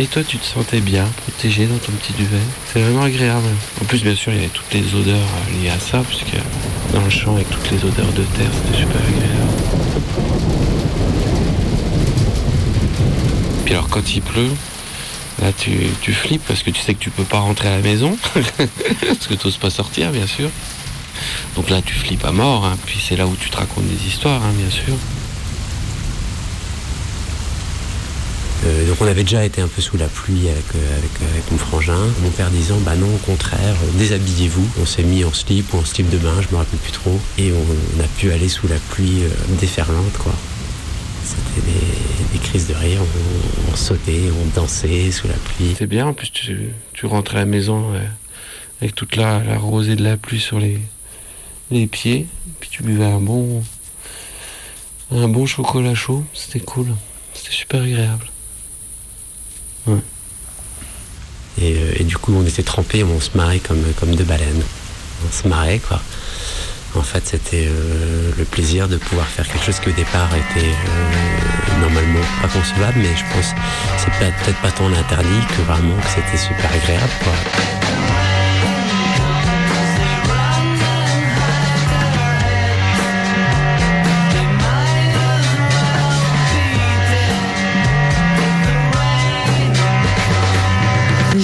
Et 0.00 0.06
toi, 0.06 0.24
tu 0.24 0.38
te 0.38 0.46
sentais 0.46 0.80
bien, 0.80 1.04
protégé 1.26 1.66
dans 1.66 1.76
ton 1.76 1.92
petit 1.92 2.14
duvet? 2.14 2.40
C'est 2.72 2.80
vraiment 2.80 3.02
agréable. 3.02 3.44
En 3.82 3.84
plus, 3.84 4.02
bien 4.02 4.14
sûr, 4.14 4.32
il 4.32 4.36
y 4.36 4.38
avait 4.38 4.48
toutes 4.48 4.72
les 4.72 4.94
odeurs 4.94 5.14
euh, 5.14 5.62
liées 5.62 5.68
à 5.68 5.78
ça, 5.78 6.02
puisque 6.08 6.38
dans 6.94 7.02
le 7.02 7.10
champ, 7.10 7.34
avec 7.34 7.50
toutes 7.50 7.70
les 7.70 7.84
odeurs 7.84 8.10
de 8.12 8.22
terre, 8.22 8.50
c'était 8.50 8.78
super 8.78 8.96
agréable. 8.96 9.52
Puis 13.66 13.74
alors, 13.74 13.90
quand 13.90 14.14
il 14.14 14.22
pleut, 14.22 14.52
là, 15.42 15.52
tu, 15.52 15.70
tu 16.00 16.14
flippes 16.14 16.46
parce 16.48 16.62
que 16.62 16.70
tu 16.70 16.80
sais 16.80 16.94
que 16.94 17.00
tu 17.00 17.10
peux 17.10 17.24
pas 17.24 17.40
rentrer 17.40 17.68
à 17.68 17.76
la 17.76 17.82
maison, 17.82 18.16
parce 18.32 19.26
que 19.26 19.34
tu 19.34 19.46
n'oses 19.46 19.58
pas 19.58 19.68
sortir, 19.68 20.12
bien 20.12 20.26
sûr. 20.26 20.48
Donc 21.56 21.68
là, 21.68 21.82
tu 21.82 21.92
flippes 21.92 22.24
à 22.24 22.32
mort, 22.32 22.64
hein. 22.64 22.78
puis 22.86 23.04
c'est 23.06 23.16
là 23.16 23.26
où 23.26 23.36
tu 23.38 23.50
te 23.50 23.56
racontes 23.58 23.86
des 23.86 24.06
histoires, 24.06 24.42
hein, 24.42 24.54
bien 24.56 24.70
sûr. 24.70 24.94
Euh, 28.66 28.88
donc 28.88 29.00
on 29.00 29.06
avait 29.06 29.22
déjà 29.22 29.44
été 29.44 29.62
un 29.62 29.68
peu 29.68 29.80
sous 29.80 29.96
la 29.96 30.06
pluie 30.06 30.48
avec, 30.48 30.64
euh, 30.74 30.98
euh, 31.22 31.40
mon 31.50 31.58
frangin. 31.58 31.98
Mon 32.22 32.30
père 32.30 32.50
disant 32.50 32.78
bah 32.80 32.94
non 32.96 33.06
au 33.06 33.18
contraire, 33.18 33.74
déshabillez-vous. 33.94 34.68
On 34.80 34.86
s'est 34.86 35.02
mis 35.02 35.24
en 35.24 35.32
slip 35.32 35.72
ou 35.72 35.78
en 35.78 35.84
slip 35.84 36.10
de 36.10 36.18
bain, 36.18 36.34
je 36.40 36.48
me 36.52 36.58
rappelle 36.58 36.78
plus 36.78 36.92
trop. 36.92 37.18
Et 37.38 37.52
on, 37.52 38.00
a 38.02 38.06
pu 38.18 38.32
aller 38.32 38.48
sous 38.48 38.68
la 38.68 38.76
pluie 38.90 39.22
déferlante 39.60 40.16
quoi. 40.18 40.32
C'était 41.24 41.66
des, 41.66 42.38
crises 42.38 42.66
de 42.66 42.74
rire, 42.74 43.00
on, 43.70 43.76
sautait, 43.76 44.30
on 44.42 44.60
dansait 44.60 45.10
sous 45.10 45.28
la 45.28 45.34
pluie. 45.34 45.74
C'est 45.78 45.86
bien, 45.86 46.06
en 46.08 46.12
plus 46.12 46.30
tu, 46.30 46.70
tu 46.92 47.06
rentres 47.06 47.36
à 47.36 47.38
la 47.38 47.44
maison 47.44 47.92
avec 48.80 48.94
toute 48.94 49.16
la, 49.16 49.42
la 49.44 49.58
rosée 49.58 49.94
de 49.94 50.02
la 50.02 50.16
pluie 50.16 50.40
sur 50.40 50.58
les, 50.58 50.80
les 51.70 51.86
pieds, 51.86 52.26
puis 52.58 52.68
tu 52.70 52.82
buvais 52.82 53.04
un 53.04 53.20
bon, 53.20 53.62
un 55.12 55.28
bon 55.28 55.46
chocolat 55.46 55.94
chaud, 55.94 56.24
c'était 56.34 56.60
cool, 56.60 56.88
c'était 57.34 57.52
super 57.52 57.82
agréable. 57.82 58.30
Euh, 59.88 59.98
et 61.98 62.04
du 62.04 62.16
coup 62.16 62.32
on 62.34 62.44
était 62.46 62.62
trempés, 62.62 63.04
on 63.04 63.20
se 63.20 63.30
marrait 63.36 63.58
comme, 63.58 63.82
comme 63.98 64.14
deux 64.14 64.24
baleines. 64.24 64.62
On 65.28 65.32
se 65.42 65.46
marrait 65.48 65.78
quoi. 65.78 66.00
En 66.96 67.02
fait 67.02 67.22
c'était 67.26 67.66
euh, 67.68 68.30
le 68.36 68.44
plaisir 68.44 68.88
de 68.88 68.96
pouvoir 68.96 69.26
faire 69.26 69.46
quelque 69.46 69.64
chose 69.64 69.78
qui 69.78 69.90
au 69.90 69.92
départ 69.92 70.28
était 70.34 70.66
euh, 70.66 71.80
normalement 71.80 72.24
pas 72.42 72.48
concevable, 72.48 72.98
mais 72.98 73.14
je 73.16 73.24
pense 73.34 73.52
que 73.52 73.58
c'est 73.98 74.10
peut- 74.18 74.32
peut-être 74.44 74.60
pas 74.60 74.70
tant 74.72 74.88
l'interdit 74.88 75.46
que 75.56 75.62
vraiment 75.62 75.94
que 75.96 76.08
c'était 76.08 76.36
super 76.38 76.70
agréable 76.72 77.12
quoi. 77.22 77.32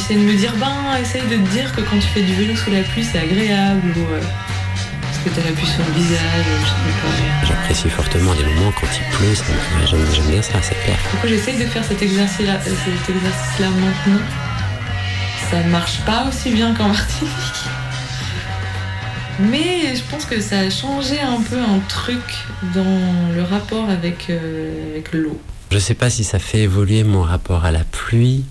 J'essaie 0.09 0.21
de 0.21 0.25
me 0.25 0.37
dire, 0.37 0.55
ben, 0.55 0.97
essaye 1.03 1.23
de 1.23 1.35
te 1.35 1.51
dire 1.51 1.75
que 1.75 1.81
quand 1.81 1.99
tu 1.99 2.07
fais 2.07 2.23
du 2.23 2.33
vélo 2.35 2.55
sous 2.55 2.71
la 2.71 2.83
pluie, 2.83 3.03
c'est 3.03 3.19
agréable, 3.19 3.93
ou 3.97 4.15
euh, 4.15 4.21
parce 5.03 5.19
que 5.19 5.31
t'as 5.31 5.45
la 5.45 5.51
pluie 5.51 5.67
sur 5.67 5.85
le 5.85 6.01
visage, 6.01 6.45
je 6.61 6.67
sais 6.69 7.01
pas. 7.03 7.47
J'apprécie 7.49 7.91
fortement 7.91 8.33
les 8.35 8.45
moments 8.55 8.73
quand 8.81 8.87
il 8.87 9.17
pleut, 9.17 9.35
j'aime 9.91 10.31
bien 10.31 10.43
ça, 10.43 10.63
c'est 10.63 10.81
clair. 10.85 10.97
Du 11.11 11.19
coup, 11.19 11.27
j'essaye 11.27 11.59
de 11.59 11.65
faire 11.65 11.83
cet 11.83 12.01
exercice-là 12.03 12.61
cet 12.63 13.17
exercice-là 13.17 13.69
maintenant. 13.69 14.23
Ça 15.51 15.61
marche 15.71 15.99
pas 16.03 16.27
aussi 16.29 16.51
bien 16.51 16.73
qu'en 16.73 16.87
Martinique. 16.89 17.33
Mais 19.41 19.97
je 19.97 20.03
pense 20.09 20.25
que 20.25 20.41
ça 20.41 20.61
a 20.61 20.71
changé 20.71 21.19
un 21.19 21.43
peu 21.43 21.59
un 21.59 21.81
truc 21.89 22.23
dans 22.77 23.35
le 23.35 23.43
rapport 23.43 23.91
avec, 23.91 24.31
euh, 24.31 24.93
avec 24.93 25.13
l'eau. 25.13 25.41
Je 25.73 25.79
sais 25.79 25.95
pas 25.95 26.11
si 26.11 26.23
ça 26.23 26.39
fait 26.39 26.61
évoluer 26.61 27.03
mon 27.03 27.23
rapport 27.23 27.65
à 27.65 27.73
la 27.73 27.83
pluie, 27.83 28.45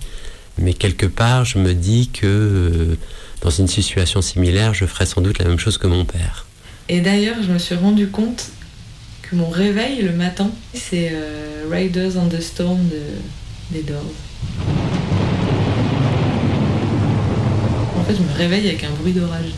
mais 0.58 0.74
quelque 0.74 1.06
part 1.06 1.44
je 1.44 1.58
me 1.58 1.74
dis 1.74 2.08
que 2.08 2.26
euh, 2.26 2.96
dans 3.42 3.50
une 3.50 3.68
situation 3.68 4.22
similaire, 4.22 4.74
je 4.74 4.86
ferais 4.86 5.06
sans 5.06 5.20
doute 5.20 5.38
la 5.38 5.44
même 5.44 5.58
chose 5.58 5.78
que 5.78 5.86
mon 5.86 6.04
père. 6.04 6.46
Et 6.88 7.00
d'ailleurs, 7.00 7.36
je 7.46 7.52
me 7.52 7.58
suis 7.58 7.74
rendu 7.74 8.08
compte 8.08 8.46
que 9.22 9.36
mon 9.36 9.48
réveil 9.48 10.02
le 10.02 10.12
matin, 10.12 10.50
c'est 10.72 11.10
euh, 11.12 11.64
Riders 11.70 12.16
on 12.16 12.28
the 12.28 12.40
Storm 12.40 12.78
de, 12.88 13.76
des 13.76 13.82
Doors. 13.82 14.02
En 17.98 18.04
fait, 18.04 18.14
je 18.14 18.22
me 18.22 18.32
réveille 18.36 18.68
avec 18.68 18.84
un 18.84 18.90
bruit 18.90 19.12
d'orage. 19.12 19.50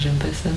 J'aime 0.00 0.14
pas 0.14 0.32
ça. 0.32 0.50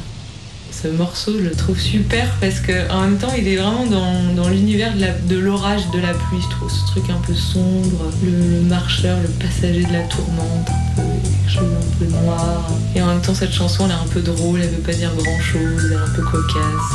Ce 0.79 0.87
morceau, 0.87 1.31
je 1.35 1.43
le 1.43 1.55
trouve 1.55 1.79
super 1.79 2.29
parce 2.39 2.59
que 2.59 2.91
en 2.91 3.01
même 3.01 3.17
temps, 3.17 3.33
il 3.35 3.47
est 3.47 3.55
vraiment 3.55 3.87
dans, 3.87 4.47
l'univers 4.47 4.93
de 4.95 5.35
l'orage, 5.35 5.89
de, 5.91 5.99
la 5.99 6.13
pluie. 6.13 6.37
Je 6.39 6.49
trouve 6.55 6.69
ce 6.69 6.85
truc 6.85 7.09
un 7.09 7.19
peu 7.25 7.33
sombre, 7.33 8.11
le, 8.23 8.61
marcheur, 8.61 9.17
le 9.19 9.27
passager 9.27 9.83
de 9.83 9.91
la 9.91 10.01
tourmente, 10.01 10.69
un 10.69 10.95
peu, 10.95 11.01
quelque 11.23 11.51
chose 11.51 11.63
un 11.63 11.97
peu 11.97 12.05
noir. 12.05 12.69
Et 12.95 13.01
en 13.01 13.07
même 13.07 13.21
temps, 13.21 13.33
cette 13.33 13.53
chanson, 13.53 13.85
elle 13.85 13.91
est 13.91 13.93
un 13.95 14.13
peu 14.13 14.21
drôle, 14.21 14.59
elle 14.61 14.69
veut 14.69 14.83
pas 14.83 14.93
dire 14.93 15.11
grand 15.15 15.39
chose, 15.39 15.81
elle 15.85 15.93
est 15.93 15.95
un 15.95 16.13
peu 16.15 16.21
cocasse. 16.21 16.93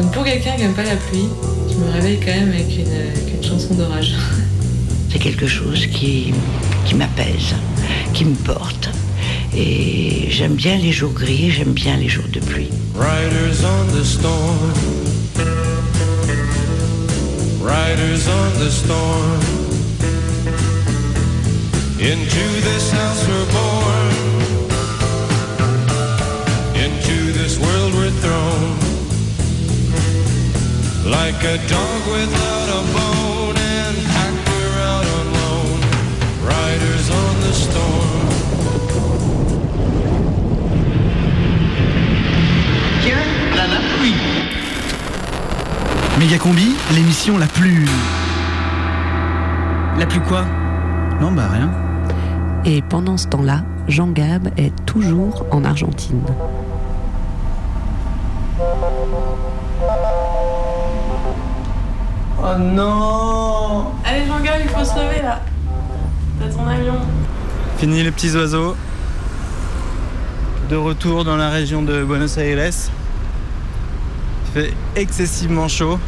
Donc 0.00 0.12
pour 0.12 0.24
quelqu'un 0.24 0.56
qui 0.56 0.62
aime 0.62 0.74
pas 0.74 0.82
la 0.82 0.96
pluie, 0.96 1.28
je 1.70 1.76
me 1.76 1.88
réveille 1.92 2.18
quand 2.18 2.34
même 2.34 2.48
avec 2.48 2.76
une, 2.76 2.88
avec 2.88 3.32
une 3.32 3.48
chanson 3.48 3.74
d'orage. 3.74 4.14
C'est 5.12 5.20
quelque 5.20 5.46
chose 5.46 5.86
qui, 5.86 6.34
qui 6.84 6.94
m'apaise, 6.96 7.54
qui 8.12 8.24
me 8.24 8.34
porte. 8.34 8.90
Et 9.56 10.28
j'aime 10.30 10.54
bien 10.54 10.76
les 10.78 10.92
jours 10.92 11.12
gris, 11.12 11.50
j'aime 11.50 11.72
bien 11.72 11.96
les 11.96 12.08
jours 12.08 12.28
de 12.32 12.40
pluie. 12.40 12.70
Riders 12.94 13.64
on 13.64 13.86
the 13.98 14.04
storm. 14.04 14.72
Riders 17.60 18.28
on 18.28 18.52
the 18.58 18.70
storm. 18.70 19.40
Into 21.98 22.46
this 22.62 22.92
house 22.92 23.26
we're 23.28 23.52
born. 23.52 24.14
Into 26.76 27.32
this 27.32 27.58
world 27.58 27.92
we're 27.94 28.10
thrown. 28.22 28.78
Like 31.10 31.42
a 31.42 31.58
dog 31.68 32.06
without 32.06 32.68
a 32.68 32.92
bone 32.92 33.09
Méga 46.18 46.38
Combi, 46.38 46.74
l'émission 46.94 47.38
la 47.38 47.46
plus. 47.46 47.86
La 49.98 50.06
plus 50.06 50.20
quoi? 50.20 50.44
Non, 51.20 51.32
bah 51.32 51.48
rien. 51.52 51.70
Et 52.64 52.82
pendant 52.82 53.16
ce 53.16 53.26
temps-là, 53.28 53.62
Jean 53.88 54.08
Gab 54.08 54.48
est 54.56 54.74
toujours 54.86 55.46
en 55.50 55.64
Argentine. 55.64 56.22
Oh 62.42 62.58
non 62.58 63.86
Allez 64.04 64.26
Jean-Gab, 64.26 64.60
il 64.62 64.68
faut 64.68 64.84
se 64.84 64.94
lever 64.94 65.22
là 65.22 65.40
son 66.48 66.66
avion. 66.66 66.94
Fini 67.78 68.02
les 68.02 68.10
petits 68.10 68.34
oiseaux. 68.34 68.76
De 70.70 70.76
retour 70.76 71.24
dans 71.24 71.36
la 71.36 71.50
région 71.50 71.82
de 71.82 72.02
Buenos 72.04 72.38
Aires. 72.38 72.72
Il 74.52 74.62
fait 74.62 74.74
excessivement 74.96 75.68
chaud. 75.68 75.98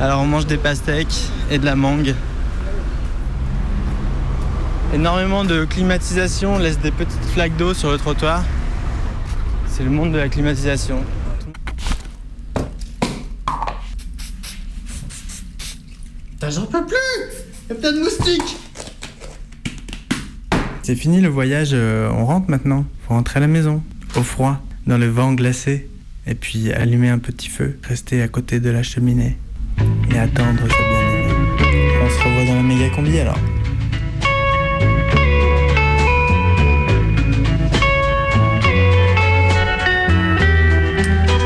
Alors 0.00 0.20
on 0.20 0.26
mange 0.26 0.46
des 0.46 0.58
pastèques 0.58 1.30
et 1.50 1.58
de 1.58 1.64
la 1.64 1.74
mangue. 1.74 2.14
Énormément 4.92 5.44
de 5.44 5.64
climatisation, 5.64 6.56
on 6.56 6.58
laisse 6.58 6.78
des 6.78 6.90
petites 6.90 7.24
flaques 7.32 7.56
d'eau 7.56 7.72
sur 7.72 7.90
le 7.90 7.96
trottoir. 7.96 8.44
C'est 9.66 9.82
le 9.82 9.90
monde 9.90 10.12
de 10.12 10.18
la 10.18 10.28
climatisation. 10.28 11.02
J'en 16.48 16.66
peux 16.66 16.84
plus 16.84 16.96
Y'a 17.68 17.76
plein 17.76 17.92
de 17.92 18.00
moustiques 18.00 18.56
C'est 20.82 20.96
fini 20.96 21.20
le 21.20 21.28
voyage, 21.28 21.70
euh, 21.72 22.10
on 22.10 22.26
rentre 22.26 22.50
maintenant. 22.50 22.84
Faut 23.06 23.14
rentrer 23.14 23.38
à 23.38 23.40
la 23.40 23.46
maison, 23.46 23.82
au 24.16 24.22
froid, 24.22 24.60
dans 24.86 24.98
le 24.98 25.06
vent 25.06 25.32
glacé. 25.32 25.88
Et 26.30 26.36
puis 26.36 26.72
allumer 26.72 27.08
un 27.08 27.18
petit 27.18 27.48
feu, 27.48 27.76
rester 27.82 28.22
à 28.22 28.28
côté 28.28 28.60
de 28.60 28.70
la 28.70 28.84
cheminée 28.84 29.36
et 30.14 30.16
attendre 30.16 30.60
sa 30.60 30.66
bien-aimée. 30.66 31.34
On 32.04 32.08
se 32.08 32.24
revoit 32.24 32.44
dans 32.44 32.54
la 32.54 32.62
méga 32.62 32.88
combi 32.94 33.18
alors. 33.18 33.38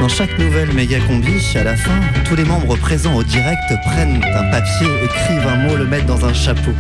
Dans 0.02 0.08
chaque 0.08 0.38
nouvelle 0.38 0.70
méga 0.74 0.98
combi, 1.06 1.32
à 1.54 1.64
la 1.64 1.76
fin, 1.76 1.98
tous 2.26 2.36
les 2.36 2.44
membres 2.44 2.76
présents 2.76 3.14
au 3.14 3.22
direct 3.22 3.62
prennent 3.86 4.22
un 4.22 4.50
papier, 4.50 4.86
écrivent 5.02 5.48
un 5.48 5.66
mot, 5.66 5.76
le 5.76 5.86
mettent 5.86 6.04
dans 6.04 6.26
un 6.26 6.34
chapeau. 6.34 6.72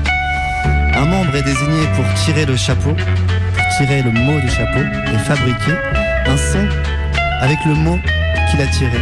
Un 0.94 1.06
membre 1.06 1.34
est 1.36 1.42
désigné 1.42 1.86
pour 1.96 2.04
tirer 2.22 2.44
le 2.44 2.54
chapeau, 2.54 2.92
pour 2.92 3.64
tirer 3.78 4.02
le 4.02 4.10
mot 4.10 4.38
du 4.40 4.48
chapeau 4.50 4.80
et 4.80 5.18
fabriquer 5.20 5.72
un 6.26 6.36
son 6.36 6.68
avec 7.44 7.62
le 7.66 7.74
mot 7.74 7.98
qu'il 8.50 8.60
a 8.62 8.66
tiré. 8.66 8.98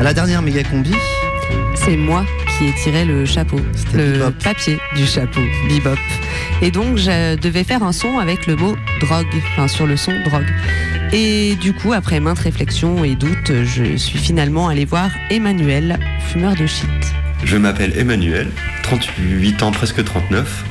À 0.00 0.02
la 0.02 0.12
dernière 0.12 0.42
méga 0.42 0.64
combi, 0.64 0.92
C'est 1.76 1.96
moi 1.96 2.24
qui 2.58 2.66
ai 2.66 2.72
tiré 2.72 3.04
le 3.04 3.24
chapeau, 3.24 3.60
le 3.94 4.14
Bebop. 4.14 4.32
papier 4.42 4.78
du 4.96 5.06
chapeau, 5.06 5.40
bebop. 5.68 5.96
Et 6.60 6.72
donc, 6.72 6.96
je 6.96 7.36
devais 7.36 7.62
faire 7.62 7.84
un 7.84 7.92
son 7.92 8.18
avec 8.18 8.48
le 8.48 8.56
mot 8.56 8.76
drogue, 9.00 9.28
enfin 9.52 9.68
sur 9.68 9.86
le 9.86 9.96
son 9.96 10.12
drogue. 10.24 10.46
Et 11.12 11.54
du 11.54 11.72
coup, 11.72 11.92
après 11.92 12.18
maintes 12.18 12.40
réflexions 12.40 13.04
et 13.04 13.14
doutes, 13.14 13.52
je 13.64 13.96
suis 13.96 14.18
finalement 14.18 14.66
allée 14.66 14.84
voir 14.84 15.10
Emmanuel, 15.30 16.00
fumeur 16.18 16.56
de 16.56 16.66
shit. 16.66 16.88
Je 17.44 17.56
m'appelle 17.56 17.96
Emmanuel, 17.96 18.48
38 18.82 19.62
ans, 19.62 19.70
presque 19.70 20.02
39. 20.02 20.64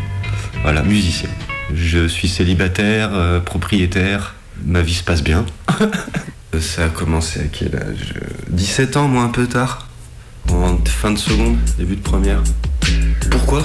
Voilà, 0.64 0.84
musicien. 0.84 1.30
Je 1.74 2.06
suis 2.08 2.28
célibataire, 2.28 3.12
euh, 3.14 3.40
propriétaire. 3.40 4.36
Ma 4.66 4.82
vie 4.82 4.94
se 4.94 5.04
passe 5.04 5.24
bien. 5.24 5.46
Ça 6.60 6.86
a 6.86 6.90
commencé 6.90 7.40
à 7.40 7.44
quel 7.46 7.76
âge 7.76 8.14
17 8.50 8.98
ans, 8.98 9.08
moi 9.08 9.24
un 9.24 9.30
peu 9.30 9.48
tard. 9.48 9.88
En 10.52 10.78
fin 10.86 11.12
de 11.12 11.18
seconde, 11.18 11.58
début 11.78 11.96
de 11.96 12.02
première. 12.02 12.42
Pourquoi? 13.30 13.64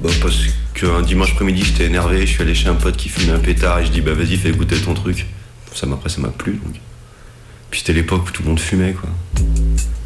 Bah 0.00 0.10
parce 0.20 0.36
qu'un 0.74 1.02
dimanche 1.02 1.32
après-midi 1.32 1.62
j'étais 1.64 1.84
énervé, 1.86 2.20
je 2.26 2.32
suis 2.32 2.42
allé 2.42 2.54
chez 2.54 2.68
un 2.68 2.74
pote 2.74 2.96
qui 2.96 3.08
fumait 3.08 3.32
un 3.32 3.38
pétard 3.38 3.78
et 3.80 3.86
je 3.86 3.90
dis 3.90 4.00
bah 4.00 4.14
vas-y 4.14 4.36
fais 4.36 4.50
goûter 4.52 4.76
ton 4.76 4.94
truc. 4.94 5.26
Ça 5.74 5.86
m'a 5.86 5.94
après 5.94 6.08
ça 6.10 6.20
m'a 6.20 6.28
plu. 6.28 6.60
Puis 7.70 7.80
c'était 7.80 7.92
l'époque 7.92 8.28
où 8.28 8.30
tout 8.30 8.42
le 8.42 8.48
monde 8.50 8.60
fumait 8.60 8.92
quoi. 8.92 9.08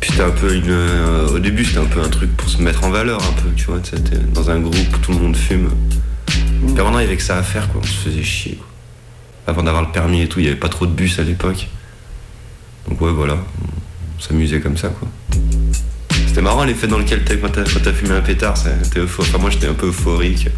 Puis 0.00 0.10
c'était 0.10 0.22
un 0.24 0.30
peu 0.30 0.54
une. 0.54 0.70
euh, 0.70 1.28
au 1.28 1.38
début, 1.38 1.64
c'était 1.64 1.80
un 1.80 1.84
peu 1.86 2.00
un 2.00 2.08
truc 2.08 2.36
pour 2.36 2.48
se 2.48 2.60
mettre 2.60 2.84
en 2.84 2.90
valeur, 2.90 3.20
un 3.22 3.32
peu, 3.42 3.48
tu 3.56 3.64
vois. 3.64 3.80
C'était 3.82 4.18
dans 4.18 4.50
un 4.50 4.60
groupe 4.60 4.76
où 4.94 4.98
tout 4.98 5.12
le 5.12 5.18
monde 5.18 5.36
fume. 5.36 5.70
Puis 6.26 6.74
y 6.76 6.80
avait 6.80 7.16
que 7.16 7.22
ça 7.22 7.38
à 7.38 7.42
faire, 7.42 7.68
quoi. 7.70 7.80
On 7.82 7.86
se 7.86 8.08
faisait 8.08 8.22
chier. 8.22 8.58
Avant 9.46 9.62
d'avoir 9.62 9.82
le 9.82 9.92
permis 9.92 10.22
et 10.22 10.28
tout, 10.28 10.40
il 10.40 10.42
n'y 10.44 10.48
avait 10.48 10.58
pas 10.58 10.68
trop 10.68 10.86
de 10.86 10.92
bus 10.92 11.18
à 11.18 11.22
l'époque. 11.22 11.68
Donc, 12.88 13.00
ouais, 13.00 13.12
voilà. 13.12 13.36
On 14.18 14.22
s'amusait 14.22 14.60
comme 14.60 14.76
ça, 14.76 14.88
quoi. 14.88 15.08
C'était 16.26 16.42
marrant 16.42 16.64
l'effet 16.64 16.86
dans 16.86 16.98
lequel 16.98 17.24
t'es 17.24 17.38
quand 17.38 17.48
t'as 17.52 17.92
fumé 17.92 18.14
un 18.14 18.20
pétard. 18.20 18.56
ça- 18.56 18.70
t'es 18.92 19.00
eupho- 19.00 19.20
Enfin, 19.22 19.38
moi, 19.38 19.50
j'étais 19.50 19.66
un 19.68 19.74
peu 19.74 19.86
euphorique. 19.88 20.48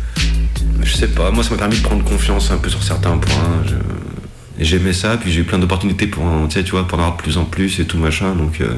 Je 0.82 0.94
sais 0.94 1.08
pas, 1.08 1.30
moi, 1.30 1.42
ça 1.44 1.50
m'a 1.50 1.56
permis 1.58 1.76
de 1.76 1.82
prendre 1.82 2.04
confiance 2.04 2.50
un 2.50 2.58
peu 2.58 2.68
sur 2.68 2.82
certains 2.82 3.16
points. 3.18 3.62
J'aimais 4.60 4.92
ça, 4.92 5.16
puis 5.16 5.30
j'ai 5.32 5.40
eu 5.40 5.44
plein 5.44 5.58
d'opportunités 5.58 6.06
pour, 6.08 6.24
en- 6.24 6.48
tu 6.48 6.60
vois, 6.70 6.80
avoir 6.80 7.16
de 7.16 7.22
plus 7.22 7.36
en 7.38 7.44
plus 7.44 7.78
et 7.80 7.84
tout 7.84 7.98
machin. 7.98 8.34
Donc. 8.34 8.60
euh, 8.60 8.74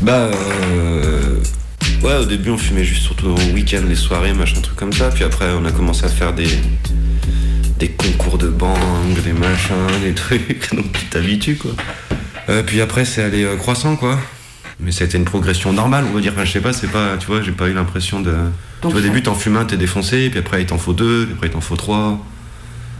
bah, 0.00 0.30
euh, 0.32 1.38
ouais, 2.02 2.16
au 2.16 2.24
début 2.24 2.50
on 2.50 2.58
fumait 2.58 2.84
juste 2.84 3.02
surtout 3.02 3.28
au 3.28 3.38
week-end, 3.54 3.82
les 3.88 3.94
soirées, 3.94 4.32
machin, 4.32 4.60
truc 4.60 4.76
comme 4.76 4.92
ça. 4.92 5.10
Puis 5.10 5.24
après 5.24 5.46
on 5.58 5.64
a 5.64 5.70
commencé 5.72 6.04
à 6.04 6.08
faire 6.08 6.32
des, 6.34 6.48
des 7.84 7.90
concours 7.90 8.38
de 8.38 8.48
bang, 8.48 8.78
des 9.24 9.32
machins, 9.32 10.00
des 10.02 10.14
trucs. 10.14 10.74
Donc 10.74 10.90
tu 10.92 11.04
t'habitues 11.06 11.56
quoi. 11.56 11.72
Euh, 12.48 12.62
puis 12.62 12.80
après 12.80 13.04
c'est 13.04 13.22
allé 13.22 13.44
euh, 13.44 13.56
croissant 13.56 13.96
quoi. 13.96 14.18
Mais 14.80 14.90
ça 14.90 15.04
a 15.04 15.06
été 15.06 15.18
une 15.18 15.24
progression 15.24 15.72
normale, 15.72 16.04
on 16.10 16.14
va 16.14 16.20
dire. 16.20 16.32
Enfin, 16.32 16.44
je 16.44 16.52
sais 16.52 16.60
pas, 16.60 16.72
c'est 16.72 16.90
pas, 16.90 17.16
tu 17.16 17.26
vois, 17.26 17.42
j'ai 17.42 17.52
pas 17.52 17.68
eu 17.68 17.74
l'impression 17.74 18.20
de. 18.20 18.34
Tu 18.80 18.88
vois, 18.88 18.98
au 18.98 19.00
début 19.00 19.22
t'en 19.22 19.34
fumes 19.34 19.56
un, 19.56 19.64
t'es 19.64 19.76
défoncé, 19.76 20.30
puis 20.30 20.38
après 20.38 20.62
il 20.62 20.66
t'en 20.66 20.78
faut 20.78 20.94
deux, 20.94 21.26
puis 21.26 21.34
après 21.34 21.46
il 21.46 21.52
t'en 21.52 21.60
faut 21.60 21.76
trois, 21.76 22.24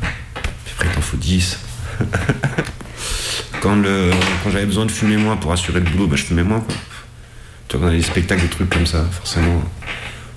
puis 0.01 0.75
après 0.75 0.87
il 0.89 0.95
t'en 0.95 1.01
faut 1.01 1.17
dix. 1.17 1.59
quand 3.61 3.77
le, 3.77 4.11
quand 4.43 4.51
j'avais 4.51 4.67
besoin 4.67 4.87
de 4.87 4.91
fumer 4.91 5.17
moins 5.17 5.37
pour 5.37 5.53
assurer 5.53 5.81
le 5.81 5.87
boulot, 5.91 6.07
bah, 6.07 6.17
je 6.17 6.25
fumais 6.25 6.45
moins 6.45 6.61
quoi. 6.61 6.75
Tu 7.69 7.77
vois, 7.77 7.87
quand 7.87 7.93
on 7.93 7.95
a 7.95 7.97
des 7.97 8.03
spectacles, 8.03 8.43
des 8.43 8.49
trucs 8.49 8.71
comme 8.71 8.87
ça, 8.87 9.05
forcément, 9.11 9.63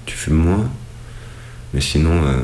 tu 0.06 0.16
fumes 0.16 0.36
moins. 0.36 0.70
Mais 1.74 1.82
sinon, 1.82 2.24
euh, 2.24 2.40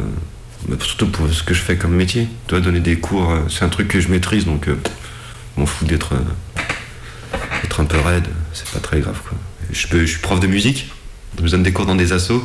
surtout 0.82 1.08
pour 1.08 1.30
ce 1.30 1.44
que 1.44 1.54
je 1.54 1.62
fais 1.62 1.78
comme 1.78 1.94
métier, 1.94 2.28
tu 2.48 2.56
vois, 2.56 2.62
donner 2.62 2.80
des 2.80 2.98
cours, 2.98 3.32
euh, 3.32 3.40
c'est 3.50 3.64
un 3.64 3.70
truc 3.70 3.88
que 3.88 4.00
je 4.00 4.10
maîtrise, 4.10 4.46
donc 4.46 4.68
euh, 4.68 4.78
m'en 5.58 5.66
fous 5.66 5.86
d'être 5.86 6.14
euh, 6.14 7.38
d'être 7.62 7.80
un 7.80 7.86
peu 7.86 8.00
raide, 8.00 8.28
c'est 8.54 8.70
pas 8.70 8.80
très 8.80 9.00
grave 9.00 9.20
quoi. 9.28 9.38
Je, 9.72 9.88
peux, 9.88 10.02
je 10.02 10.12
suis 10.12 10.20
prof 10.20 10.40
de 10.40 10.48
musique, 10.48 10.90
je 11.42 11.50
donne 11.50 11.64
des 11.64 11.74
cours 11.74 11.86
dans 11.86 11.96
des 11.96 12.14
assos, 12.14 12.44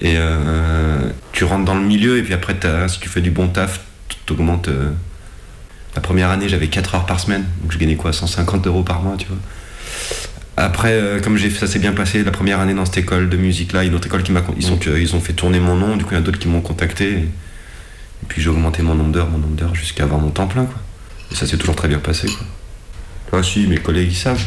et 0.00 0.14
euh, 0.16 1.10
tu 1.32 1.44
rentres 1.44 1.64
dans 1.64 1.74
le 1.74 1.84
milieu, 1.84 2.18
et 2.18 2.22
puis 2.22 2.34
après, 2.34 2.56
si 2.88 2.98
tu 2.98 3.08
fais 3.08 3.20
du 3.20 3.30
bon 3.30 3.48
taf, 3.48 3.80
t'augmentes. 4.26 4.68
la 5.94 6.00
première 6.00 6.30
année, 6.30 6.48
j'avais 6.48 6.68
4 6.68 6.94
heures 6.94 7.06
par 7.06 7.20
semaine, 7.20 7.44
donc 7.62 7.72
je 7.72 7.78
gagnais 7.78 7.96
quoi 7.96 8.12
150 8.12 8.66
euros 8.66 8.82
par 8.82 9.02
mois, 9.02 9.16
tu 9.16 9.26
vois. 9.26 9.38
Après, 10.56 10.92
euh, 10.92 11.20
comme 11.20 11.38
ça 11.38 11.66
s'est 11.66 11.78
bien 11.78 11.92
passé 11.92 12.22
la 12.22 12.30
première 12.30 12.60
année 12.60 12.74
dans 12.74 12.84
cette 12.84 12.98
école 12.98 13.28
de 13.28 13.36
musique 13.36 13.72
là, 13.72 13.84
une 13.84 13.94
autre 13.94 14.06
école 14.06 14.22
qui 14.22 14.32
m'a, 14.32 14.42
ils, 14.56 14.62
sont, 14.62 14.78
ils 14.78 15.16
ont 15.16 15.20
fait 15.20 15.32
tourner 15.32 15.60
mon 15.60 15.76
nom, 15.76 15.96
du 15.96 16.04
coup 16.04 16.10
il 16.12 16.14
y 16.14 16.18
en 16.18 16.20
a 16.20 16.24
d'autres 16.24 16.38
qui 16.38 16.48
m'ont 16.48 16.60
contacté. 16.60 17.10
Et, 17.12 17.28
puis 18.28 18.42
j'ai 18.42 18.50
augmenté 18.50 18.82
mon 18.82 18.94
nombre 18.94 19.12
d'heures, 19.12 19.30
mon 19.30 19.38
nombre 19.38 19.56
d'heures 19.56 19.74
jusqu'à 19.74 20.04
avoir 20.04 20.20
mon 20.20 20.30
temps 20.30 20.46
plein 20.46 20.64
quoi. 20.64 20.80
Et 21.30 21.34
ça 21.34 21.46
s'est 21.46 21.56
toujours 21.56 21.74
très 21.74 21.88
bien 21.88 21.98
passé 21.98 22.26
quoi. 22.26 22.46
Ah 23.34 23.42
si, 23.42 23.66
mes 23.66 23.78
collègues 23.78 24.12
ils 24.12 24.14
savent. 24.14 24.44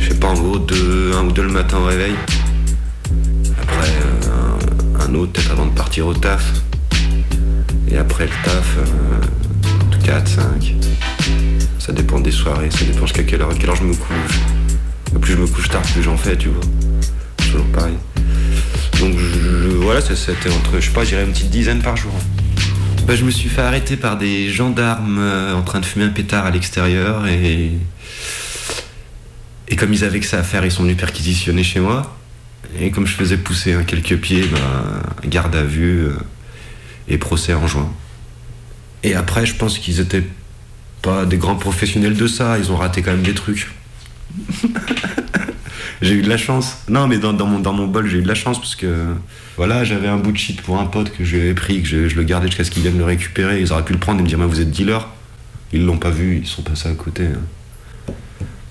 Je 0.00 0.08
sais 0.08 0.14
pas, 0.14 0.28
en 0.28 0.34
gros, 0.34 0.58
deux, 0.58 1.12
un 1.16 1.24
ou 1.24 1.32
deux 1.32 1.42
le 1.42 1.50
matin 1.50 1.78
au 1.78 1.84
réveil. 1.86 2.14
Après, 3.60 3.88
euh, 3.88 4.96
un, 4.96 5.10
un 5.10 5.14
autre 5.16 5.32
peut-être 5.32 5.50
avant 5.50 5.66
de 5.66 5.72
partir 5.72 6.06
au 6.06 6.14
taf. 6.14 6.52
Et 7.90 7.98
après 7.98 8.26
le 8.26 8.32
taf, 8.44 8.76
euh, 8.78 10.04
4, 10.04 10.28
5. 10.28 10.74
Ça 11.80 11.92
dépend 11.92 12.20
des 12.20 12.30
soirées, 12.30 12.70
ça 12.70 12.84
dépend 12.84 13.06
jusqu'à 13.06 13.22
quelle 13.24 13.40
heure, 13.42 13.50
à 13.50 13.54
quelle 13.54 13.70
heure 13.70 13.76
je 13.76 13.82
me 13.84 13.94
couche. 13.94 14.38
Plus 15.20 15.32
je 15.32 15.38
me 15.38 15.46
couche 15.46 15.68
tard, 15.68 15.82
plus 15.82 16.02
j'en 16.02 16.16
fais, 16.16 16.36
tu 16.36 16.48
vois. 16.48 16.62
Toujours 17.38 17.64
pareil. 17.72 17.94
Donc 19.00 19.16
je- 19.18 19.76
voilà, 19.76 20.00
c'était 20.02 20.50
entre, 20.50 20.78
je 20.78 20.86
sais 20.86 20.92
pas, 20.92 21.04
j'irais 21.04 21.24
une 21.24 21.32
petite 21.32 21.50
dizaine 21.50 21.80
par 21.80 21.96
jour. 21.96 22.12
Bah, 23.06 23.16
je 23.16 23.24
me 23.24 23.30
suis 23.30 23.48
fait 23.48 23.62
arrêter 23.62 23.96
par 23.96 24.18
des 24.18 24.50
gendarmes 24.52 25.18
euh, 25.18 25.54
en 25.54 25.62
train 25.62 25.80
de 25.80 25.86
fumer 25.86 26.04
un 26.04 26.10
pétard 26.10 26.44
à 26.46 26.50
l'extérieur 26.50 27.26
et. 27.26 27.70
Et 29.72 29.76
comme 29.76 29.92
ils 29.92 30.04
avaient 30.04 30.20
que 30.20 30.26
ça 30.26 30.38
à 30.40 30.42
faire, 30.42 30.64
ils 30.64 30.70
sont 30.70 30.82
venus 30.82 30.96
perquisitionner 30.96 31.62
chez 31.62 31.80
moi. 31.80 32.16
Et 32.78 32.90
comme 32.90 33.06
je 33.06 33.14
faisais 33.14 33.36
pousser 33.36 33.72
hein, 33.72 33.84
quelques 33.86 34.16
pieds, 34.18 34.44
bah, 34.52 34.58
garde 35.26 35.54
à 35.56 35.62
vue 35.62 36.02
euh, 36.06 36.12
et 37.08 37.18
procès 37.18 37.54
en 37.54 37.66
juin. 37.66 37.88
Et 39.02 39.14
après, 39.14 39.46
je 39.46 39.54
pense 39.54 39.78
qu'ils 39.78 40.00
étaient 40.00 40.24
pas 41.02 41.24
des 41.26 41.36
grands 41.38 41.56
professionnels 41.56 42.16
de 42.16 42.26
ça, 42.26 42.58
ils 42.58 42.70
ont 42.72 42.76
raté 42.76 43.02
quand 43.02 43.12
même 43.12 43.22
des 43.22 43.34
trucs. 43.34 43.70
j'ai 46.02 46.14
eu 46.14 46.22
de 46.22 46.28
la 46.28 46.36
chance. 46.36 46.78
Non, 46.88 47.06
mais 47.08 47.18
dans, 47.18 47.32
dans 47.32 47.46
mon, 47.46 47.58
dans 47.58 47.72
mon 47.72 47.86
bol, 47.86 48.08
j'ai 48.08 48.18
eu 48.18 48.22
de 48.22 48.28
la 48.28 48.34
chance 48.34 48.58
parce 48.58 48.74
que 48.76 49.06
voilà, 49.56 49.84
j'avais 49.84 50.08
un 50.08 50.16
bout 50.16 50.32
de 50.32 50.36
shit 50.38 50.60
pour 50.62 50.78
un 50.80 50.86
pote 50.86 51.12
que 51.16 51.24
j'avais 51.24 51.54
pris, 51.54 51.82
que 51.82 51.88
je, 51.88 52.08
je 52.08 52.16
le 52.16 52.22
gardais 52.22 52.46
jusqu'à 52.46 52.64
ce 52.64 52.70
qu'ils 52.70 52.82
viennent 52.82 52.98
le 52.98 53.04
récupérer. 53.04 53.60
Ils 53.60 53.72
auraient 53.72 53.84
pu 53.84 53.92
le 53.92 53.98
prendre 53.98 54.20
et 54.20 54.22
me 54.22 54.28
dire, 54.28 54.38
mais 54.38 54.46
vous 54.46 54.60
êtes 54.60 54.70
dealer. 54.70 55.08
Ils 55.72 55.84
l'ont 55.84 55.98
pas 55.98 56.10
vu, 56.10 56.38
ils 56.42 56.46
sont 56.48 56.62
passés 56.62 56.88
à 56.88 56.94
côté. 56.94 57.24
hein. 57.26 58.12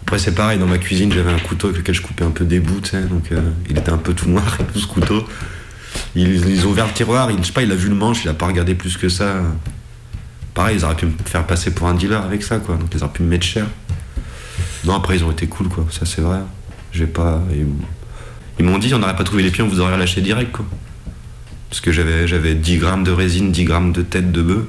Après, 0.03 0.17
c'est 0.17 0.33
pareil, 0.33 0.57
dans 0.57 0.65
ma 0.65 0.79
cuisine, 0.79 1.11
j'avais 1.13 1.31
un 1.31 1.37
couteau 1.37 1.67
avec 1.67 1.79
lequel 1.81 1.93
je 1.93 2.01
coupais 2.01 2.23
un 2.25 2.31
peu 2.31 2.43
des 2.43 2.59
bouts, 2.59 2.81
tu 2.81 2.89
sais, 2.89 3.01
donc 3.03 3.31
euh, 3.31 3.39
il 3.69 3.77
était 3.77 3.91
un 3.91 3.97
peu 3.99 4.13
tout 4.13 4.27
noir, 4.27 4.57
tout 4.73 4.79
ce 4.79 4.87
couteau. 4.87 5.23
Ils, 6.15 6.49
ils 6.49 6.65
ont 6.65 6.71
ouvert 6.71 6.87
le 6.87 6.93
tiroir, 6.93 7.29
il, 7.29 7.37
je 7.37 7.43
sais 7.43 7.53
pas, 7.53 7.61
il 7.61 7.71
a 7.71 7.75
vu 7.75 7.89
le 7.89 7.95
manche, 7.95 8.23
il 8.23 8.29
a 8.29 8.33
pas 8.33 8.47
regardé 8.47 8.73
plus 8.73 8.97
que 8.97 9.07
ça. 9.07 9.43
Pareil, 10.53 10.77
ils 10.77 10.85
auraient 10.85 10.95
pu 10.95 11.05
me 11.05 11.13
faire 11.25 11.45
passer 11.45 11.71
pour 11.71 11.87
un 11.87 11.93
dealer 11.93 12.21
avec 12.21 12.43
ça, 12.43 12.57
quoi. 12.59 12.75
Donc 12.75 12.89
ils 12.93 13.03
auraient 13.03 13.13
pu 13.13 13.23
me 13.23 13.29
mettre 13.29 13.45
cher. 13.45 13.65
Non, 14.85 14.95
après, 14.95 15.17
ils 15.17 15.23
ont 15.23 15.31
été 15.31 15.47
cool, 15.47 15.67
quoi. 15.69 15.85
Ça, 15.91 16.05
c'est 16.05 16.21
vrai. 16.21 16.39
J'ai 16.91 17.07
pas. 17.07 17.41
Ils, 18.59 18.65
m'ont 18.65 18.77
dit, 18.77 18.93
on 18.93 18.99
n'aurait 18.99 19.15
pas 19.15 19.23
trouvé 19.23 19.43
les 19.43 19.51
pieds, 19.51 19.63
on 19.63 19.67
vous 19.67 19.79
aurait 19.79 19.97
lâché 19.97 20.21
direct, 20.21 20.51
quoi. 20.51 20.65
Parce 21.69 21.81
que 21.81 21.91
j'avais, 21.91 22.27
j'avais 22.27 22.55
10 22.55 22.77
grammes 22.77 23.03
de 23.03 23.11
résine, 23.11 23.51
10 23.51 23.63
grammes 23.63 23.91
de 23.91 24.01
tête 24.01 24.31
de 24.31 24.41
bœuf. 24.41 24.65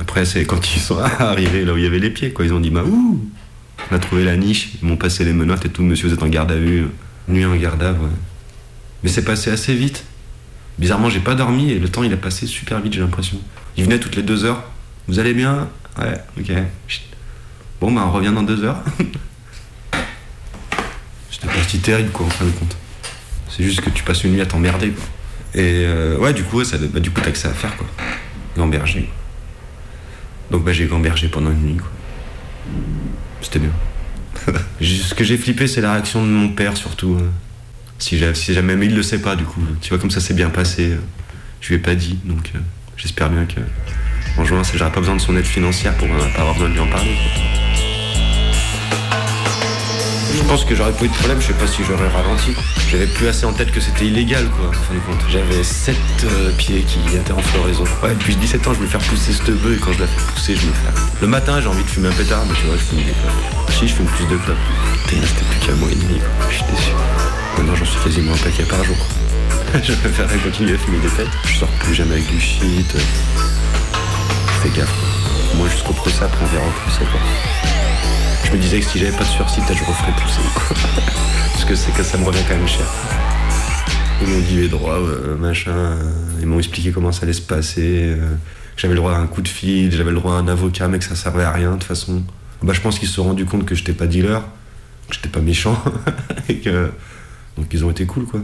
Après, 0.00 0.24
c'est 0.24 0.44
quand 0.44 0.74
ils 0.74 0.80
sont 0.80 0.98
arrivés 1.18 1.64
là 1.64 1.72
où 1.72 1.76
il 1.76 1.84
y 1.84 1.86
avait 1.86 1.98
les 1.98 2.10
pieds, 2.10 2.32
quoi. 2.32 2.44
Ils 2.44 2.52
ont 2.52 2.60
dit, 2.60 2.70
bah, 2.70 2.84
ouh, 2.84 3.20
on 3.90 3.94
a 3.94 3.98
trouvé 3.98 4.24
la 4.24 4.36
niche, 4.36 4.70
ils 4.80 4.88
m'ont 4.88 4.96
passé 4.96 5.24
les 5.24 5.32
menottes 5.32 5.64
et 5.64 5.70
tout, 5.70 5.82
monsieur, 5.82 6.08
vous 6.08 6.14
êtes 6.14 6.22
en 6.22 6.28
garde 6.28 6.52
à 6.52 6.56
vue. 6.56 6.86
Nuit 7.28 7.44
en 7.44 7.56
garde 7.56 7.82
à 7.82 7.92
vue. 7.92 7.98
Mais 9.02 9.10
c'est 9.10 9.24
passé 9.24 9.50
assez 9.50 9.74
vite. 9.74 10.04
Bizarrement, 10.78 11.10
j'ai 11.10 11.20
pas 11.20 11.34
dormi 11.34 11.72
et 11.72 11.78
le 11.78 11.88
temps, 11.88 12.02
il 12.04 12.12
a 12.12 12.16
passé 12.16 12.46
super 12.46 12.80
vite, 12.80 12.92
j'ai 12.92 13.00
l'impression. 13.00 13.38
Ils 13.76 13.84
venaient 13.84 13.98
toutes 13.98 14.16
les 14.16 14.22
deux 14.22 14.44
heures. 14.44 14.62
Vous 15.08 15.18
allez 15.18 15.34
bien? 15.34 15.68
Ouais, 15.98 16.20
ok. 16.38 16.52
Bon, 17.80 17.90
bah, 17.92 18.04
on 18.06 18.12
revient 18.12 18.32
dans 18.34 18.42
deux 18.42 18.62
heures. 18.62 18.82
C'était 21.30 21.46
pas 21.46 21.62
si 21.66 21.78
terrible, 21.78 22.10
quoi, 22.10 22.26
en 22.26 22.30
fin 22.30 22.44
de 22.44 22.50
compte. 22.50 22.76
C'est 23.48 23.64
juste 23.64 23.80
que 23.80 23.90
tu 23.90 24.04
passes 24.04 24.22
une 24.24 24.32
nuit 24.32 24.40
à 24.40 24.46
t'emmerder, 24.46 24.90
quoi. 24.90 25.04
Et 25.54 25.84
euh, 25.86 26.16
ouais, 26.18 26.32
du 26.32 26.44
coup, 26.44 26.62
ça, 26.64 26.76
bah, 26.78 27.00
du 27.00 27.10
coup, 27.10 27.20
t'as 27.20 27.30
que 27.30 27.38
ça 27.38 27.48
à 27.48 27.54
faire, 27.54 27.76
quoi. 27.76 27.86
Gamberger. 28.56 29.08
Donc, 30.50 30.64
bah, 30.64 30.72
j'ai 30.72 30.86
gambergé 30.86 31.28
pendant 31.28 31.50
une 31.50 31.62
nuit, 31.62 31.76
quoi. 31.76 31.90
C'était 33.40 33.60
bien. 33.60 33.72
Ce 34.80 35.14
que 35.14 35.24
j'ai 35.24 35.36
flippé, 35.36 35.66
c'est 35.66 35.80
la 35.80 35.92
réaction 35.92 36.24
de 36.24 36.30
mon 36.30 36.50
père, 36.50 36.76
surtout. 36.76 37.18
Si, 37.98 38.20
si 38.34 38.54
jamais, 38.54 38.76
mais 38.76 38.86
il 38.86 38.94
le 38.94 39.02
sait 39.02 39.20
pas, 39.20 39.34
du 39.36 39.44
coup. 39.44 39.60
Tu 39.80 39.88
vois, 39.90 39.98
comme 39.98 40.10
ça 40.10 40.20
s'est 40.20 40.34
bien 40.34 40.50
passé. 40.50 40.92
euh, 40.92 40.96
Je 41.60 41.68
lui 41.68 41.74
ai 41.76 41.78
pas 41.78 41.94
dit, 41.94 42.18
donc 42.24 42.52
euh, 42.54 42.58
j'espère 42.96 43.28
bien 43.30 43.44
que. 43.44 43.60
En 44.40 44.44
juin, 44.44 44.62
j'aurai 44.74 44.92
pas 44.92 45.00
besoin 45.00 45.16
de 45.16 45.20
son 45.20 45.36
aide 45.36 45.44
financière 45.44 45.96
pour 45.96 46.06
euh, 46.06 46.18
pas 46.34 46.40
avoir 46.42 46.54
besoin 46.54 46.68
de 46.68 46.74
lui 46.74 46.80
en 46.80 46.86
parler. 46.86 47.16
Je 50.38 50.44
pense 50.44 50.64
que 50.64 50.74
j'aurais 50.74 50.92
pas 50.92 51.04
eu 51.04 51.08
de 51.08 51.14
problème, 51.14 51.40
je 51.40 51.48
sais 51.48 51.52
pas 51.52 51.66
si 51.66 51.82
j'aurais 51.84 52.08
ralenti. 52.08 52.54
J'avais 52.90 53.06
plus 53.06 53.26
assez 53.26 53.44
en 53.44 53.52
tête 53.52 53.70
que 53.72 53.80
c'était 53.80 54.06
illégal, 54.06 54.48
quoi, 54.48 54.68
en 54.68 54.72
fin 54.72 54.94
de 54.94 55.00
compte. 55.00 55.20
J'avais 55.28 55.62
7 55.62 55.96
pieds 56.56 56.82
qui 56.82 57.00
étaient 57.16 57.32
en 57.32 57.42
floraison. 57.42 57.84
Ouais, 58.02 58.10
depuis 58.14 58.34
17 58.36 58.66
ans, 58.66 58.72
je 58.72 58.78
voulais 58.78 58.88
faire 58.88 59.00
pousser 59.00 59.32
cette 59.32 59.50
bœuf 59.50 59.76
et 59.76 59.80
quand 59.80 59.92
je 59.92 60.00
la 60.00 60.06
fais 60.06 60.32
pousser, 60.32 60.56
je 60.56 60.66
me 60.66 60.72
fais. 60.72 61.00
Le 61.20 61.26
matin, 61.26 61.60
j'ai 61.60 61.66
envie 61.68 61.82
de 61.82 61.88
fumer 61.88 62.08
un 62.08 62.12
pétard, 62.12 62.44
mais 62.48 62.54
tu 62.54 62.64
vois, 62.66 62.76
je 62.76 62.82
fume 62.82 62.98
des 62.98 63.12
clopes. 63.12 63.70
Si, 63.70 63.88
je 63.88 63.94
fume 63.94 64.06
plus 64.06 64.24
de 64.26 64.36
clopes. 64.36 64.56
Putain, 65.06 65.20
restait 65.20 65.44
plus 65.44 65.66
qu'un 65.66 65.74
mois 65.74 65.90
et 65.90 65.96
demi, 65.96 66.18
quoi. 66.18 66.48
Je 66.48 66.54
suis 66.54 66.64
déçu. 66.64 66.90
Maintenant, 67.58 67.74
j'en 67.74 67.84
suis 67.84 68.00
quasiment 68.00 68.32
un 68.32 68.36
paquet 68.38 68.62
par 68.64 68.82
jour. 68.84 68.96
je 69.82 69.92
préférerais 69.92 70.38
continuer 70.38 70.74
à 70.74 70.78
fumer 70.78 70.98
des 71.00 71.10
têtes. 71.10 71.28
Je 71.46 71.58
sors 71.58 71.68
plus 71.80 71.94
jamais 71.94 72.14
avec 72.14 72.30
du 72.30 72.40
shit. 72.40 72.90
Fais 74.62 74.70
gaffe. 74.70 74.88
quoi. 74.88 75.56
Moi, 75.58 75.68
jusqu'au 75.68 75.92
procès, 75.92 76.22
après, 76.22 76.44
on 76.44 76.46
verra 76.54 76.66
au 76.66 76.80
procès, 76.86 77.04
quoi. 77.10 77.20
Je 78.48 78.54
me 78.54 78.62
disais 78.62 78.80
que 78.80 78.86
si 78.86 78.98
j'avais 78.98 79.14
pas 79.14 79.24
de 79.24 79.28
sursis, 79.28 79.60
peut-être 79.60 79.78
je 79.78 79.84
referais 79.84 80.12
pousser. 80.12 80.40
Parce 81.52 81.66
que 81.66 81.74
c'est 81.74 81.92
que 81.92 82.02
ça 82.02 82.16
me 82.16 82.24
revient 82.24 82.40
quand 82.48 82.56
même 82.56 82.66
cher. 82.66 82.86
Ils 84.22 84.26
m'ont 84.26 84.40
dit 84.40 84.56
les 84.56 84.68
droits, 84.68 84.98
euh, 84.98 85.36
machin. 85.36 85.98
Ils 86.40 86.46
m'ont 86.46 86.58
expliqué 86.58 86.90
comment 86.90 87.12
ça 87.12 87.24
allait 87.24 87.34
se 87.34 87.42
passer. 87.42 88.04
euh, 88.04 88.36
j'avais 88.78 88.94
le 88.94 89.00
droit 89.00 89.12
à 89.12 89.18
un 89.18 89.26
coup 89.26 89.42
de 89.42 89.48
fil, 89.48 89.92
j'avais 89.92 90.12
le 90.12 90.16
droit 90.16 90.32
à 90.32 90.36
un 90.36 90.48
avocat, 90.48 90.88
mais 90.88 90.98
que 90.98 91.04
ça 91.04 91.14
servait 91.14 91.42
à 91.42 91.52
rien 91.52 91.72
de 91.72 91.74
toute 91.74 91.84
façon. 91.84 92.22
Bah, 92.62 92.72
je 92.72 92.80
pense 92.80 92.98
qu'ils 92.98 93.08
se 93.08 93.16
sont 93.16 93.24
rendus 93.24 93.44
compte 93.44 93.66
que 93.66 93.74
j'étais 93.74 93.92
pas 93.92 94.06
dealer, 94.06 94.40
que 95.08 95.14
j'étais 95.14 95.28
pas 95.28 95.40
méchant. 95.40 95.78
et 96.48 96.56
que... 96.56 96.90
Donc 97.58 97.66
ils 97.72 97.84
ont 97.84 97.90
été 97.90 98.06
cool, 98.06 98.24
quoi. 98.24 98.40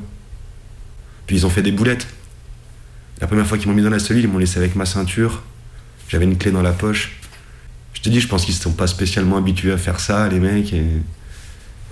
Puis 1.26 1.36
ils 1.36 1.46
ont 1.46 1.50
fait 1.50 1.62
des 1.62 1.72
boulettes. 1.72 2.08
La 3.22 3.26
première 3.26 3.46
fois 3.46 3.56
qu'ils 3.56 3.68
m'ont 3.68 3.74
mis 3.74 3.82
dans 3.82 3.88
la 3.88 3.98
cellule, 3.98 4.24
ils 4.24 4.28
m'ont 4.28 4.36
laissé 4.36 4.58
avec 4.58 4.76
ma 4.76 4.84
ceinture. 4.84 5.42
J'avais 6.10 6.26
une 6.26 6.36
clé 6.36 6.50
dans 6.50 6.60
la 6.60 6.72
poche. 6.72 7.18
Je 7.94 8.00
te 8.00 8.08
dis, 8.08 8.20
je 8.20 8.28
pense 8.28 8.44
qu'ils 8.44 8.54
ne 8.54 8.60
sont 8.60 8.72
pas 8.72 8.86
spécialement 8.86 9.38
habitués 9.38 9.72
à 9.72 9.78
faire 9.78 10.00
ça, 10.00 10.28
les 10.28 10.40
mecs. 10.40 10.74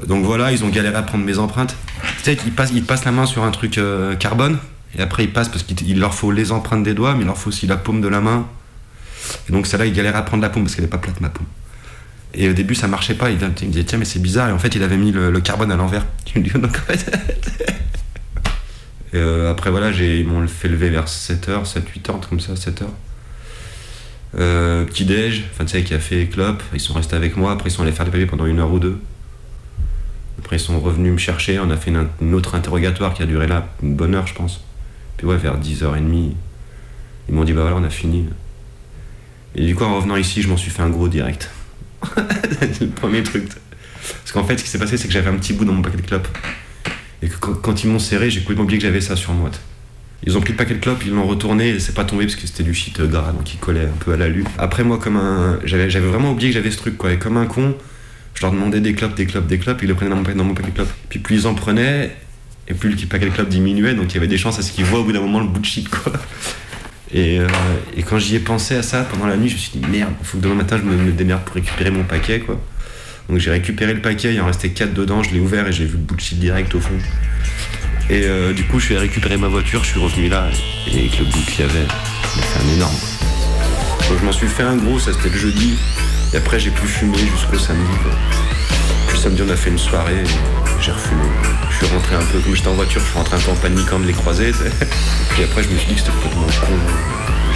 Donc 0.06 0.24
voilà, 0.24 0.52
ils 0.52 0.64
ont 0.64 0.68
galéré 0.68 0.96
à 0.96 1.02
prendre 1.02 1.24
mes 1.24 1.38
empreintes. 1.38 1.76
Tu 2.18 2.24
sais, 2.24 2.36
ils 2.44 2.52
passent, 2.52 2.72
ils 2.74 2.84
passent 2.84 3.04
la 3.04 3.12
main 3.12 3.26
sur 3.26 3.44
un 3.44 3.50
truc 3.50 3.78
euh, 3.78 4.14
carbone, 4.16 4.58
et 4.96 5.02
après 5.02 5.24
ils 5.24 5.32
passent 5.32 5.48
parce 5.48 5.62
qu'il 5.62 5.80
il 5.88 6.00
leur 6.00 6.14
faut 6.14 6.32
les 6.32 6.52
empreintes 6.52 6.82
des 6.82 6.94
doigts, 6.94 7.14
mais 7.14 7.20
il 7.20 7.26
leur 7.26 7.38
faut 7.38 7.48
aussi 7.48 7.66
la 7.66 7.76
paume 7.76 8.00
de 8.00 8.08
la 8.08 8.20
main. 8.20 8.46
Et 9.48 9.52
donc 9.52 9.66
celle-là, 9.66 9.86
ils 9.86 9.92
galéraient 9.92 10.18
à 10.18 10.22
prendre 10.22 10.42
la 10.42 10.50
paume 10.50 10.64
parce 10.64 10.74
qu'elle 10.74 10.84
n'est 10.84 10.90
pas 10.90 10.98
plate, 10.98 11.20
ma 11.20 11.28
paume. 11.28 11.46
Et 12.34 12.48
au 12.48 12.52
début, 12.52 12.74
ça 12.74 12.88
marchait 12.88 13.14
pas. 13.14 13.30
Il, 13.30 13.38
me 13.38 13.50
disait, 13.50 13.84
tiens, 13.84 13.98
mais 13.98 14.04
c'est 14.04 14.18
bizarre. 14.18 14.48
Et 14.48 14.52
en 14.52 14.58
fait, 14.58 14.74
il 14.74 14.82
avait 14.82 14.96
mis 14.96 15.12
le, 15.12 15.38
carbone 15.40 15.70
à 15.70 15.76
l'envers. 15.76 16.06
Donc 16.34 16.76
en 16.76 16.92
fait. 16.92 17.10
Euh, 19.14 19.50
après, 19.50 19.70
voilà, 19.70 19.90
ils 19.90 20.26
m'ont 20.26 20.48
fait 20.48 20.68
lever 20.68 20.88
vers 20.88 21.04
7h, 21.04 21.66
7, 21.66 21.84
8h, 21.84 22.14
un 22.14 22.18
truc 22.18 22.30
comme 22.30 22.40
ça, 22.40 22.54
7h. 22.54 22.84
Euh, 24.38 24.84
petit 24.84 25.04
déj, 25.04 25.44
enfin 25.52 25.64
tu 25.64 25.72
sais, 25.72 25.84
qui 25.84 25.92
a 25.92 25.98
fait 25.98 26.26
clope, 26.26 26.62
ils 26.72 26.80
sont 26.80 26.94
restés 26.94 27.16
avec 27.16 27.36
moi, 27.36 27.52
après 27.52 27.68
ils 27.68 27.72
sont 27.72 27.82
allés 27.82 27.92
faire 27.92 28.06
des 28.06 28.10
papiers 28.10 28.26
pendant 28.26 28.46
une 28.46 28.60
heure 28.60 28.72
ou 28.72 28.78
deux. 28.78 28.98
Après 30.38 30.56
ils 30.56 30.60
sont 30.60 30.80
revenus 30.80 31.12
me 31.12 31.18
chercher, 31.18 31.58
on 31.58 31.70
a 31.70 31.76
fait 31.76 31.92
une 32.20 32.34
autre 32.34 32.54
interrogatoire 32.54 33.12
qui 33.12 33.22
a 33.22 33.26
duré 33.26 33.46
là 33.46 33.68
une 33.82 33.94
bonne 33.94 34.14
heure 34.14 34.26
je 34.26 34.34
pense. 34.34 34.64
Puis 35.16 35.26
ouais, 35.26 35.36
vers 35.36 35.58
10h30, 35.60 36.32
ils 37.28 37.34
m'ont 37.34 37.44
dit 37.44 37.52
bah 37.52 37.60
voilà 37.62 37.76
on 37.76 37.84
a 37.84 37.90
fini. 37.90 38.26
Et 39.54 39.66
du 39.66 39.74
coup 39.74 39.84
en 39.84 39.96
revenant 39.96 40.16
ici 40.16 40.40
je 40.40 40.48
m'en 40.48 40.56
suis 40.56 40.70
fait 40.70 40.82
un 40.82 40.90
gros 40.90 41.08
direct. 41.08 41.50
C'est 42.50 42.80
le 42.80 42.88
premier 42.88 43.22
truc. 43.22 43.48
Parce 43.48 44.32
qu'en 44.32 44.44
fait 44.44 44.56
ce 44.56 44.64
qui 44.64 44.70
s'est 44.70 44.78
passé 44.78 44.96
c'est 44.96 45.08
que 45.08 45.14
j'avais 45.14 45.30
un 45.30 45.36
petit 45.36 45.52
bout 45.52 45.66
dans 45.66 45.74
mon 45.74 45.82
paquet 45.82 45.98
de 45.98 46.06
clopes. 46.06 46.28
Et 47.20 47.28
que 47.28 47.36
quand 47.36 47.84
ils 47.84 47.90
m'ont 47.90 47.98
serré 47.98 48.30
j'ai 48.30 48.40
complètement 48.40 48.64
oublié 48.64 48.78
que 48.78 48.86
j'avais 48.86 49.02
ça 49.02 49.14
sur 49.14 49.34
moi. 49.34 49.50
Ils 50.24 50.36
ont 50.36 50.40
pris 50.40 50.52
le 50.52 50.56
paquet 50.56 50.74
de 50.74 50.78
clopes, 50.78 51.02
ils 51.04 51.12
l'ont 51.12 51.26
retourné 51.26 51.70
et 51.70 51.80
c'est 51.80 51.94
pas 51.94 52.04
tombé 52.04 52.24
parce 52.26 52.36
que 52.36 52.46
c'était 52.46 52.62
du 52.62 52.74
shit 52.74 52.98
euh, 53.00 53.06
gras 53.08 53.32
donc 53.32 53.52
il 53.52 53.58
collait 53.58 53.80
un 53.86 53.98
peu 53.98 54.12
à 54.12 54.16
la 54.16 54.28
lue. 54.28 54.44
Après 54.58 54.84
moi 54.84 54.98
comme 54.98 55.16
un. 55.16 55.58
J'avais, 55.64 55.88
vraiment 55.88 56.30
oublié 56.32 56.50
que 56.50 56.54
j'avais 56.54 56.70
ce 56.70 56.76
truc 56.76 56.96
quoi. 56.96 57.12
Et 57.12 57.18
comme 57.18 57.36
un 57.36 57.46
con, 57.46 57.74
je 58.34 58.42
leur 58.42 58.52
demandais 58.52 58.80
des 58.80 58.92
clopes, 58.94 59.14
des 59.16 59.26
clopes, 59.26 59.46
des 59.48 59.58
clopes, 59.58 59.82
ils 59.82 59.88
le 59.88 59.94
prenaient 59.94 60.10
dans 60.10 60.16
mon, 60.16 60.22
paquet- 60.22 60.38
dans 60.38 60.44
mon 60.44 60.54
paquet 60.54 60.70
de 60.70 60.74
clopes. 60.76 60.92
Puis 61.08 61.18
plus 61.18 61.36
ils 61.42 61.46
en 61.48 61.54
prenaient, 61.54 62.14
et 62.68 62.74
plus 62.74 62.90
le 62.90 63.06
paquet 63.06 63.26
de 63.26 63.30
clopes 63.30 63.48
diminuait, 63.48 63.94
donc 63.94 64.12
il 64.12 64.14
y 64.14 64.18
avait 64.18 64.28
des 64.28 64.38
chances 64.38 64.58
à 64.60 64.62
ce 64.62 64.70
qu'ils 64.70 64.84
voient 64.84 65.00
au 65.00 65.04
bout 65.04 65.12
d'un 65.12 65.20
moment 65.20 65.40
le 65.40 65.46
bout 65.48 65.60
de 65.60 65.66
shit 65.66 65.88
quoi. 65.88 66.12
Et, 67.12 67.40
euh, 67.40 67.46
et 67.96 68.02
quand 68.04 68.18
j'y 68.18 68.36
ai 68.36 68.38
pensé 68.38 68.74
à 68.76 68.82
ça 68.82 69.02
pendant 69.02 69.26
la 69.26 69.36
nuit, 69.36 69.48
je 69.48 69.54
me 69.54 69.58
suis 69.58 69.78
dit 69.78 69.84
merde, 69.90 70.12
faut 70.22 70.38
que 70.38 70.42
demain 70.44 70.54
matin 70.54 70.78
je 70.78 70.88
me, 70.88 70.96
me 70.96 71.10
démerde 71.12 71.42
pour 71.42 71.56
récupérer 71.56 71.90
mon 71.90 72.04
paquet 72.04 72.40
quoi. 72.40 72.60
Donc 73.28 73.38
j'ai 73.38 73.50
récupéré 73.50 73.92
le 73.92 74.00
paquet, 74.00 74.32
il 74.32 74.40
en 74.40 74.46
restait 74.46 74.70
4 74.70 74.94
dedans, 74.94 75.22
je 75.22 75.30
l'ai 75.34 75.40
ouvert 75.40 75.66
et 75.66 75.72
j'ai 75.72 75.84
vu 75.84 75.92
le 75.94 75.98
bout 75.98 76.14
de 76.14 76.20
shit 76.20 76.38
direct 76.38 76.74
au 76.74 76.80
fond. 76.80 76.94
Et 78.10 78.24
euh, 78.24 78.52
du 78.52 78.64
coup, 78.64 78.78
je 78.78 78.86
suis 78.86 78.94
allé 78.94 79.06
récupérer 79.06 79.36
ma 79.36 79.48
voiture, 79.48 79.84
je 79.84 79.90
suis 79.90 80.00
revenu 80.00 80.28
là, 80.28 80.48
et 80.86 80.98
avec 80.98 81.18
le 81.18 81.24
bout 81.24 81.40
qu'il 81.46 81.60
y 81.60 81.62
avait, 81.62 81.86
fait 81.88 82.64
un 82.64 82.74
énorme. 82.74 82.94
Donc 84.08 84.18
je 84.20 84.24
m'en 84.24 84.32
suis 84.32 84.48
fait 84.48 84.64
un 84.64 84.76
gros, 84.76 84.98
ça 84.98 85.12
c'était 85.12 85.30
le 85.30 85.38
jeudi, 85.38 85.78
et 86.34 86.36
après 86.36 86.58
j'ai 86.58 86.70
plus 86.70 86.88
fumé 86.88 87.18
jusqu'au 87.18 87.58
samedi. 87.58 87.92
Quoi. 88.02 88.12
Puis 89.08 89.18
samedi, 89.18 89.42
on 89.46 89.50
a 89.50 89.56
fait 89.56 89.70
une 89.70 89.78
soirée, 89.78 90.24
j'ai 90.80 90.92
refumé. 90.92 91.22
Je 91.70 91.76
suis 91.76 91.94
rentré 91.94 92.16
un 92.16 92.24
peu, 92.32 92.38
comme 92.40 92.54
j'étais 92.54 92.68
en 92.68 92.74
voiture, 92.74 93.00
je 93.00 93.06
suis 93.06 93.16
rentré 93.16 93.36
un 93.36 93.40
peu 93.40 93.50
en 93.50 93.56
paniquant 93.56 93.98
de 93.98 94.06
les 94.06 94.12
croiser. 94.12 94.52
tu 94.52 94.58
sais. 94.58 94.66
Et 94.66 94.86
puis 95.30 95.44
après, 95.44 95.62
je 95.62 95.68
me 95.68 95.78
suis 95.78 95.88
dit 95.88 95.94
que 95.94 96.00
c'était 96.00 96.12
complètement 96.12 96.46
con. 96.46 96.74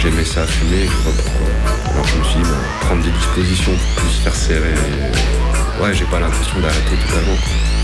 J'aimais 0.01 0.25
ça, 0.25 0.45
fumer, 0.45 0.85
je 0.85 1.09
pas 1.09 1.15
pourquoi. 1.15 1.91
Alors 1.91 2.07
je 2.07 2.17
me 2.17 2.23
suis 2.23 2.39
dit, 2.39 2.49
bah, 2.49 2.57
prendre 2.81 3.03
des 3.03 3.11
dispositions 3.11 3.73
pour 3.73 4.03
plus 4.03 4.13
faire 4.23 4.35
serrer. 4.35 4.73
Ouais, 5.81 5.93
j'ai 5.93 6.05
pas 6.05 6.19
l'intention 6.19 6.59
d'arrêter 6.59 6.95
totalement. 7.05 7.35
quoi. 7.35 7.76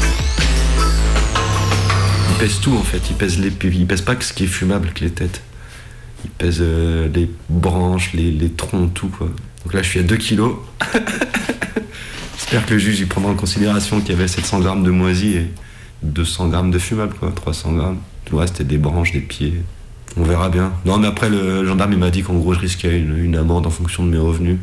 Il 2.44 2.50
pèse 2.50 2.60
tout 2.60 2.76
en 2.76 2.84
fait, 2.84 3.02
il 3.10 3.16
pèse 3.16 3.40
les 3.40 3.54
il 3.64 3.88
pèse 3.88 4.02
pas 4.02 4.18
que 4.18 4.26
ce 4.26 4.34
qui 4.34 4.44
est 4.44 4.48
fumable 4.48 4.92
que 4.94 5.06
les 5.06 5.12
têtes. 5.12 5.42
Il 6.26 6.30
pèse 6.30 6.58
euh, 6.60 7.08
les 7.08 7.32
branches, 7.48 8.12
les, 8.12 8.50
troncs, 8.50 8.94
tout 8.94 9.08
quoi. 9.08 9.28
Donc 9.64 9.74
là 9.74 9.82
je 9.82 9.88
suis 9.88 10.02
à 10.02 10.04
2 10.04 10.18
kilos. 10.18 10.58
J'espère 12.38 12.66
que 12.66 12.74
le 12.74 12.80
juge 12.80 13.00
il 13.00 13.08
prendra 13.08 13.32
en 13.32 13.36
considération 13.36 14.02
qu'il 14.02 14.10
y 14.10 14.14
avait 14.14 14.28
700 14.28 14.60
grammes 14.60 14.84
de 14.84 14.92
moisi 14.92 15.38
et 15.38 15.48
200 16.02 16.50
grammes 16.50 16.70
de 16.70 16.80
fumable 16.80 17.14
quoi, 17.18 17.32
300 17.34 17.72
grammes. 17.76 18.00
Tout 18.26 18.36
le 18.36 18.42
reste 18.42 18.58
c'était 18.58 18.72
des 18.72 18.78
branches, 18.78 19.14
des 19.14 19.22
pieds. 19.22 19.62
On 20.18 20.24
verra 20.24 20.50
bien. 20.50 20.74
Non 20.84 20.98
mais 20.98 21.08
après 21.08 21.30
le 21.30 21.66
gendarme 21.66 21.94
il 21.94 22.00
m'a 22.00 22.10
dit 22.10 22.24
qu'en 22.24 22.34
gros 22.34 22.54
je 22.54 22.60
risquais 22.60 23.00
une, 23.00 23.38
amende 23.38 23.66
en 23.68 23.72
fonction 23.72 24.06
de 24.06 24.10
mes 24.10 24.18
revenus. 24.18 24.58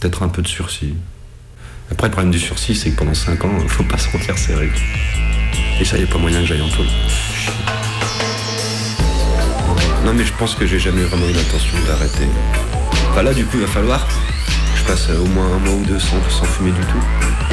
Peut-être 0.00 0.24
un 0.24 0.28
peu 0.28 0.42
de 0.42 0.48
sursis. 0.48 0.94
Après 1.92 2.08
le 2.08 2.12
problème 2.12 2.32
du 2.32 2.40
sursis 2.40 2.74
c'est 2.74 2.90
que 2.90 2.96
pendant 2.96 3.14
5 3.14 3.44
ans 3.44 3.56
faut 3.68 3.84
pas 3.84 3.98
se 3.98 4.08
faire 4.08 4.36
serrer. 4.36 4.68
Et 5.82 5.84
ça, 5.84 5.98
y 5.98 6.04
a 6.04 6.06
pas 6.06 6.18
moyen 6.18 6.38
que 6.42 6.46
j'aille 6.46 6.62
en 6.62 6.68
taule. 6.68 6.86
Non, 10.04 10.14
mais 10.14 10.24
je 10.24 10.32
pense 10.34 10.54
que 10.54 10.64
j'ai 10.64 10.78
jamais 10.78 11.02
vraiment 11.02 11.26
eu 11.26 11.32
l'intention 11.32 11.76
d'arrêter. 11.88 12.28
Bah 13.16 13.24
là, 13.24 13.34
du 13.34 13.44
coup, 13.44 13.56
il 13.56 13.62
va 13.62 13.66
falloir 13.66 14.06
je 14.76 14.84
passe 14.84 15.08
euh, 15.10 15.18
au 15.18 15.26
moins 15.26 15.44
un 15.44 15.58
mois 15.58 15.74
ou 15.74 15.84
deux 15.84 15.98
sans, 15.98 16.22
sans 16.30 16.44
fumer 16.44 16.70
du 16.70 16.80
tout. 16.82 17.02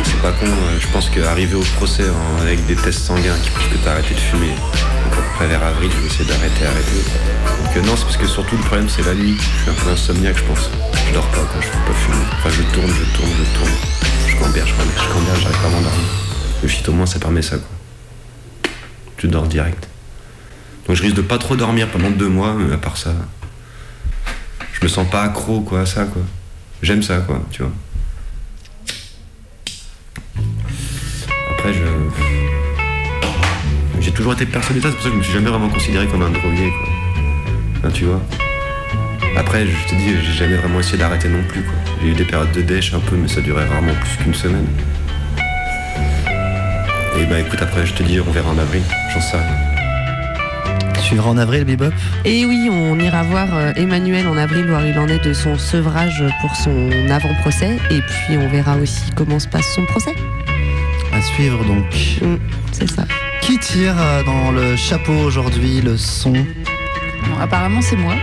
C'est 0.04 0.22
pas 0.22 0.32
con, 0.34 0.46
euh, 0.46 0.78
je 0.80 0.88
pense 0.90 1.10
qu'arriver 1.10 1.56
au 1.56 1.64
procès 1.78 2.04
avec 2.40 2.64
des 2.68 2.76
tests 2.76 3.00
sanguins 3.00 3.36
qui 3.42 3.50
prouvent 3.50 3.70
que 3.70 3.78
t'as 3.84 3.94
arrêté 3.94 4.14
de 4.14 4.20
fumer, 4.20 4.50
donc 4.50 5.14
à 5.14 5.16
peu 5.16 5.36
près 5.36 5.48
vers 5.48 5.64
avril, 5.64 5.90
je 5.92 6.00
vais 6.00 6.06
essayer 6.06 6.26
d'arrêter, 6.26 6.66
arrêter. 6.66 7.02
Donc 7.64 7.78
euh, 7.78 7.82
non, 7.82 7.96
c'est 7.96 8.04
parce 8.04 8.18
que 8.18 8.28
surtout 8.28 8.58
le 8.58 8.64
problème 8.64 8.90
c'est 8.90 9.06
la 9.08 9.16
nuit. 9.16 9.38
Je 9.40 9.62
suis 9.62 9.72
un 9.72 9.84
peu 9.84 9.90
insomniaque, 9.90 10.38
je 10.38 10.44
pense. 10.44 10.70
Je 11.08 11.14
dors 11.16 11.28
pas 11.30 11.50
quand 11.52 11.62
je 11.62 11.68
fais 11.68 11.84
pas 11.88 11.98
fumer. 11.98 12.26
Enfin, 12.38 12.50
je 12.50 12.62
tourne, 12.74 12.94
je 12.94 13.18
tourne, 13.18 13.32
je 13.40 13.58
tourne. 13.58 13.76
Je 14.28 14.36
camberge, 14.36 14.70
je 14.70 14.76
camberge, 14.76 15.02
je 15.02 15.14
camberge, 15.14 15.42
j'arrive 15.42 15.62
pas 15.62 15.68
à 15.68 15.72
m'endormir. 15.72 16.10
Le 16.62 16.68
shit, 16.68 16.88
au 16.90 16.94
moins, 16.94 17.08
ça 17.08 17.18
permet 17.18 17.42
ça, 17.42 17.58
quoi 17.58 17.79
tu 19.20 19.28
dors 19.28 19.48
direct. 19.48 19.88
Donc 20.88 20.96
je 20.96 21.04
risque 21.04 21.16
de 21.16 21.22
pas 21.22 21.38
trop 21.38 21.56
dormir 21.56 21.88
pendant 21.90 22.10
deux 22.10 22.30
mois, 22.30 22.56
mais 22.58 22.74
à 22.74 22.78
part 22.78 22.98
ça, 22.98 23.14
je 24.74 24.80
me 24.82 24.88
sens 24.88 25.08
pas 25.08 25.22
accro 25.22 25.62
quoi 25.62 25.82
à 25.82 25.86
ça 25.86 26.06
quoi. 26.06 26.24
J'aime 26.82 27.04
ça 27.04 27.18
quoi, 27.18 27.40
tu 27.52 27.62
vois. 27.62 27.72
Après 31.52 31.74
je, 31.74 31.84
j'ai 34.00 34.12
toujours 34.12 34.34
été 34.34 34.46
persuadé 34.46 34.80
de 34.80 34.86
ça, 34.86 34.90
c'est 34.90 34.96
pour 34.96 35.04
ça 35.04 35.10
que 35.10 35.16
je 35.16 35.20
me 35.20 35.24
suis 35.24 35.34
jamais 35.34 35.50
vraiment 35.50 35.70
considéré 35.70 36.08
comme 36.08 36.22
un 36.22 36.32
drogué, 36.32 36.72
tu 37.94 38.06
vois 38.06 38.22
Après, 39.36 39.66
je 39.68 39.90
te 39.90 39.96
dis, 39.96 40.16
j'ai 40.26 40.34
jamais 40.34 40.56
vraiment 40.56 40.80
essayé 40.80 40.98
d'arrêter 40.98 41.30
non 41.30 41.44
plus. 41.48 41.64
J'ai 42.02 42.10
eu 42.10 42.14
des 42.14 42.24
périodes 42.24 42.52
de 42.52 42.62
dèche 42.62 42.94
un 42.94 43.00
peu, 43.00 43.16
mais 43.16 43.28
ça 43.28 43.42
durait 43.42 43.68
rarement 43.68 43.94
plus 43.94 44.24
qu'une 44.24 44.34
semaine. 44.34 44.68
Et 47.20 47.26
bah 47.26 47.40
écoute, 47.40 47.62
après, 47.62 47.86
je 47.86 47.94
te 47.94 48.02
dis, 48.04 48.20
on 48.20 48.32
verra 48.32 48.50
en 48.50 48.58
avril, 48.58 48.82
j'en 49.14 49.20
sais 49.20 49.38
rien. 49.38 51.02
Suivra 51.02 51.32
en 51.32 51.38
avril, 51.38 51.66
Bebop? 51.66 51.92
Et 52.24 52.46
oui, 52.46 52.70
on 52.72 52.98
ira 53.00 53.24
voir 53.24 53.48
euh, 53.54 53.74
Emmanuel 53.76 54.28
en 54.28 54.38
avril 54.38 54.68
voir 54.68 54.86
il 54.86 54.98
en 54.98 55.08
est 55.08 55.24
de 55.24 55.34
son 55.34 55.58
sevrage 55.58 56.24
pour 56.40 56.56
son 56.56 56.90
avant-procès. 57.10 57.78
Et 57.90 58.00
puis 58.02 58.38
on 58.38 58.48
verra 58.48 58.78
aussi 58.78 59.12
comment 59.16 59.40
se 59.40 59.48
passe 59.48 59.66
son 59.74 59.86
procès. 59.88 60.14
À 61.12 61.22
suivre 61.22 61.66
donc. 61.66 61.86
Mm, 62.22 62.36
c'est 62.72 62.90
ça. 62.90 63.06
Qui 63.42 63.58
tire 63.58 63.96
euh, 63.98 64.24
dans 64.24 64.52
le 64.52 64.76
chapeau 64.76 65.14
aujourd'hui 65.14 65.82
le 65.82 65.98
son? 65.98 66.32
Bon, 66.32 67.40
apparemment, 67.42 67.82
c'est 67.82 67.98
moi. 67.98 68.14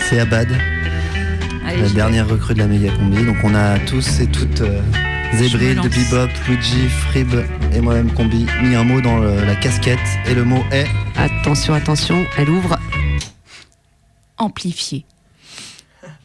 C'est 0.00 0.18
Abad, 0.18 0.48
Allez, 1.66 1.80
la 1.80 1.88
dernière 1.88 2.28
recrue 2.28 2.54
de 2.54 2.58
la 2.58 2.66
méga 2.66 2.90
combi. 2.90 3.24
Donc 3.24 3.36
on 3.44 3.54
a 3.54 3.78
tous 3.78 4.20
et 4.20 4.26
toutes 4.26 4.60
euh, 4.60 4.80
Zébride, 5.32 5.78
me 5.78 5.82
lance. 5.82 5.88
Bebop, 5.88 6.30
Luigi, 6.48 6.88
Frib 6.88 7.34
et 7.74 7.80
moi-même 7.80 8.12
combi 8.14 8.46
mis 8.62 8.74
un 8.74 8.84
mot 8.84 9.00
dans 9.00 9.18
le- 9.18 9.44
la 9.44 9.56
casquette 9.56 9.98
et 10.26 10.34
le 10.34 10.44
mot 10.44 10.62
est 10.70 10.86
Attention, 11.16 11.74
attention, 11.74 12.24
elle 12.36 12.50
ouvre. 12.50 12.78
Amplifié. 14.38 15.04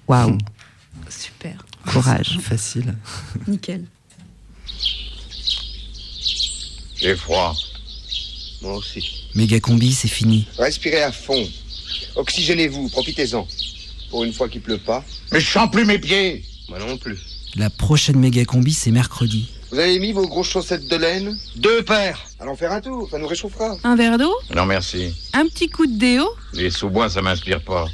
Waouh, 0.08 0.38
Super. 1.10 1.64
courage. 1.88 2.40
facile. 2.42 2.96
Nickel. 3.48 3.86
J'ai 6.98 7.16
froid. 7.16 7.56
Moi 8.62 8.76
aussi. 8.76 9.04
Méga 9.36 9.60
combi, 9.60 9.94
c'est 9.94 10.08
fini. 10.08 10.48
Respirez 10.58 11.04
à 11.04 11.12
fond. 11.12 11.48
Oxygénez-vous, 12.16 12.90
profitez-en. 12.90 13.48
Pour 14.10 14.24
une 14.24 14.34
fois 14.34 14.50
qu'il 14.50 14.62
pleut 14.62 14.80
pas. 14.80 15.04
Mais 15.32 15.40
je 15.40 15.48
sens 15.48 15.70
plus 15.72 15.86
mes 15.86 16.00
pieds. 16.00 16.44
Moi 16.68 16.80
non 16.80 16.98
plus. 16.98 17.18
La 17.56 17.70
prochaine 17.70 18.18
méga 18.20 18.46
combi, 18.46 18.74
c'est 18.74 18.92
mercredi. 18.92 19.50
Vous 19.72 19.80
avez 19.80 20.00
mis 20.00 20.12
vos 20.14 20.28
grosses 20.28 20.50
chaussettes 20.50 20.88
de 20.88 20.96
laine 20.96 21.38
Deux 21.56 21.84
paires. 21.84 22.20
Allons 22.40 22.56
faire 22.56 22.72
un 22.72 22.82
tour, 22.82 23.08
ça 23.10 23.18
nous 23.20 23.28
réchauffera. 23.28 23.78
Un 23.84 23.96
verre 23.96 24.18
d'eau 24.18 24.34
Non 24.56 24.66
merci. 24.66 25.14
Un 25.34 25.46
petit 25.48 25.70
coup 25.70 25.86
de 25.86 25.98
déo 25.98 26.28
Les 26.54 26.70
sous-bois, 26.72 27.10
ça 27.10 27.22
m'inspire 27.22 27.62
pas. 27.62 27.86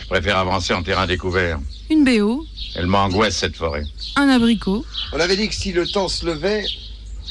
Je 0.00 0.06
préfère 0.08 0.38
avancer 0.38 0.72
en 0.72 0.82
terrain 0.82 1.06
découvert. 1.06 1.60
Une 1.90 2.04
BO 2.04 2.46
Elle 2.74 2.86
m'angoisse 2.86 3.36
cette 3.36 3.56
forêt. 3.56 3.84
Un 4.16 4.28
abricot 4.28 4.84
On 5.12 5.20
avait 5.20 5.36
dit 5.36 5.48
que 5.48 5.54
si 5.54 5.72
le 5.72 5.86
temps 5.86 6.08
se 6.08 6.24
levait, 6.26 6.64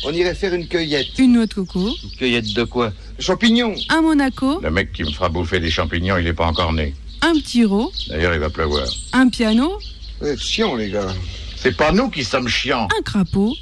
on 0.06 0.14
irait 0.14 0.36
faire 0.36 0.54
une 0.54 0.68
cueillette. 0.68 1.08
Une 1.20 1.34
noix 1.34 1.46
de 1.48 1.54
coco 1.54 1.90
Cueillette 2.18 2.54
de 2.54 2.64
quoi 2.64 2.94
Champignons. 3.20 3.76
Un 3.90 4.02
Monaco 4.02 4.60
Le 4.62 4.72
mec 4.72 4.94
qui 4.94 5.04
me 5.04 5.12
fera 5.12 5.30
bouffer 5.30 5.60
des 5.60 5.72
champignons, 5.72 6.18
il 6.18 6.28
est 6.28 6.34
pas 6.34 6.46
encore 6.46 6.74
né. 6.74 6.96
Un 7.22 7.34
petit 7.34 7.66
ro 7.66 7.92
D'ailleurs, 8.08 8.34
il 8.34 8.40
va 8.40 8.50
pleuvoir. 8.50 8.88
Un 9.14 9.28
piano 9.30 9.80
Vous 10.22 10.28
êtes 10.28 10.40
chiants, 10.40 10.76
les 10.76 10.90
gars. 10.90 11.14
C'est 11.62 11.78
pas 11.78 11.92
nous 11.92 12.10
qui 12.10 12.24
sommes 12.24 12.48
chiants. 12.48 12.88
Un 12.98 13.04
crapaud 13.04 13.56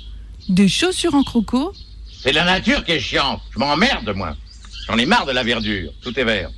Des 0.48 0.70
chaussures 0.70 1.16
en 1.16 1.24
croco 1.24 1.74
C'est 2.24 2.32
la 2.32 2.46
nature 2.46 2.86
qui 2.86 2.94
est 2.94 3.00
chiante. 3.00 3.42
Je 3.54 3.60
m'emmerde, 3.60 4.14
moi. 4.16 4.38
J'en 4.88 4.98
ai 4.98 5.06
marre 5.06 5.26
de 5.26 5.34
la 5.34 5.44
verdure. 5.44 5.92
Tout 6.02 6.18
est 6.18 6.24
vert. 6.24 6.50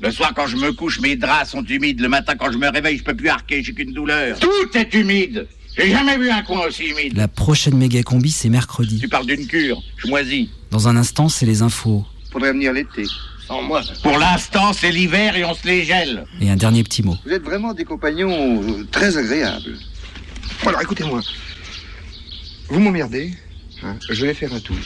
Le 0.00 0.12
soir, 0.12 0.32
quand 0.36 0.46
je 0.46 0.56
me 0.56 0.72
couche, 0.72 1.00
mes 1.00 1.16
draps 1.16 1.50
sont 1.50 1.64
humides. 1.64 2.00
Le 2.00 2.08
matin, 2.08 2.34
quand 2.38 2.52
je 2.52 2.58
me 2.58 2.70
réveille, 2.70 2.98
je 2.98 3.02
peux 3.02 3.16
plus 3.16 3.28
arquer. 3.28 3.64
J'ai 3.64 3.74
qu'une 3.74 3.92
douleur. 3.94 4.38
Tout 4.38 4.48
est 4.74 4.94
humide. 4.94 5.48
J'ai 5.76 5.90
jamais 5.90 6.18
vu 6.18 6.30
un 6.30 6.42
coin 6.42 6.66
aussi 6.66 6.84
humide. 6.84 7.16
La 7.16 7.26
prochaine 7.26 7.76
méga 7.76 8.04
combi, 8.04 8.30
c'est 8.30 8.48
mercredi. 8.48 9.00
Tu 9.00 9.08
parles 9.08 9.26
d'une 9.26 9.46
cure. 9.48 9.82
Je 9.96 10.06
moisis. 10.06 10.48
Dans 10.70 10.86
un 10.86 10.96
instant, 10.96 11.28
c'est 11.28 11.46
les 11.46 11.62
infos. 11.62 12.04
Faudrait 12.30 12.52
venir 12.52 12.72
l'été. 12.72 13.04
Sans 13.48 13.60
moi. 13.62 13.82
Pour 14.04 14.18
l'instant, 14.18 14.72
c'est 14.72 14.92
l'hiver 14.92 15.36
et 15.36 15.44
on 15.44 15.54
se 15.54 15.66
les 15.66 15.84
gèle. 15.84 16.26
Et 16.40 16.48
un 16.48 16.56
dernier 16.56 16.84
petit 16.84 17.02
mot. 17.02 17.16
Vous 17.26 17.32
êtes 17.32 17.42
vraiment 17.44 17.74
des 17.74 17.84
compagnons 17.84 18.62
euh, 18.62 18.86
très 18.90 19.16
agréables. 19.16 19.76
Alors 20.66 20.80
écoutez-moi. 20.82 21.22
Vous 22.68 22.80
m'emmerdez. 22.80 23.32
hein, 23.82 23.96
je 24.08 24.26
vais 24.26 24.34
faire 24.34 24.52
un 24.52 24.60
tour. 24.60 24.76